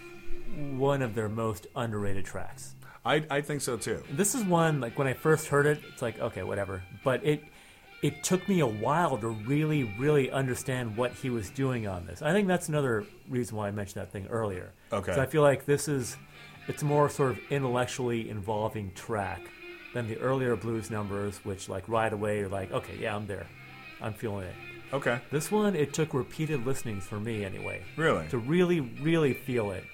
one 0.76 1.00
of 1.02 1.14
their 1.14 1.28
most 1.28 1.66
underrated 1.74 2.24
tracks. 2.24 2.74
I, 3.06 3.24
I 3.30 3.40
think 3.40 3.60
so 3.60 3.76
too. 3.76 4.02
This 4.10 4.34
is 4.34 4.44
one 4.44 4.80
like 4.80 4.98
when 4.98 5.06
I 5.06 5.12
first 5.14 5.48
heard 5.48 5.66
it, 5.66 5.80
it's 5.92 6.00
like 6.02 6.18
okay, 6.20 6.42
whatever. 6.42 6.82
But 7.04 7.24
it 7.24 7.44
it 8.04 8.22
took 8.22 8.46
me 8.50 8.60
a 8.60 8.66
while 8.66 9.16
to 9.16 9.28
really, 9.28 9.84
really 9.98 10.30
understand 10.30 10.94
what 10.94 11.10
he 11.14 11.30
was 11.30 11.48
doing 11.48 11.86
on 11.86 12.04
this. 12.04 12.20
I 12.20 12.32
think 12.32 12.46
that's 12.46 12.68
another 12.68 13.06
reason 13.30 13.56
why 13.56 13.68
I 13.68 13.70
mentioned 13.70 14.02
that 14.02 14.12
thing 14.12 14.26
earlier. 14.26 14.74
Okay. 14.92 15.18
I 15.18 15.24
feel 15.24 15.40
like 15.40 15.64
this 15.64 15.88
is 15.88 16.18
it's 16.68 16.82
more 16.82 17.08
sort 17.08 17.30
of 17.30 17.38
intellectually 17.48 18.28
involving 18.28 18.92
track 18.92 19.40
than 19.94 20.06
the 20.06 20.18
earlier 20.18 20.54
blues 20.54 20.90
numbers, 20.90 21.42
which 21.46 21.70
like 21.70 21.88
right 21.88 22.12
away 22.12 22.40
you're 22.40 22.50
like, 22.50 22.70
okay, 22.72 22.94
yeah, 23.00 23.16
I'm 23.16 23.26
there, 23.26 23.46
I'm 24.02 24.12
feeling 24.12 24.48
it. 24.48 24.54
Okay. 24.92 25.18
This 25.30 25.50
one, 25.50 25.74
it 25.74 25.94
took 25.94 26.12
repeated 26.12 26.66
listenings 26.66 27.06
for 27.06 27.18
me 27.18 27.42
anyway. 27.42 27.80
Really? 27.96 28.28
To 28.28 28.36
really, 28.36 28.80
really 28.80 29.32
feel 29.32 29.70
it. 29.70 29.84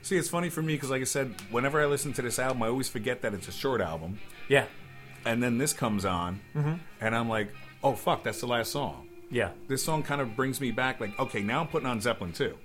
See, 0.00 0.16
it's 0.16 0.30
funny 0.30 0.48
for 0.48 0.62
me 0.62 0.74
because, 0.74 0.88
like 0.88 1.02
I 1.02 1.04
said, 1.04 1.34
whenever 1.50 1.82
I 1.82 1.84
listen 1.84 2.14
to 2.14 2.22
this 2.22 2.38
album, 2.38 2.62
I 2.62 2.68
always 2.68 2.88
forget 2.88 3.20
that 3.20 3.34
it's 3.34 3.46
a 3.46 3.52
short 3.52 3.82
album. 3.82 4.20
Yeah. 4.48 4.64
And 5.28 5.42
then 5.42 5.58
this 5.58 5.72
comes 5.74 6.04
on, 6.06 6.40
Mm-hmm. 6.56 6.74
and 7.02 7.14
I'm 7.14 7.28
like, 7.28 7.52
oh, 7.84 7.92
fuck, 7.92 8.24
that's 8.24 8.40
the 8.40 8.46
last 8.46 8.72
song. 8.72 9.08
Yeah. 9.30 9.50
This 9.68 9.84
song 9.84 10.02
kind 10.02 10.20
of 10.22 10.34
brings 10.34 10.58
me 10.60 10.70
back, 10.70 11.00
like, 11.00 11.18
okay, 11.18 11.42
now 11.42 11.60
I'm 11.60 11.68
putting 11.68 11.86
on 11.86 12.00
Zeppelin 12.00 12.32
too. 12.32 12.56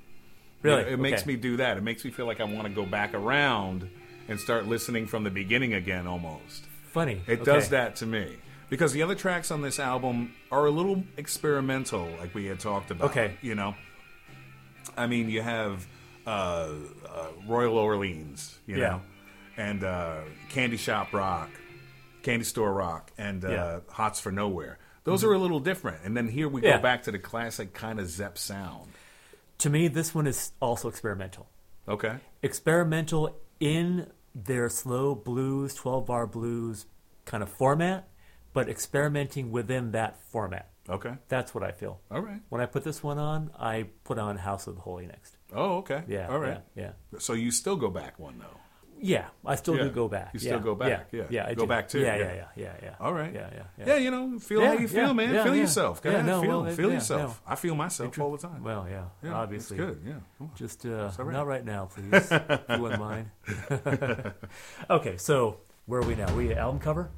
Really? 0.62 0.84
It, 0.84 0.94
it 0.94 1.00
makes 1.00 1.26
me 1.26 1.36
do 1.36 1.58
that. 1.58 1.76
It 1.78 1.84
makes 1.84 2.06
me 2.06 2.12
feel 2.12 2.26
like 2.26 2.40
I 2.40 2.46
want 2.46 2.64
to 2.68 2.74
go 2.74 2.86
back 2.86 3.14
around 3.14 3.90
and 4.30 4.40
start 4.40 4.66
listening 4.66 5.08
from 5.08 5.26
the 5.26 5.30
beginning 5.30 5.74
again 5.74 6.08
almost. 6.08 6.64
Funny. 6.94 7.22
It 7.28 7.42
Okay. 7.42 7.44
does 7.52 7.68
that 7.70 7.98
to 7.98 8.06
me. 8.06 8.38
Because 8.70 8.94
the 8.94 9.02
other 9.04 9.14
tracks 9.16 9.52
on 9.52 9.62
this 9.62 9.78
album 9.78 10.34
are 10.50 10.66
a 10.66 10.72
little 10.72 11.04
experimental, 11.18 12.08
like 12.20 12.34
we 12.34 12.46
had 12.46 12.60
talked 12.62 12.92
about. 12.92 13.10
Okay. 13.12 13.36
You 13.42 13.56
know? 13.56 13.76
I 14.98 15.08
mean, 15.08 15.30
you 15.30 15.42
have 15.42 15.86
uh, 16.26 16.30
uh, 16.30 17.28
Royal 17.46 17.78
Orleans, 17.78 18.58
you 18.66 18.78
Yeah. 18.78 18.88
know, 18.90 19.02
and 19.58 19.84
uh, 19.84 20.22
Candy 20.50 20.78
Shop 20.78 21.12
Rock, 21.14 21.50
Candy 22.24 22.46
Store 22.46 22.74
Rock, 22.74 23.12
and 23.18 23.46
uh, 23.46 23.50
Yeah. 23.50 23.56
Mm-hmm. 23.58 23.92
Hots 23.92 24.20
for 24.20 24.32
Nowhere. 24.32 24.80
Those 25.04 25.24
are 25.24 25.34
a 25.34 25.38
little 25.38 25.60
different. 25.60 26.04
And 26.06 26.16
then 26.18 26.28
here 26.30 26.48
we 26.48 26.62
Yeah. 26.64 26.78
go 26.78 26.82
back 26.82 27.04
to 27.04 27.12
the 27.12 27.20
classic 27.20 27.74
kind 27.74 28.00
of 28.00 28.08
Zepp 28.10 28.38
sound. 28.38 28.90
To 29.60 29.70
me, 29.70 29.88
this 29.90 30.16
one 30.16 30.26
is 30.28 30.54
also 30.62 30.88
experimental. 30.88 31.48
Okay. 31.88 32.16
Experimental 32.42 33.36
in 33.60 34.10
their 34.34 34.70
slow 34.70 35.14
blues, 35.14 35.74
12 35.76 36.06
bar 36.06 36.26
blues 36.26 36.86
kind 37.26 37.44
of 37.44 37.50
format, 37.50 38.08
but 38.54 38.70
experimenting 38.70 39.52
within 39.52 39.92
that 39.92 40.18
format. 40.32 40.70
Okay. 40.90 41.14
That's 41.28 41.54
what 41.54 41.64
I 41.64 41.72
feel. 41.72 42.00
All 42.10 42.22
right. 42.22 42.42
When 42.50 42.62
I 42.62 42.66
put 42.66 42.84
this 42.84 43.04
one 43.04 43.18
on, 43.20 43.52
I 43.60 43.88
put 44.06 44.18
on 44.18 44.38
House 44.38 44.68
of 44.68 44.76
the 44.76 44.82
Holy 44.82 45.06
next. 45.08 45.38
Oh, 45.54 45.78
okay. 45.80 46.04
Yeah. 46.08 46.28
All 46.30 46.40
right. 46.40 46.62
Yeah. 46.76 46.92
Yeah. 47.12 47.20
So 47.20 47.34
you 47.34 47.52
still 47.52 47.76
go 47.76 47.90
back 47.90 48.18
one, 48.20 48.40
though. 48.40 48.60
Yeah, 49.06 49.26
I 49.46 49.56
still 49.56 49.76
Yeah. 49.76 49.84
do 49.84 49.90
go 49.90 50.08
back. 50.08 50.30
You 50.34 50.40
still 50.40 50.54
yeah. 50.58 50.64
go 50.64 50.76
back, 50.76 51.08
yeah. 51.12 51.24
Yeah, 51.30 51.46
I 51.46 51.54
Go 51.56 51.64
do. 51.64 51.68
back 51.68 51.90
too, 51.90 52.00
Yeah, 52.00 52.16
yeah. 52.16 52.22
yeah, 52.24 52.34
yeah, 52.36 52.48
yeah, 52.56 52.74
yeah. 52.84 52.96
All 53.02 53.14
right. 53.14 53.34
Yeah, 53.34 53.50
yeah, 53.54 53.64
yeah. 53.78 53.86
Yeah, 53.88 53.96
you 53.98 54.12
know, 54.12 54.40
feel 54.40 54.62
Yeah, 54.62 54.68
how 54.70 54.74
you 54.80 54.88
feel, 54.88 55.08
yeah, 55.08 55.14
man. 55.14 55.34
yeah, 55.34 55.44
feel 55.44 55.56
yeah. 55.56 55.62
yourself. 55.62 56.02
Go 56.02 56.10
Yeah, 56.10 56.16
ahead, 56.16 56.26
no, 56.26 56.42
feel, 56.42 56.62
well, 56.64 56.74
feel 56.74 56.88
yeah, 56.88 56.94
yourself. 56.96 57.42
no. 57.46 57.52
I 57.52 57.56
feel 57.56 57.76
myself 57.76 58.18
all 58.20 58.32
the 58.32 58.38
time. 58.48 58.64
Well, 58.64 58.88
yeah, 58.90 59.04
yeah, 59.22 59.34
obviously. 59.36 59.76
Good, 59.78 60.02
yeah. 60.08 60.48
Just 60.56 60.86
uh, 60.86 61.12
right. 61.18 61.34
not 61.34 61.46
right 61.48 61.66
now, 61.66 61.90
please. 61.94 62.32
if 62.32 62.62
you 62.70 62.80
wouldn't 62.82 63.02
mind. 63.02 63.30
okay, 64.90 65.18
so 65.18 65.58
where 65.86 66.00
are 66.00 66.06
we 66.08 66.16
now? 66.16 66.34
We 66.36 66.54
album 66.56 66.80
cover? 66.80 67.10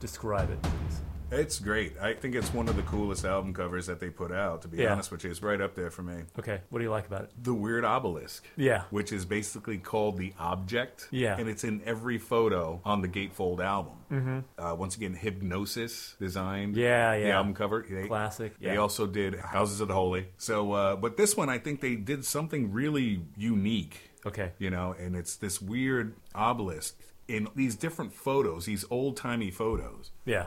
Describe 0.00 0.50
it, 0.50 0.62
please. 0.62 1.00
It's 1.30 1.58
great. 1.58 1.98
I 2.00 2.14
think 2.14 2.36
it's 2.36 2.54
one 2.54 2.68
of 2.68 2.76
the 2.76 2.82
coolest 2.82 3.24
album 3.24 3.52
covers 3.52 3.86
that 3.86 3.98
they 3.98 4.10
put 4.10 4.30
out, 4.30 4.62
to 4.62 4.68
be 4.68 4.76
Yeah. 4.78 4.92
honest 4.92 5.10
with 5.10 5.24
you. 5.24 5.30
It's 5.30 5.42
right 5.42 5.60
up 5.60 5.74
there 5.74 5.90
for 5.90 6.02
me. 6.02 6.22
Okay, 6.38 6.60
what 6.70 6.78
do 6.78 6.84
you 6.84 6.90
like 6.90 7.06
about 7.06 7.22
it? 7.24 7.32
The 7.42 7.52
Weird 7.52 7.84
Obelisk. 7.84 8.44
Yeah. 8.56 8.84
Which 8.90 9.12
is 9.12 9.24
basically 9.24 9.78
called 9.78 10.18
The 10.18 10.34
Object. 10.38 11.08
Yeah. 11.10 11.36
And 11.36 11.48
it's 11.48 11.64
in 11.64 11.82
every 11.84 12.18
photo 12.18 12.80
on 12.84 13.02
the 13.02 13.08
Gatefold 13.08 13.58
album. 13.60 13.94
Mm-hmm. 14.12 14.38
Uh, 14.56 14.74
once 14.76 14.96
again, 14.96 15.16
Hipgnosis 15.16 16.16
designed 16.18 16.76
Yeah, 16.76 17.18
the 17.18 17.26
yeah. 17.26 17.36
album 17.36 17.54
cover. 17.54 17.84
They, 17.90 18.06
Classic. 18.06 18.56
They 18.60 18.76
also 18.76 19.06
did 19.08 19.34
Houses 19.34 19.80
of 19.80 19.88
the 19.88 19.94
Holy. 19.94 20.28
So, 20.38 20.72
uh, 20.72 20.94
but 20.96 21.16
this 21.16 21.36
one, 21.36 21.48
I 21.48 21.58
think 21.58 21.80
they 21.80 21.96
did 21.96 22.24
something 22.24 22.72
really 22.72 23.22
unique. 23.36 24.12
Okay. 24.24 24.52
You 24.58 24.70
know, 24.70 24.94
and 24.96 25.16
it's 25.16 25.34
this 25.36 25.60
weird 25.60 26.14
obelisk 26.36 26.96
in 27.28 27.48
these 27.56 27.74
different 27.74 28.12
photos, 28.14 28.66
these 28.66 28.84
old 28.90 29.16
timey 29.16 29.50
photos, 29.50 30.12
Yeah. 30.24 30.46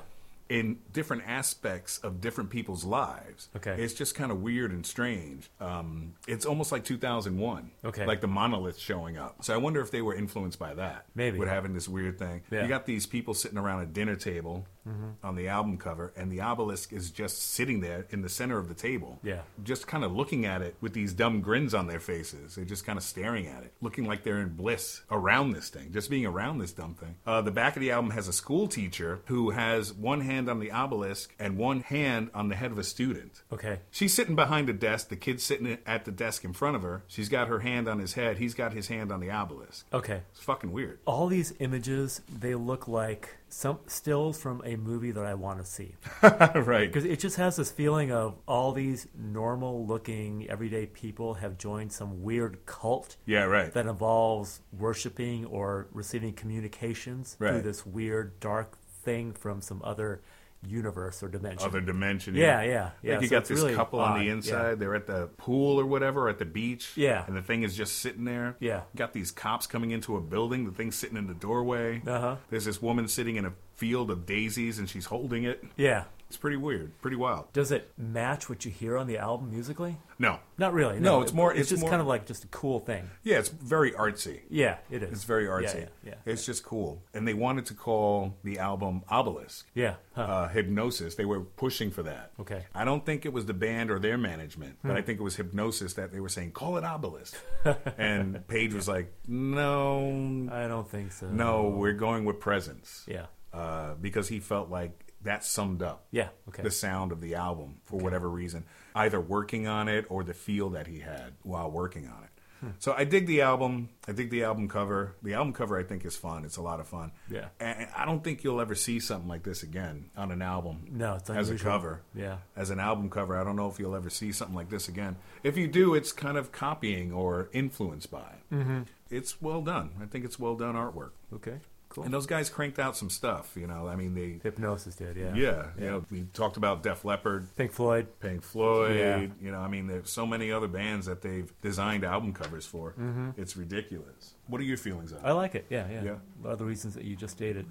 In 0.49 0.79
different 0.91 1.23
aspects 1.27 1.99
of 1.99 2.19
different 2.21 2.49
people's 2.49 2.83
lives. 2.83 3.49
Okay. 3.55 3.75
It's 3.81 3.93
just 3.93 4.15
kind 4.15 4.31
of 4.31 4.41
weird 4.41 4.71
and 4.71 4.85
strange. 4.85 5.49
Um, 5.61 6.15
it's 6.27 6.45
almost 6.45 6.71
like 6.71 6.83
2001. 6.83 7.71
Okay. 7.85 8.05
Like 8.05 8.21
the 8.21 8.27
monolith 8.27 8.77
showing 8.79 9.17
up. 9.17 9.43
So 9.43 9.53
I 9.53 9.57
wonder 9.57 9.79
if 9.81 9.91
they 9.91 10.01
were 10.01 10.15
influenced 10.15 10.57
by 10.59 10.73
that. 10.73 11.05
Maybe. 11.15 11.37
With 11.37 11.49
having 11.49 11.73
this 11.73 11.87
weird 11.87 12.17
thing. 12.17 12.41
Yeah. 12.51 12.63
You 12.63 12.67
got 12.67 12.85
these 12.85 13.05
people 13.05 13.33
sitting 13.33 13.57
around 13.57 13.81
a 13.81 13.85
dinner 13.85 14.15
table 14.15 14.65
Mm-hmm. 14.87 15.09
on 15.23 15.35
the 15.35 15.49
album 15.49 15.77
cover, 15.77 16.13
and 16.15 16.31
the 16.31 16.41
obelisk 16.41 16.93
is 16.93 17.11
just 17.11 17.39
sitting 17.53 17.81
there 17.81 18.07
in 18.09 18.21
the 18.23 18.29
center 18.29 18.57
of 18.57 18.69
the 18.69 18.73
table. 18.73 19.19
Yeah. 19.21 19.41
Just 19.63 19.85
kind 19.85 20.03
of 20.03 20.13
looking 20.13 20.45
at 20.45 20.63
it 20.63 20.77
with 20.81 20.93
these 20.93 21.13
dumb 21.13 21.41
grins 21.41 21.75
on 21.75 21.85
their 21.85 21.99
faces. 21.99 22.55
They're 22.55 22.65
just 22.65 22.85
kind 22.87 22.97
of 22.97 23.03
staring 23.03 23.45
at 23.45 23.61
it, 23.61 23.73
looking 23.81 24.05
like 24.05 24.23
they're 24.23 24.39
in 24.39 24.55
bliss 24.55 25.01
around 25.11 25.51
this 25.51 25.69
thing, 25.69 25.91
just 25.91 26.09
being 26.09 26.25
around 26.25 26.57
this 26.57 26.71
dumb 26.71 26.95
thing. 26.95 27.15
Uh, 27.27 27.41
the 27.41 27.51
back 27.51 27.75
of 27.75 27.81
the 27.81 27.91
album 27.91 28.09
has 28.11 28.27
a 28.29 28.33
school 28.33 28.67
teacher 28.67 29.19
who 29.25 29.51
has 29.51 29.93
one 29.93 30.21
hand 30.21 30.38
on 30.47 30.59
the 30.59 30.71
obelisk 30.71 31.33
and 31.39 31.57
one 31.57 31.81
hand 31.81 32.29
on 32.33 32.47
the 32.49 32.55
head 32.55 32.71
of 32.71 32.77
a 32.77 32.83
student. 32.83 33.41
Okay. 33.51 33.79
She's 33.89 34.13
sitting 34.13 34.35
behind 34.35 34.69
a 34.69 34.73
desk. 34.73 35.09
The 35.09 35.15
kid's 35.15 35.43
sitting 35.43 35.79
at 35.85 36.05
the 36.05 36.11
desk 36.11 36.45
in 36.45 36.53
front 36.53 36.75
of 36.75 36.83
her. 36.83 37.03
She's 37.07 37.27
got 37.29 37.47
her 37.47 37.59
hand 37.59 37.87
on 37.89 37.99
his 37.99 38.13
head. 38.13 38.37
He's 38.37 38.53
got 38.53 38.73
his 38.73 38.87
hand 38.87 39.11
on 39.11 39.19
the 39.19 39.31
obelisk. 39.31 39.85
Okay. 39.91 40.21
It's 40.31 40.41
fucking 40.43 40.71
weird. 40.71 40.99
All 41.05 41.27
these 41.27 41.53
images, 41.59 42.21
they 42.31 42.53
look 42.55 42.87
like 42.87 43.35
some 43.51 43.79
stills 43.87 44.39
from 44.39 44.61
a 44.63 44.75
movie 44.75 45.09
that 45.09 45.25
I 45.25 45.33
want 45.33 45.57
to 45.57 45.65
see. 45.65 45.95
right. 46.21 46.87
Because 46.87 47.03
it 47.03 47.19
just 47.19 47.37
has 47.37 47.55
this 47.55 47.71
feeling 47.71 48.11
of 48.11 48.35
all 48.47 48.73
these 48.73 49.07
normal 49.17 49.87
looking, 49.87 50.47
everyday 50.47 50.85
people 50.85 51.33
have 51.33 51.57
joined 51.57 51.91
some 51.91 52.21
weird 52.21 52.63
cult 52.67 53.17
Yeah, 53.25 53.45
right. 53.45 53.73
that 53.73 53.87
involves 53.87 54.61
worshiping 54.77 55.45
or 55.45 55.87
receiving 55.91 56.33
communications 56.33 57.33
through 57.39 57.61
this 57.63 57.87
weird, 57.87 58.39
dark 58.39 58.77
thing 59.09 59.33
from 59.33 59.61
some 59.61 59.81
other 59.83 60.21
universe 60.67 61.23
or 61.23 61.29
dimension. 61.29 61.65
Other 61.65 61.79
dimension. 61.81 62.35
Yeah, 62.35 62.61
yeah, 62.61 62.89
yeah. 63.01 63.13
Like 63.13 63.21
you 63.21 63.27
So 63.29 63.35
got 63.37 63.45
this 63.45 63.59
really 63.61 63.75
couple 63.75 63.99
on 63.99 64.11
odd, 64.13 64.19
the 64.19 64.25
yeah. 64.25 64.31
inside. 64.33 64.79
They're 64.79 64.95
at 64.95 65.07
the 65.07 65.27
pool 65.37 65.79
or 65.79 65.85
whatever, 65.85 66.27
at 66.27 66.37
the 66.37 66.45
beach. 66.45 66.91
Yeah. 66.95 67.23
And 67.25 67.35
the 67.35 67.41
thing 67.41 67.63
is 67.63 67.75
just 67.77 67.99
sitting 67.99 68.25
there. 68.25 68.57
Yeah. 68.59 68.81
Got 68.95 69.13
these 69.13 69.31
cops 69.31 69.67
coming 69.67 69.91
into 69.91 70.17
a 70.17 70.21
building. 70.21 70.65
The 70.65 70.71
thing's 70.71 70.95
sitting 70.97 71.17
in 71.17 71.27
the 71.27 71.33
doorway. 71.33 72.01
Uh-huh. 72.05 72.35
There's 72.49 72.65
this 72.65 72.81
woman 72.81 73.07
sitting 73.07 73.37
in 73.37 73.45
a 73.45 73.53
field 73.75 74.11
of 74.11 74.25
daisies 74.25 74.79
and 74.79 74.89
she's 74.89 75.05
holding 75.05 75.45
it. 75.45 75.63
yeah. 75.77 76.03
It's 76.29 76.37
pretty 76.37 76.57
weird. 76.57 76.91
Pretty 77.01 77.17
wild. 77.17 77.51
Does 77.53 77.71
it 77.71 77.91
match 77.97 78.47
what 78.49 78.63
you 78.63 78.69
hear 78.69 78.97
on 78.97 79.07
the 79.07 79.17
album 79.17 79.49
musically? 79.49 79.97
No. 80.19 80.37
Not 80.59 80.73
really. 80.73 80.99
No, 80.99 81.21
it's 81.21 81.33
more- 81.33 81.51
It's, 81.51 81.61
it's 81.61 81.69
just 81.71 81.81
more- 81.81 81.89
kind 81.89 82.01
of 82.01 82.07
like 82.07 82.27
just 82.27 82.43
a 82.43 82.47
cool 82.49 82.79
thing. 82.79 83.09
Yeah, 83.23 83.39
it's 83.39 83.49
very 83.49 83.93
artsy. 83.93 84.41
Yeah, 84.47 84.77
it 84.91 85.01
is. 85.01 85.11
It's 85.11 85.23
very 85.23 85.45
artsy. 85.47 85.81
Yeah, 86.03 86.11
yeah. 86.11 86.13
It's 86.27 86.45
just 86.45 86.63
cool. 86.63 87.01
And 87.15 87.27
they 87.27 87.33
wanted 87.33 87.65
to 87.67 87.73
call 87.73 88.35
the 88.43 88.59
album 88.59 89.01
Obelisk. 89.09 89.65
yeah. 89.73 89.95
Huh. 90.13 90.21
Uh, 90.21 90.49
Hipgnosis. 90.49 91.15
They 91.15 91.25
were 91.25 91.39
pushing 91.39 91.89
for 91.89 92.03
that. 92.03 92.31
Okay. 92.39 92.65
I 92.75 92.83
don't 92.85 93.03
think 93.05 93.25
it 93.25 93.33
was 93.33 93.45
the 93.47 93.53
band 93.55 93.89
or 93.89 93.97
their 93.97 94.17
management, 94.17 94.77
but 94.83 94.91
Hmm. 94.91 94.97
I 94.97 95.01
think 95.01 95.19
it 95.19 95.23
was 95.23 95.37
Hipgnosis 95.37 95.95
that 95.95 96.11
they 96.11 96.19
were 96.19 96.29
saying, 96.29 96.51
call 96.51 96.77
it 96.77 96.83
Obelisk. 96.83 97.35
and 97.97 98.45
Page 98.47 98.73
was 98.75 98.87
like, 98.87 99.11
no, 99.27 100.47
I 100.51 100.67
don't 100.67 100.87
think 100.87 101.11
so. 101.11 101.27
no, 101.27 101.69
we're 101.69 101.93
going 101.93 102.25
with 102.25 102.39
Presence. 102.39 103.03
Yeah. 103.07 103.25
Uh, 103.53 103.95
because 103.99 104.27
he 104.27 104.39
felt 104.39 104.69
like 104.69 104.91
that 105.23 105.43
summed 105.43 105.81
up 105.83 106.05
Yeah. 106.11 106.29
Okay. 106.47 106.63
the 106.63 106.71
sound 106.71 107.11
of 107.11 107.19
the 107.21 107.35
album 107.35 107.81
for 107.83 107.97
whatever 107.99 108.29
reason, 108.29 108.65
either 108.95 109.19
working 109.19 109.67
on 109.67 109.87
it 109.87 110.05
or 110.09 110.23
the 110.23 110.33
feel 110.33 110.69
that 110.71 110.87
he 110.87 110.99
had 110.99 111.33
while 111.43 111.69
working 111.69 112.07
on 112.07 112.23
it. 112.23 112.29
Hmm. 112.61 112.69
So 112.79 112.91
I 112.93 113.05
dig 113.05 113.25
the 113.25 113.39
album. 113.41 113.87
I 114.05 114.11
dig 114.11 114.29
the 114.31 114.43
album 114.43 114.67
cover. 114.67 115.15
The 115.23 115.33
album 115.33 115.53
cover 115.53 115.77
I 115.79 115.83
think 115.83 116.03
is 116.03 116.17
fun. 116.17 116.43
It's 116.43 116.57
a 116.57 116.61
lot 116.61 116.81
of 116.81 116.87
fun. 116.89 117.13
Yeah. 117.31 117.47
And 117.59 117.87
I 117.95 118.03
don't 118.05 118.21
think 118.21 118.43
you'll 118.43 118.59
ever 118.59 118.75
see 118.75 118.99
something 118.99 119.29
like 119.29 119.43
this 119.43 119.63
again 119.63 120.09
on 120.17 120.29
an 120.31 120.41
album. 120.41 120.87
No, 120.91 121.15
it's 121.15 121.29
unusual. 121.29 121.53
as 121.55 121.61
a 121.61 121.63
cover. 121.63 122.01
Yeah. 122.13 122.37
As 122.57 122.69
an 122.69 122.79
album 122.81 123.09
cover, 123.09 123.37
I 123.39 123.45
don't 123.45 123.55
know 123.55 123.69
if 123.69 123.79
you'll 123.79 123.95
ever 123.95 124.09
see 124.09 124.33
something 124.33 124.55
like 124.57 124.69
this 124.69 124.89
again. 124.89 125.15
If 125.41 125.57
you 125.57 125.67
do, 125.69 125.95
it's 125.95 126.11
kind 126.11 126.37
of 126.37 126.51
copying 126.51 127.13
or 127.13 127.49
influenced 127.53 128.11
by. 128.11 128.19
it. 128.51 128.55
Mm-hmm. 128.55 128.81
It's 129.09 129.41
well 129.41 129.61
done. 129.61 129.91
I 130.01 130.05
think 130.05 130.25
it's 130.25 130.37
well 130.37 130.55
done 130.55 130.75
artwork. 130.75 131.11
okay. 131.33 131.59
Cool. 131.89 132.03
And 132.03 132.13
those 132.13 132.27
guys 132.27 132.51
cranked 132.51 132.77
out 132.77 132.95
some 132.95 133.09
stuff. 133.09 133.53
You 133.55 133.65
know, 133.65 133.87
I 133.87 133.95
mean, 133.95 134.13
they. 134.13 134.39
Hipgnosis 134.47 134.95
did. 134.95 135.17
Yeah. 135.17 135.33
Yeah, 135.33 135.65
you 135.77 135.89
know, 135.89 136.05
we 136.11 136.25
talked 136.33 136.55
about 136.55 136.83
Def 136.83 137.03
Leppard, 137.03 137.47
Pink 137.57 137.71
Floyd. 137.71 138.07
Pink 138.19 138.43
Floyd. 138.43 138.95
Yeah. 138.95 139.27
You 139.41 139.51
know, 139.51 139.59
I 139.59 139.67
mean, 139.67 139.87
there's 139.87 140.11
so 140.11 140.25
many 140.25 140.51
other 140.51 140.67
bands 140.67 141.07
that 141.07 141.23
they've 141.23 141.51
designed 141.61 142.03
album 142.03 142.33
covers 142.33 142.67
for. 142.67 142.91
Mm-hmm. 142.91 143.31
It's 143.37 143.57
ridiculous. 143.57 144.35
What 144.47 144.61
are 144.61 144.65
your 144.65 144.77
feelings 144.77 145.13
on 145.13 145.19
it? 145.19 145.25
I 145.25 145.31
like 145.31 145.55
it. 145.55 145.65
Yeah. 145.69 145.87
Yeah. 145.89 146.03
Yeah. 146.03 146.15
A 146.41 146.43
lot 146.43 146.53
of 146.53 146.59
the 146.59 146.65
reasons 146.65 146.93
that 146.93 147.05
you 147.05 147.15
just 147.15 147.35
stated. 147.35 147.65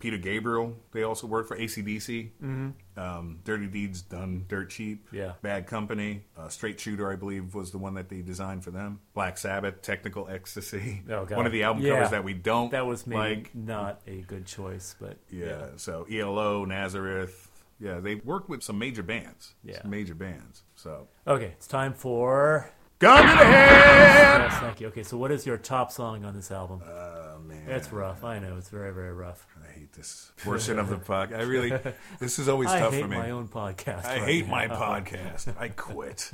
Peter 0.00 0.16
Gabriel, 0.18 0.74
they 0.92 1.02
also 1.04 1.26
work 1.26 1.46
for 1.46 1.56
ACDC. 1.56 2.30
Mm-hmm. 2.42 2.70
Um, 2.98 3.38
Dirty 3.44 3.66
Deeds 3.68 4.02
done 4.02 4.44
dirt 4.48 4.70
cheap. 4.70 5.06
Yeah. 5.12 5.32
Bad 5.42 5.66
Company. 5.66 6.24
Uh, 6.36 6.48
Straight 6.48 6.80
Shooter, 6.80 7.12
I 7.12 7.16
believe, 7.16 7.54
was 7.54 7.70
the 7.70 7.78
one 7.78 7.94
that 7.94 8.08
they 8.08 8.22
designed 8.22 8.64
for 8.64 8.70
them. 8.72 9.00
Black 9.14 9.38
Sabbath, 9.38 9.82
Technical 9.82 10.28
Ecstasy. 10.28 11.02
Oh, 11.10 11.24
God. 11.24 11.36
One 11.36 11.46
of 11.46 11.52
the 11.52 11.62
album 11.62 11.82
Yeah. 11.84 11.94
covers 11.94 12.10
that 12.10 12.24
we 12.24 12.34
don't 12.34 12.70
That 12.72 12.86
was 12.86 13.06
maybe 13.06 13.36
like. 13.42 13.54
not 13.54 14.00
a 14.06 14.22
good 14.22 14.46
choice, 14.46 14.96
but 15.00 15.18
Yeah. 15.30 15.66
So 15.76 16.06
ELO, 16.10 16.64
Nazareth. 16.64 17.48
Yeah, 17.78 18.00
they 18.00 18.16
worked 18.16 18.48
with 18.48 18.62
some 18.62 18.78
major 18.78 19.02
bands. 19.02 19.54
Yeah. 19.64 19.80
Some 19.82 19.90
major 19.90 20.14
bands. 20.14 20.62
So. 20.74 21.08
Okay, 21.26 21.52
it's 21.56 21.66
time 21.66 21.92
for. 21.94 22.70
Gun 22.98 23.22
to 23.22 23.28
the 23.30 23.44
head! 23.46 24.40
Yes, 24.42 24.58
thank 24.60 24.80
you. 24.80 24.88
Okay, 24.88 25.02
so 25.02 25.16
what 25.16 25.30
is 25.30 25.46
your 25.46 25.56
top 25.56 25.90
song 25.90 26.22
on 26.26 26.34
this 26.34 26.50
album? 26.50 26.80
Man. 26.80 27.29
It's 27.76 27.92
rough. 27.92 28.24
I 28.24 28.38
know 28.38 28.56
it's 28.58 28.68
very, 28.68 28.92
very 28.92 29.12
rough. 29.12 29.46
I 29.62 29.72
hate 29.78 29.92
this 29.92 30.30
portion 30.42 30.78
of 30.78 30.88
the 30.88 30.96
podcast. 31.12 31.38
I 31.38 31.42
really, 31.42 31.72
this 32.18 32.38
is 32.38 32.48
always 32.48 32.68
I 32.70 32.80
tough 32.80 32.94
for 32.96 33.06
me. 33.08 33.16
my 33.16 33.30
own 33.30 33.48
podcast. 33.48 34.04
I 34.04 34.18
right 34.18 34.22
hate 34.28 34.44
now. 34.46 34.50
my 34.50 34.68
podcast. 34.68 35.54
I 35.58 35.68
quit. 35.76 36.30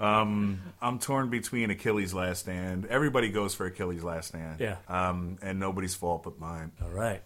um, 0.00 0.60
I'm 0.80 0.98
torn 0.98 1.30
between 1.30 1.70
Achilles' 1.70 2.14
Last 2.14 2.40
Stand. 2.40 2.86
Everybody 2.86 3.30
goes 3.30 3.54
for 3.54 3.66
Achilles' 3.66 4.02
Last 4.04 4.28
Stand. 4.28 4.60
Yeah. 4.60 4.76
Um, 4.88 5.38
and 5.42 5.58
nobody's 5.58 5.94
fault 5.94 6.22
but 6.22 6.38
mine. 6.38 6.72
All 6.82 6.90
right, 6.90 7.22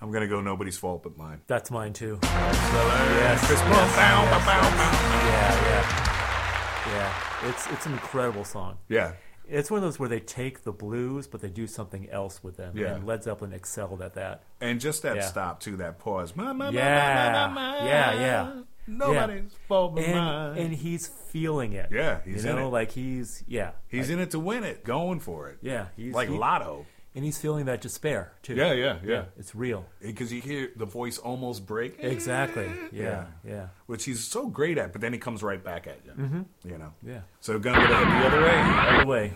I'm 0.00 0.10
gonna 0.12 0.28
go 0.28 0.40
nobody's 0.40 0.78
fault 0.78 1.02
but 1.02 1.16
mine. 1.16 1.40
that's 1.46 1.70
mine 1.70 1.92
too. 1.92 2.18
Yes. 2.22 3.46
Fist 3.46 3.62
bump, 3.64 3.72
yes, 3.74 3.96
yes, 3.96 4.44
yes. 4.44 5.64
Yeah, 5.66 6.92
yeah, 6.92 6.94
yeah. 7.42 7.48
It's 7.50 7.66
it's 7.68 7.86
an 7.86 7.92
incredible 7.92 8.44
song. 8.44 8.78
Yeah. 8.88 9.12
It's 9.50 9.70
one 9.70 9.78
of 9.78 9.84
those 9.84 9.98
where 9.98 10.08
they 10.08 10.20
take 10.20 10.62
the 10.64 10.72
blues, 10.72 11.26
but 11.26 11.40
they 11.40 11.48
do 11.48 11.66
something 11.66 12.08
else 12.10 12.42
with 12.44 12.56
them. 12.56 12.76
Yeah. 12.76 12.94
And 12.94 13.06
Led 13.06 13.22
Zeppelin 13.24 13.52
excelled 13.52 14.02
at 14.02 14.14
that. 14.14 14.42
And 14.60 14.80
just 14.80 15.02
that 15.02 15.16
Yeah. 15.16 15.22
stop 15.22 15.60
too, 15.60 15.76
that 15.78 15.98
pause. 15.98 16.36
My, 16.36 16.52
my, 16.52 16.70
Yeah. 16.70 17.50
my. 17.54 17.86
Yeah, 17.86 18.12
yeah. 18.20 18.52
Nobody's 18.86 19.52
fault 19.68 19.94
but 19.96 20.04
And 20.04 20.14
mine. 20.14 20.58
and 20.58 20.72
he's 20.74 21.06
feeling 21.06 21.74
it. 21.74 21.90
Yeah, 21.92 22.20
he's 22.24 22.44
you 22.44 22.50
in 22.50 22.56
know, 22.56 22.68
it. 22.68 22.70
like 22.70 22.90
he's 22.92 23.44
yeah, 23.46 23.72
He's 23.88 24.08
in 24.08 24.18
it 24.18 24.30
to 24.30 24.38
win 24.38 24.64
it, 24.64 24.82
going 24.82 25.20
for 25.20 25.48
it. 25.50 25.58
yeah, 25.60 25.88
he's 25.96 26.14
like 26.14 26.28
he- 26.30 26.36
Lotto. 26.38 26.86
And 27.18 27.24
he's 27.24 27.36
feeling 27.36 27.64
that 27.66 27.80
despair 27.80 28.30
too. 28.44 28.54
Yeah, 28.54 28.72
yeah, 28.74 28.98
yeah. 29.04 29.24
It's 29.36 29.52
real. 29.52 29.84
Because 30.00 30.32
you 30.32 30.40
hear 30.40 30.70
the 30.76 30.84
voice 30.86 31.18
almost 31.18 31.66
break. 31.66 31.96
Exactly. 31.98 32.70
Yeah, 32.92 33.02
Yeah. 33.02 33.24
yeah, 33.44 33.66
which 33.86 34.04
he's 34.04 34.22
so 34.24 34.46
great 34.46 34.78
at, 34.78 34.92
but 34.92 35.00
then 35.00 35.12
he 35.12 35.18
comes 35.18 35.42
right 35.42 35.62
back 35.62 35.88
at 35.88 35.98
you. 36.06 36.12
Mm-hmm. 36.12 36.42
You 36.70 36.78
know. 36.78 36.92
yeah. 37.04 37.20
So 37.40 37.58
gun 37.58 37.74
to 37.74 37.80
the 37.80 37.88
the 37.88 38.26
other 38.26 38.42
way. 38.42 38.98
The 39.00 39.06
way, 39.06 39.32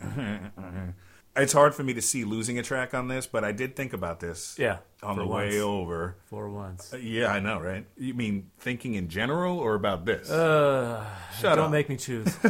It's 1.36 1.52
hard 1.52 1.74
for 1.74 1.82
me 1.82 1.92
to 1.94 2.00
see 2.00 2.22
losing 2.24 2.58
a 2.60 2.62
track 2.62 2.94
on 2.94 3.08
this, 3.08 3.26
but 3.26 3.42
I 3.42 3.50
did 3.52 3.74
think 3.74 3.92
about 3.92 4.20
this. 4.20 4.54
yeah. 4.58 4.78
On 5.02 5.16
the 5.16 5.26
once. 5.26 5.52
way 5.52 5.60
over. 5.60 6.16
For 6.26 6.48
once. 6.48 6.94
Yeah, 6.98 7.26
I 7.32 7.40
know, 7.40 7.60
right? 7.60 7.84
You 7.98 8.14
mean 8.14 8.50
thinking 8.58 8.94
in 8.94 9.08
general 9.08 9.58
or 9.58 9.74
about 9.74 10.04
this? 10.06 10.30
Uh, 10.30 11.04
Shut 11.40 11.56
don't 11.56 11.66
up. 11.66 11.70
make 11.72 11.88
me 11.90 11.96
choose. 11.96 12.34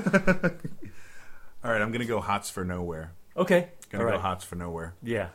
All 1.65 1.71
right, 1.73 1.81
I'm 1.81 1.91
gonna 1.93 2.05
go 2.05 2.21
Hots 2.21 2.51
for 2.51 2.63
Nowhere. 2.65 3.13
Okay. 3.37 3.71
Gonna 3.95 4.05
All 4.05 4.11
go 4.11 4.17
right. 4.17 4.21
Hots 4.23 4.45
for 4.45 4.57
Nowhere. 4.57 4.95
Yeah. 5.03 5.29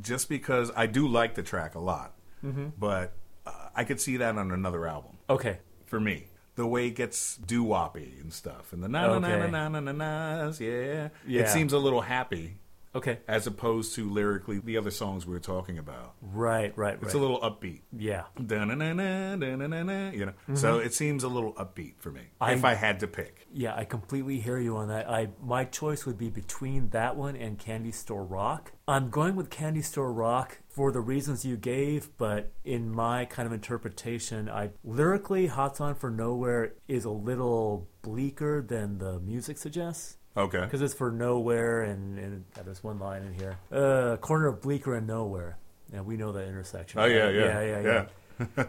Just 0.00 0.28
because 0.28 0.70
I 0.76 0.86
do 0.86 1.06
like 1.06 1.34
the 1.34 1.42
track 1.42 1.74
a 1.74 1.78
lot, 1.80 2.12
Mm-hmm. 2.44 2.66
but 2.78 3.12
uh, 3.46 3.68
I 3.74 3.84
could 3.84 4.00
see 4.00 4.16
that 4.18 4.36
on 4.36 4.50
another 4.50 4.86
album. 4.86 5.18
Okay. 5.30 5.58
for 5.86 6.00
me. 6.00 6.26
The 6.56 6.66
way 6.66 6.86
it 6.88 6.94
gets 6.96 7.36
doo 7.36 7.64
woppy 7.64 8.18
and 8.20 8.32
stuff, 8.32 8.72
and 8.72 8.82
the 8.82 8.88
na 8.88 9.18
na 9.18 9.18
na 9.18 9.46
na 9.46 9.68
na 9.68 9.80
na 9.80 9.92
na's, 9.92 10.58
yeah. 10.60 11.08
Yeah. 11.26 11.42
It 11.42 11.48
seems 11.50 11.72
a 11.74 11.78
little 11.78 12.00
happy 12.00 12.56
Okay. 12.96 13.18
as 13.28 13.46
opposed 13.46 13.94
to 13.96 14.08
lyrically 14.10 14.58
the 14.58 14.76
other 14.76 14.90
songs 14.90 15.26
we 15.26 15.32
were 15.32 15.38
talking 15.40 15.78
about. 15.78 16.14
Right. 16.20 16.76
Right. 16.76 16.94
Right. 16.96 17.02
It's 17.02 17.14
a 17.14 17.18
little 17.18 17.40
upbeat. 17.40 17.82
yeah. 17.96 18.24
Da-na-na-na, 18.44 19.36
da-na-na-na, 19.36 20.10
You 20.10 20.26
know, 20.26 20.32
so 20.54 20.78
it 20.78 20.92
seems 20.94 21.22
a 21.24 21.28
little 21.28 21.52
upbeat 21.54 21.94
for 21.98 22.10
me 22.10 22.20
Mm-hmm. 22.20 22.44
I- 22.44 22.52
if 22.52 22.64
I 22.64 22.74
had 22.74 23.00
to 23.00 23.06
pick. 23.06 23.46
Yeah, 23.52 23.74
I 23.74 23.84
completely 23.84 24.40
hear 24.40 24.58
you 24.58 24.76
on 24.76 24.88
that. 24.88 25.08
I 25.08 25.28
my 25.42 25.64
choice 25.64 26.04
would 26.06 26.18
be 26.18 26.28
between 26.30 26.90
that 26.90 27.16
one 27.16 27.36
and 27.36 27.58
Candy 27.58 27.92
Store 27.92 28.24
Rock. 28.24 28.72
I'm 28.88 29.08
going 29.10 29.34
with 29.34 29.48
Candy 29.50 29.82
Store 29.82 30.12
Rock 30.12 30.58
for 30.68 30.92
the 30.92 31.00
reasons 31.00 31.44
you 31.44 31.56
gave, 31.56 32.10
but 32.18 32.52
in 32.64 32.90
my 32.90 33.24
kind 33.24 33.46
of 33.46 33.52
interpretation, 33.52 34.48
I 34.50 34.70
lyrically 34.84 35.46
Hot 35.46 35.80
On 35.80 35.94
for 35.94 36.10
Nowhere 36.10 36.74
is 36.86 37.04
a 37.04 37.10
little 37.10 37.88
bleaker 38.02 38.60
than 38.62 38.98
the 38.98 39.18
music 39.20 39.56
suggests. 39.58 40.16
Okay. 40.36 40.60
Because 40.60 40.82
it's 40.82 40.94
for 40.94 41.10
nowhere, 41.10 41.82
and, 41.82 42.18
and 42.18 42.44
yeah, 42.56 42.62
there's 42.62 42.84
one 42.84 42.98
line 42.98 43.22
in 43.22 43.34
here. 43.34 43.56
Uh, 43.72 44.16
corner 44.16 44.48
of 44.48 44.60
bleaker 44.60 44.94
and 44.94 45.06
nowhere. 45.06 45.58
And 45.92 46.04
we 46.04 46.16
know 46.16 46.32
that 46.32 46.46
intersection. 46.48 47.00
Oh 47.00 47.04
yeah, 47.04 47.24
right? 47.24 47.34
yeah, 47.34 47.80
yeah, 47.80 48.06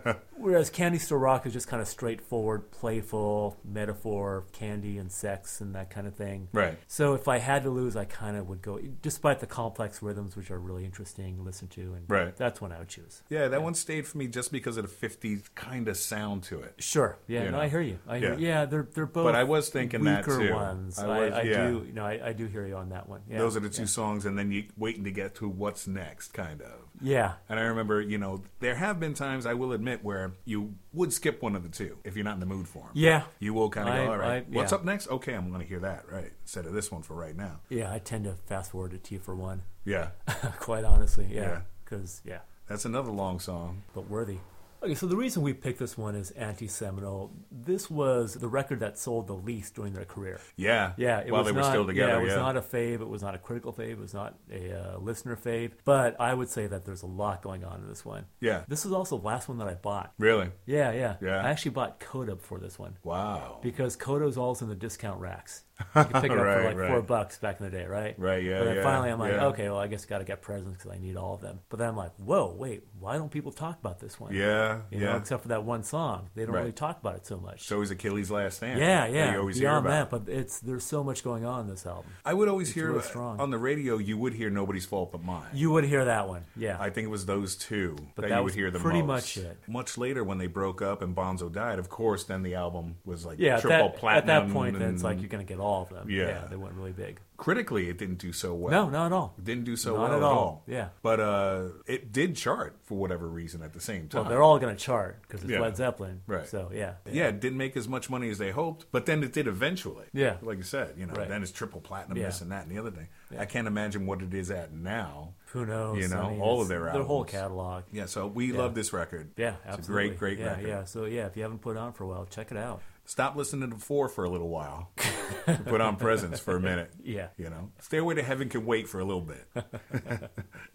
yeah. 0.06 0.14
Whereas 0.38 0.70
Candy 0.70 1.00
Store 1.00 1.20
Rock 1.20 1.46
is 1.46 1.54
just 1.54 1.68
kind 1.68 1.82
of 1.82 1.88
straightforward, 1.88 2.72
playful 2.72 3.58
metaphor 3.66 4.38
of 4.38 4.52
candy 4.52 4.98
and 4.98 5.12
sex 5.12 5.62
and 5.62 5.74
that 5.76 5.90
kind 5.90 6.08
of 6.08 6.16
thing. 6.16 6.48
Right. 6.54 6.78
So 6.88 7.14
if 7.14 7.28
I 7.28 7.40
had 7.40 7.64
to 7.64 7.70
lose, 7.70 7.96
I 7.96 8.06
kind 8.06 8.38
of 8.38 8.48
would 8.48 8.62
go, 8.62 8.80
despite 9.02 9.40
the 9.40 9.48
complex 9.48 10.02
rhythms, 10.02 10.36
which 10.36 10.52
are 10.52 10.60
really 10.60 10.86
interesting 10.86 11.38
to 11.38 11.42
listen 11.44 11.68
to, 11.70 11.82
and 11.94 12.04
Right. 12.08 12.36
that's 12.36 12.62
one 12.62 12.72
I 12.72 12.80
would 12.80 12.88
choose. 12.88 13.22
Yeah, 13.30 13.48
that 13.48 13.62
one 13.64 13.74
stayed 13.74 14.08
for 14.08 14.18
me 14.18 14.28
just 14.28 14.52
because 14.52 14.78
of 14.78 14.84
the 14.84 15.08
'50s 15.08 15.50
kind 15.56 15.88
of 15.88 15.98
sound 15.98 16.44
to 16.44 16.60
it. 16.62 16.76
Sure. 16.78 17.18
Yeah. 17.28 17.46
You 17.46 17.52
no. 17.52 17.60
I 17.60 17.68
hear 17.70 17.82
you. 17.82 18.00
I 18.08 18.20
hear, 18.20 18.34
Yeah. 18.34 18.48
yeah. 18.48 18.66
They're 18.66 18.88
they're 18.94 19.06
both. 19.06 19.26
But 19.26 19.36
I 19.36 19.44
was 19.44 19.70
thinking 19.70 20.04
that, 20.04 20.26
too. 20.26 20.54
ones. 20.54 21.00
I 21.00 21.06
I, 21.06 21.20
was- 21.26 21.34
I, 21.34 21.42
yeah. 21.44 21.68
do. 21.68 21.84
You 21.88 21.94
know, 21.94 22.06
I, 22.06 22.28
I 22.30 22.34
do 22.34 22.46
hear 22.46 22.66
you 22.66 22.76
on 22.76 22.90
that 22.90 23.10
one. 23.10 23.22
Yeah. 23.30 23.40
Those 23.40 23.58
are 23.58 23.60
the 23.62 23.70
two 23.70 23.82
yeah. 23.84 23.88
songs, 23.88 24.26
and 24.26 24.38
then 24.38 24.52
you 24.52 24.66
waiting 24.78 25.04
to 25.06 25.12
get 25.12 25.36
to 25.36 25.50
what's 25.50 25.88
next, 25.88 26.34
kind 26.34 26.62
of. 26.62 26.74
Yeah. 27.02 27.34
And 27.50 27.60
I 27.60 27.64
remember, 27.64 28.02
you 28.02 28.18
know, 28.18 28.44
there 28.60 28.76
have 28.76 29.00
been 29.00 29.14
times 29.14 29.46
I 29.46 29.54
will 29.54 29.72
admit 29.72 30.04
where 30.04 30.27
you 30.46 30.76
would 30.94 31.12
skip 31.14 31.42
one 31.42 31.56
of 31.56 31.64
the 31.64 31.70
two 31.70 31.98
if 32.04 32.16
you're 32.16 32.26
not 32.26 32.34
in 32.36 32.40
the 32.40 32.46
mood 32.46 32.68
for 32.68 32.80
them. 32.84 32.92
Yeah. 32.94 33.24
You 33.40 33.54
will 33.54 33.70
kind 33.70 33.88
of 33.90 33.96
I- 33.96 34.06
go, 34.06 34.12
all 34.12 34.18
right, 34.18 34.44
I- 34.44 34.56
what's 34.56 34.72
yeah. 34.72 34.78
up 34.78 34.86
next? 34.86 35.10
Okay, 35.10 35.34
I'm 35.34 35.50
going 35.50 35.62
to 35.62 35.68
hear 35.68 35.80
that, 35.80 36.10
right? 36.12 36.32
Instead 36.44 36.66
of 36.66 36.74
this 36.74 36.92
one 36.92 37.02
for 37.02 37.16
right 37.16 37.36
now. 37.36 37.60
Yeah. 37.70 37.92
I 37.94 38.00
tend 38.00 38.26
to 38.26 38.36
fast 38.46 38.72
forward 38.72 38.92
to 38.92 38.98
Tea 38.98 39.18
for 39.18 39.36
One. 39.36 39.64
Yeah, 39.86 40.10
Quite 40.60 40.84
honestly. 40.84 41.28
Yeah. 41.32 41.42
Yeah. 41.42 41.62
Because 41.84 42.22
yeah. 42.26 42.40
that's 42.68 42.86
another 42.86 43.12
long 43.12 43.40
song. 43.40 43.84
but 43.94 44.10
worthy. 44.10 44.38
Okay, 44.84 44.94
so 44.94 45.08
the 45.08 45.16
reason 45.16 45.42
we 45.42 45.54
picked 45.54 45.80
this 45.80 45.98
one 45.98 46.16
is 46.16 46.30
anti-Seminal. 46.32 47.32
This 47.52 47.90
was 47.90 48.36
the 48.36 48.48
record 48.48 48.80
that 48.82 48.98
sold 48.98 49.26
the 49.28 49.34
least 49.34 49.74
during 49.74 49.94
their 49.94 50.06
career. 50.06 50.40
Yeah, 50.56 50.92
Yeah, 50.98 51.20
it 51.22 51.32
while 51.32 51.42
was 51.44 51.48
they 51.48 51.52
were 51.56 51.62
not, 51.62 51.70
still 51.72 51.88
together. 51.88 52.12
Yeah, 52.14 52.20
it 52.20 52.24
was 52.24 52.32
yeah. 52.34 52.36
not 52.38 52.58
a 52.58 52.62
fave. 52.62 53.02
It 53.02 53.08
was 53.08 53.24
not 53.24 53.34
a 53.34 53.40
critical 53.40 53.74
fave. 53.74 53.94
It 53.94 54.00
was 54.00 54.14
not 54.14 54.36
a 54.52 54.74
uh, 54.96 54.98
listener 55.00 55.36
fave. 55.36 55.72
But 55.84 56.20
I 56.22 56.34
would 56.34 56.50
say 56.50 56.68
that 56.68 56.86
there's 56.86 57.02
a 57.02 57.08
lot 57.08 57.42
going 57.42 57.64
on 57.64 57.82
in 57.82 57.88
this 57.88 58.06
one. 58.06 58.26
yeah, 58.40 58.64
This 58.68 58.86
is 58.86 58.92
also 58.92 59.18
the 59.18 59.26
last 59.26 59.50
one 59.50 59.58
that 59.58 59.68
I 59.68 59.74
bought. 59.74 60.14
really. 60.20 60.52
Yeah, 60.68 60.92
yeah. 60.92 61.16
Yeah. 61.22 61.38
I 61.44 61.50
actually 61.50 61.72
bought 61.72 62.00
Coda 62.00 62.36
before 62.36 62.60
this 62.60 62.78
one 62.78 62.98
Wow. 63.04 63.58
because 63.64 63.96
Coda's 63.96 64.38
always 64.38 64.62
in 64.62 64.70
the 64.70 64.76
discount 64.76 65.20
racks. 65.20 65.64
You 65.96 66.04
can 66.06 66.22
pick 66.22 66.32
it 66.32 66.38
up 66.38 66.44
Right, 66.44 66.58
for 66.58 66.64
like 66.70 66.78
right. 66.78 66.90
four 66.90 67.02
bucks 67.04 67.38
back 67.38 67.60
in 67.60 67.66
the 67.66 67.72
day, 67.72 67.86
right? 67.86 68.18
Right, 68.18 68.44
yeah, 68.44 68.60
But 68.60 68.66
then 68.66 68.76
yeah, 68.78 68.84
finally, 68.84 69.10
I'm 69.12 69.20
like, 69.20 69.34
yeah. 69.34 69.46
okay, 69.48 69.70
well, 69.70 69.78
I 69.78 69.86
guess 69.88 70.06
I 70.06 70.08
got 70.10 70.18
to 70.20 70.24
get 70.24 70.42
Presence 70.42 70.76
because 70.76 70.92
I 70.92 70.98
need 70.98 71.16
all 71.18 71.36
of 71.36 71.42
them. 71.42 71.60
But 71.70 71.78
then 71.78 71.90
I'm 71.90 71.96
like, 71.98 72.14
whoa, 72.18 72.56
wait, 72.58 72.84
why 73.00 73.16
don't 73.18 73.30
people 73.32 73.52
talk 73.52 73.80
about 73.80 74.00
this 74.00 74.20
one? 74.20 74.34
Yeah, 74.34 74.67
You 74.92 75.00
yeah. 75.00 75.06
know, 75.12 75.16
except 75.18 75.42
for 75.44 75.48
that 75.50 75.64
one 75.64 75.84
song, 75.84 76.30
they 76.36 76.44
don't 76.46 76.54
Right. 76.54 76.62
really 76.62 76.72
talk 76.72 77.00
about 77.00 77.16
it 77.16 77.26
so 77.26 77.38
much. 77.38 77.64
so 77.68 77.82
is 77.82 77.92
Achilles' 77.92 78.30
Last 78.32 78.58
Stand. 78.58 78.80
yeah, 78.80 79.06
yeah. 79.08 79.34
You 79.34 79.40
always 79.40 79.58
hear 79.58 79.70
Beyond 79.70 79.86
about. 79.88 80.12
that, 80.12 80.26
but 80.26 80.34
it's 80.34 80.60
there's 80.60 80.84
so 80.84 81.04
much 81.04 81.24
going 81.24 81.46
on 81.46 81.62
in 81.62 81.68
this 81.68 81.86
album. 81.86 82.12
I 82.26 82.34
would 82.34 82.48
always 82.48 82.70
It's 82.70 82.76
hear 82.76 82.90
really 82.92 83.02
strong. 83.04 83.40
on 83.40 83.50
the 83.52 83.58
radio. 83.58 83.98
You 83.98 84.18
would 84.18 84.34
hear 84.34 84.50
"Nobody's 84.50 84.86
Fault 84.86 85.12
But 85.12 85.24
Mine." 85.24 85.48
You 85.54 85.72
would 85.72 85.84
hear 85.86 86.06
that 86.06 86.28
one, 86.28 86.44
yeah. 86.56 86.78
I 86.80 86.90
think 86.90 87.06
it 87.06 87.12
was 87.12 87.26
those 87.26 87.56
two 87.56 87.96
But 88.16 88.24
that, 88.24 88.30
that 88.30 88.38
you 88.38 88.44
would 88.44 88.54
hear 88.56 88.72
the 88.72 88.80
pretty 88.80 89.02
most. 89.02 89.38
much 89.38 89.46
it. 89.46 89.58
Much 89.68 89.98
later, 89.98 90.24
when 90.24 90.38
they 90.38 90.48
broke 90.48 90.82
up 90.82 91.02
and 91.02 91.16
Bonzo 91.16 91.52
died, 91.52 91.80
of 91.80 91.90
course, 91.90 92.24
then 92.24 92.44
the 92.44 92.56
album 92.56 92.96
was 93.06 93.26
like 93.26 93.40
yeah, 93.40 93.56
at 93.56 93.62
triple 93.62 93.90
that, 93.90 93.98
platinum. 93.98 94.30
at 94.30 94.48
that 94.48 94.54
point, 94.54 94.80
then 94.80 94.94
it's 94.94 95.04
like 95.04 95.20
you're 95.20 95.30
going 95.30 95.46
to 95.46 95.52
get 95.54 95.60
all 95.60 95.84
of 95.84 95.90
them. 95.90 96.10
Yeah. 96.10 96.46
they 96.50 96.56
weren't 96.56 96.76
really 96.76 96.92
big. 96.94 97.20
Critically, 97.38 97.88
it 97.88 98.00
didn't 98.00 98.18
do 98.18 98.34
so 98.34 98.54
well. 98.56 98.72
No, 98.72 98.90
not 98.90 99.06
at 99.08 99.12
all. 99.14 99.36
It 99.38 99.44
didn't 99.44 99.64
do 99.66 99.76
so 99.76 99.96
Not 99.96 100.10
well 100.10 100.18
at 100.18 100.24
all. 100.24 100.64
Yeah. 100.66 100.90
But 101.04 101.20
uh, 101.20 101.64
it 101.86 102.12
did 102.12 102.36
chart 102.36 102.80
for 102.84 102.98
whatever 102.98 103.28
reason 103.28 103.62
at 103.62 103.74
the 103.74 103.80
same 103.80 104.08
time. 104.08 104.22
Well, 104.24 104.30
they're 104.30 104.42
all 104.42 104.58
going 104.58 104.76
to 104.76 104.82
chart 104.82 105.22
because 105.22 105.44
it's 105.44 105.52
Yeah. 105.52 105.60
Led 105.62 105.78
Zeppelin. 105.78 106.22
Right. 106.26 106.48
So 106.48 106.72
yeah. 106.74 106.94
yeah, 107.06 107.28
it 107.28 107.40
didn't 107.40 107.60
make 107.60 107.78
as 107.78 107.88
much 107.88 108.10
money 108.10 108.30
as 108.32 108.40
they 108.40 108.50
hoped, 108.50 108.88
but 108.92 109.06
then 109.06 109.24
it 109.24 109.34
did 109.34 109.48
eventually. 109.48 110.06
Yeah. 110.14 110.38
Like 110.42 110.58
you 110.58 110.64
said, 110.64 110.96
you 110.98 111.06
know, 111.06 111.14
Right. 111.14 111.30
then 111.30 111.44
it's 111.44 111.52
triple 111.52 111.80
platinum, 111.80 112.18
Yeah. 112.18 112.26
this 112.26 112.42
and 112.42 112.52
that 112.52 112.64
and 112.66 112.72
the 112.76 112.80
other 112.80 112.90
thing. 112.92 113.08
I 113.38 113.46
can't 113.46 113.68
imagine 113.68 114.08
what 114.08 114.22
it 114.24 114.34
is 114.34 114.50
at 114.50 114.74
now. 114.74 115.34
Who 115.52 115.66
knows? 115.66 115.98
You 116.00 116.08
know, 116.08 116.22
I 116.24 116.30
mean, 116.32 116.42
all 116.42 116.62
of 116.62 116.68
their 116.70 116.92
their 116.92 117.04
whole 117.04 117.24
catalog. 117.24 117.84
Yeah, 117.92 118.06
so 118.08 118.26
we 118.28 118.52
love 118.52 118.74
this 118.74 118.92
record. 118.94 119.32
Yeah, 119.38 119.56
It's 119.66 119.78
absolutely. 119.78 120.06
a 120.08 120.10
great, 120.16 120.38
great 120.38 120.46
record. 120.46 120.68
Yeah, 120.68 120.84
so 120.86 121.06
yeah, 121.06 121.28
if 121.28 121.38
you 121.38 121.44
haven't 121.44 121.60
put 121.60 121.76
it 121.78 121.80
on 121.80 121.94
for 121.94 122.04
a 122.04 122.08
while, 122.08 122.26
check 122.26 122.52
it 122.52 122.58
out. 122.58 122.82
Stop 123.10 123.38
listening 123.38 123.70
to 123.72 123.78
Four 123.78 124.10
for 124.10 124.26
a 124.26 124.30
little 124.30 124.50
while. 124.50 124.92
Put 125.66 125.80
on 125.80 125.96
Presence 125.96 126.42
for 126.42 126.58
a 126.58 126.60
minute. 126.60 126.92
Yeah. 127.02 127.30
You 127.38 127.50
know, 127.50 127.72
Stairway 127.80 128.16
to 128.16 128.22
Heaven 128.22 128.50
can 128.50 128.66
wait 128.66 128.90
for 128.90 129.00
a 129.00 129.06
little 129.06 129.22
bit. 129.22 129.48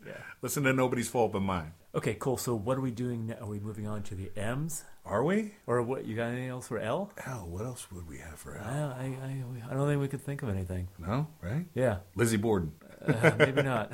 Yeah. 0.05 0.15
Listen 0.43 0.65
to 0.65 0.73
Nobody's 0.73 1.09
Fault 1.09 1.33
But 1.33 1.41
Mine. 1.41 1.73
Okay, 1.95 2.17
cool. 2.19 2.37
So 2.37 2.55
what 2.57 2.77
are 2.77 2.81
we 2.81 2.91
doing? 2.91 3.29
Now? 3.29 3.37
Are 3.43 3.47
we 3.47 3.61
moving 3.61 3.87
on 3.87 4.03
to 4.05 4.15
the 4.17 4.31
M's, 4.37 4.83
Are 5.07 5.23
we? 5.23 5.55
or 5.67 5.81
what? 5.83 6.05
You 6.07 6.17
got 6.17 6.25
anything 6.29 6.49
else 6.49 6.67
for 6.69 6.79
L? 6.81 7.13
Hell, 7.19 7.47
what 7.49 7.65
else 7.65 7.87
would 7.93 8.09
we 8.09 8.19
have 8.19 8.35
for 8.39 8.59
I, 8.59 8.77
Al? 8.77 8.89
I, 8.91 9.05
I, 9.05 9.71
I 9.71 9.75
don't 9.75 9.87
think 9.87 10.01
we 10.01 10.09
could 10.09 10.21
think 10.23 10.43
of 10.43 10.49
anything. 10.49 10.89
No, 10.99 11.29
right? 11.41 11.67
Yeah, 11.75 11.99
Lizzie 12.17 12.37
Borden, 12.37 12.73
uh, 13.07 13.31
maybe 13.39 13.63
not. 13.63 13.93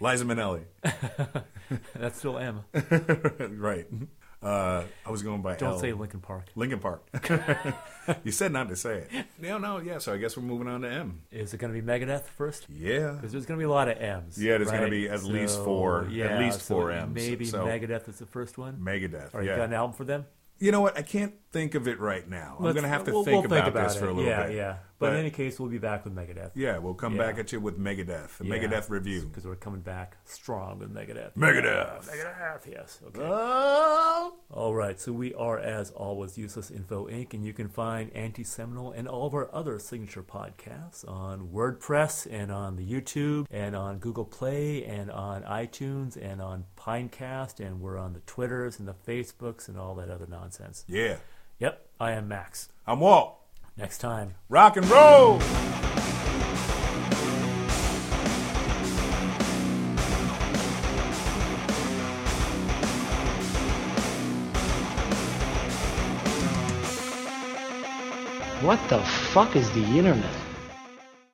Liza 0.00 0.24
Minnelli, 0.24 0.64
That's 1.94 2.18
still 2.18 2.36
M. 2.38 2.64
right? 3.58 3.86
Uh, 4.40 4.84
I 5.04 5.10
was 5.10 5.22
going 5.22 5.42
by 5.42 5.56
Don't 5.56 5.72
L. 5.72 5.78
say 5.78 5.92
Linkin 5.92 6.20
Park. 6.20 6.44
Linkin 6.54 6.78
Park. 6.78 7.02
you 8.24 8.30
said 8.30 8.52
not 8.52 8.68
to 8.68 8.76
say 8.76 9.06
it. 9.10 9.26
No, 9.40 9.58
no, 9.58 9.78
yeah. 9.78 9.98
So 9.98 10.14
I 10.14 10.16
guess 10.16 10.36
we're 10.36 10.44
moving 10.44 10.68
on 10.68 10.82
to 10.82 10.90
M. 10.90 11.22
Is 11.32 11.52
it 11.54 11.58
going 11.58 11.74
to 11.74 11.80
be 11.80 11.84
Megadeth 11.84 12.22
first? 12.24 12.66
Yeah. 12.70 13.12
Because 13.12 13.32
there's 13.32 13.46
going 13.46 13.58
to 13.58 13.62
be 13.62 13.68
a 13.68 13.72
lot 13.72 13.88
of 13.88 13.98
M's. 13.98 14.40
Yeah, 14.42 14.58
there's 14.58 14.70
gonna 14.70 14.88
be 14.88 15.08
at 15.08 15.24
least 15.24 15.54
So, 15.54 15.64
four- 15.64 16.02
at 16.04 16.38
least 16.38 16.60
so 16.60 16.74
four 16.74 16.92
M's. 16.92 17.14
Maybe 17.14 17.44
So- 17.44 17.66
Megadeth 17.66 18.08
is 18.08 18.18
the 18.18 18.26
first 18.26 18.58
one. 18.58 18.76
Megadeth. 18.78 19.34
Are 19.34 19.42
you 19.42 19.50
yeah. 19.50 19.56
got 19.56 19.64
an 19.66 19.74
album 19.74 19.96
for 19.96 20.04
them? 20.04 20.26
You 20.60 20.72
know 20.72 20.80
what? 20.80 20.96
I 20.96 21.02
can't 21.02 21.34
think 21.50 21.74
of 21.74 21.88
it 21.88 21.98
right 21.98 22.28
now. 22.28 22.56
I'm 22.58 22.62
going 22.64 22.82
to 22.82 22.88
have 22.88 23.04
to 23.04 23.12
we'll, 23.12 23.24
think, 23.24 23.48
we'll 23.48 23.58
about 23.58 23.74
this 23.74 23.96
it. 23.96 23.98
for 23.98 24.06
a 24.06 24.12
little 24.12 24.28
yeah, 24.30 24.46
bit. 24.46 24.56
Yeah, 24.56 24.62
yeah. 24.62 24.76
But, 24.98 25.12
in 25.12 25.20
any 25.20 25.30
case, 25.30 25.60
we'll 25.60 25.68
be 25.68 25.78
back 25.78 26.04
with 26.04 26.12
Megadeth. 26.14 26.50
yeah, 26.56 26.78
we'll 26.78 26.94
come 26.94 27.14
Yeah. 27.14 27.26
back 27.26 27.38
at 27.38 27.52
you 27.52 27.60
with 27.60 27.78
Megadeth, 27.78 28.40
a 28.40 28.44
Yeah. 28.44 28.56
Megadeth 28.56 28.90
review. 28.90 29.26
Because 29.26 29.46
we're 29.46 29.54
coming 29.54 29.80
back 29.80 30.16
strong 30.24 30.80
with 30.80 30.92
Megadeth. 30.92 31.34
Megadeth. 31.36 32.04
Megadeth, 32.04 32.66
yes. 32.66 32.98
Okay. 33.06 33.20
Oh. 33.22 34.34
All 34.50 34.74
right, 34.74 34.98
so 34.98 35.12
we 35.12 35.32
are, 35.34 35.56
as 35.58 35.92
always, 35.92 36.36
Useless 36.36 36.70
Info 36.72 37.06
Inc., 37.06 37.32
and 37.32 37.44
you 37.44 37.52
can 37.52 37.68
find 37.68 38.12
Anti 38.12 38.42
Seminal 38.42 38.90
and 38.90 39.06
all 39.06 39.26
of 39.28 39.34
our 39.34 39.48
other 39.54 39.78
signature 39.78 40.24
podcasts 40.24 41.08
on 41.08 41.48
WordPress 41.48 42.26
and 42.28 42.50
on 42.50 42.74
the 42.74 42.84
YouTube 42.84 43.46
and 43.52 43.76
on 43.76 43.98
Google 43.98 44.24
Play 44.24 44.84
and 44.84 45.12
on 45.12 45.44
iTunes 45.44 46.16
and 46.20 46.42
on 46.42 46.64
Pinecast, 46.76 47.60
and 47.64 47.80
we're 47.80 47.98
on 47.98 48.14
the 48.14 48.20
Twitters 48.20 48.80
and 48.80 48.88
the 48.88 48.94
Facebooks 48.94 49.68
and 49.68 49.78
all 49.78 49.94
that 49.94 50.10
other 50.10 50.26
nonsense. 50.28 50.84
Yeah. 50.88 51.18
Yep, 52.00 52.08
I 52.08 52.12
am 52.12 52.28
Max. 52.28 52.68
I'm 52.86 53.00
Walt. 53.00 53.38
Next 53.76 53.98
time. 53.98 54.34
Rock 54.48 54.76
and 54.76 54.86
roll. 54.88 55.40
What 68.60 68.80
the 68.88 69.00
fuck 69.32 69.56
is 69.56 69.70
the 69.72 69.84
internet? 69.84 70.47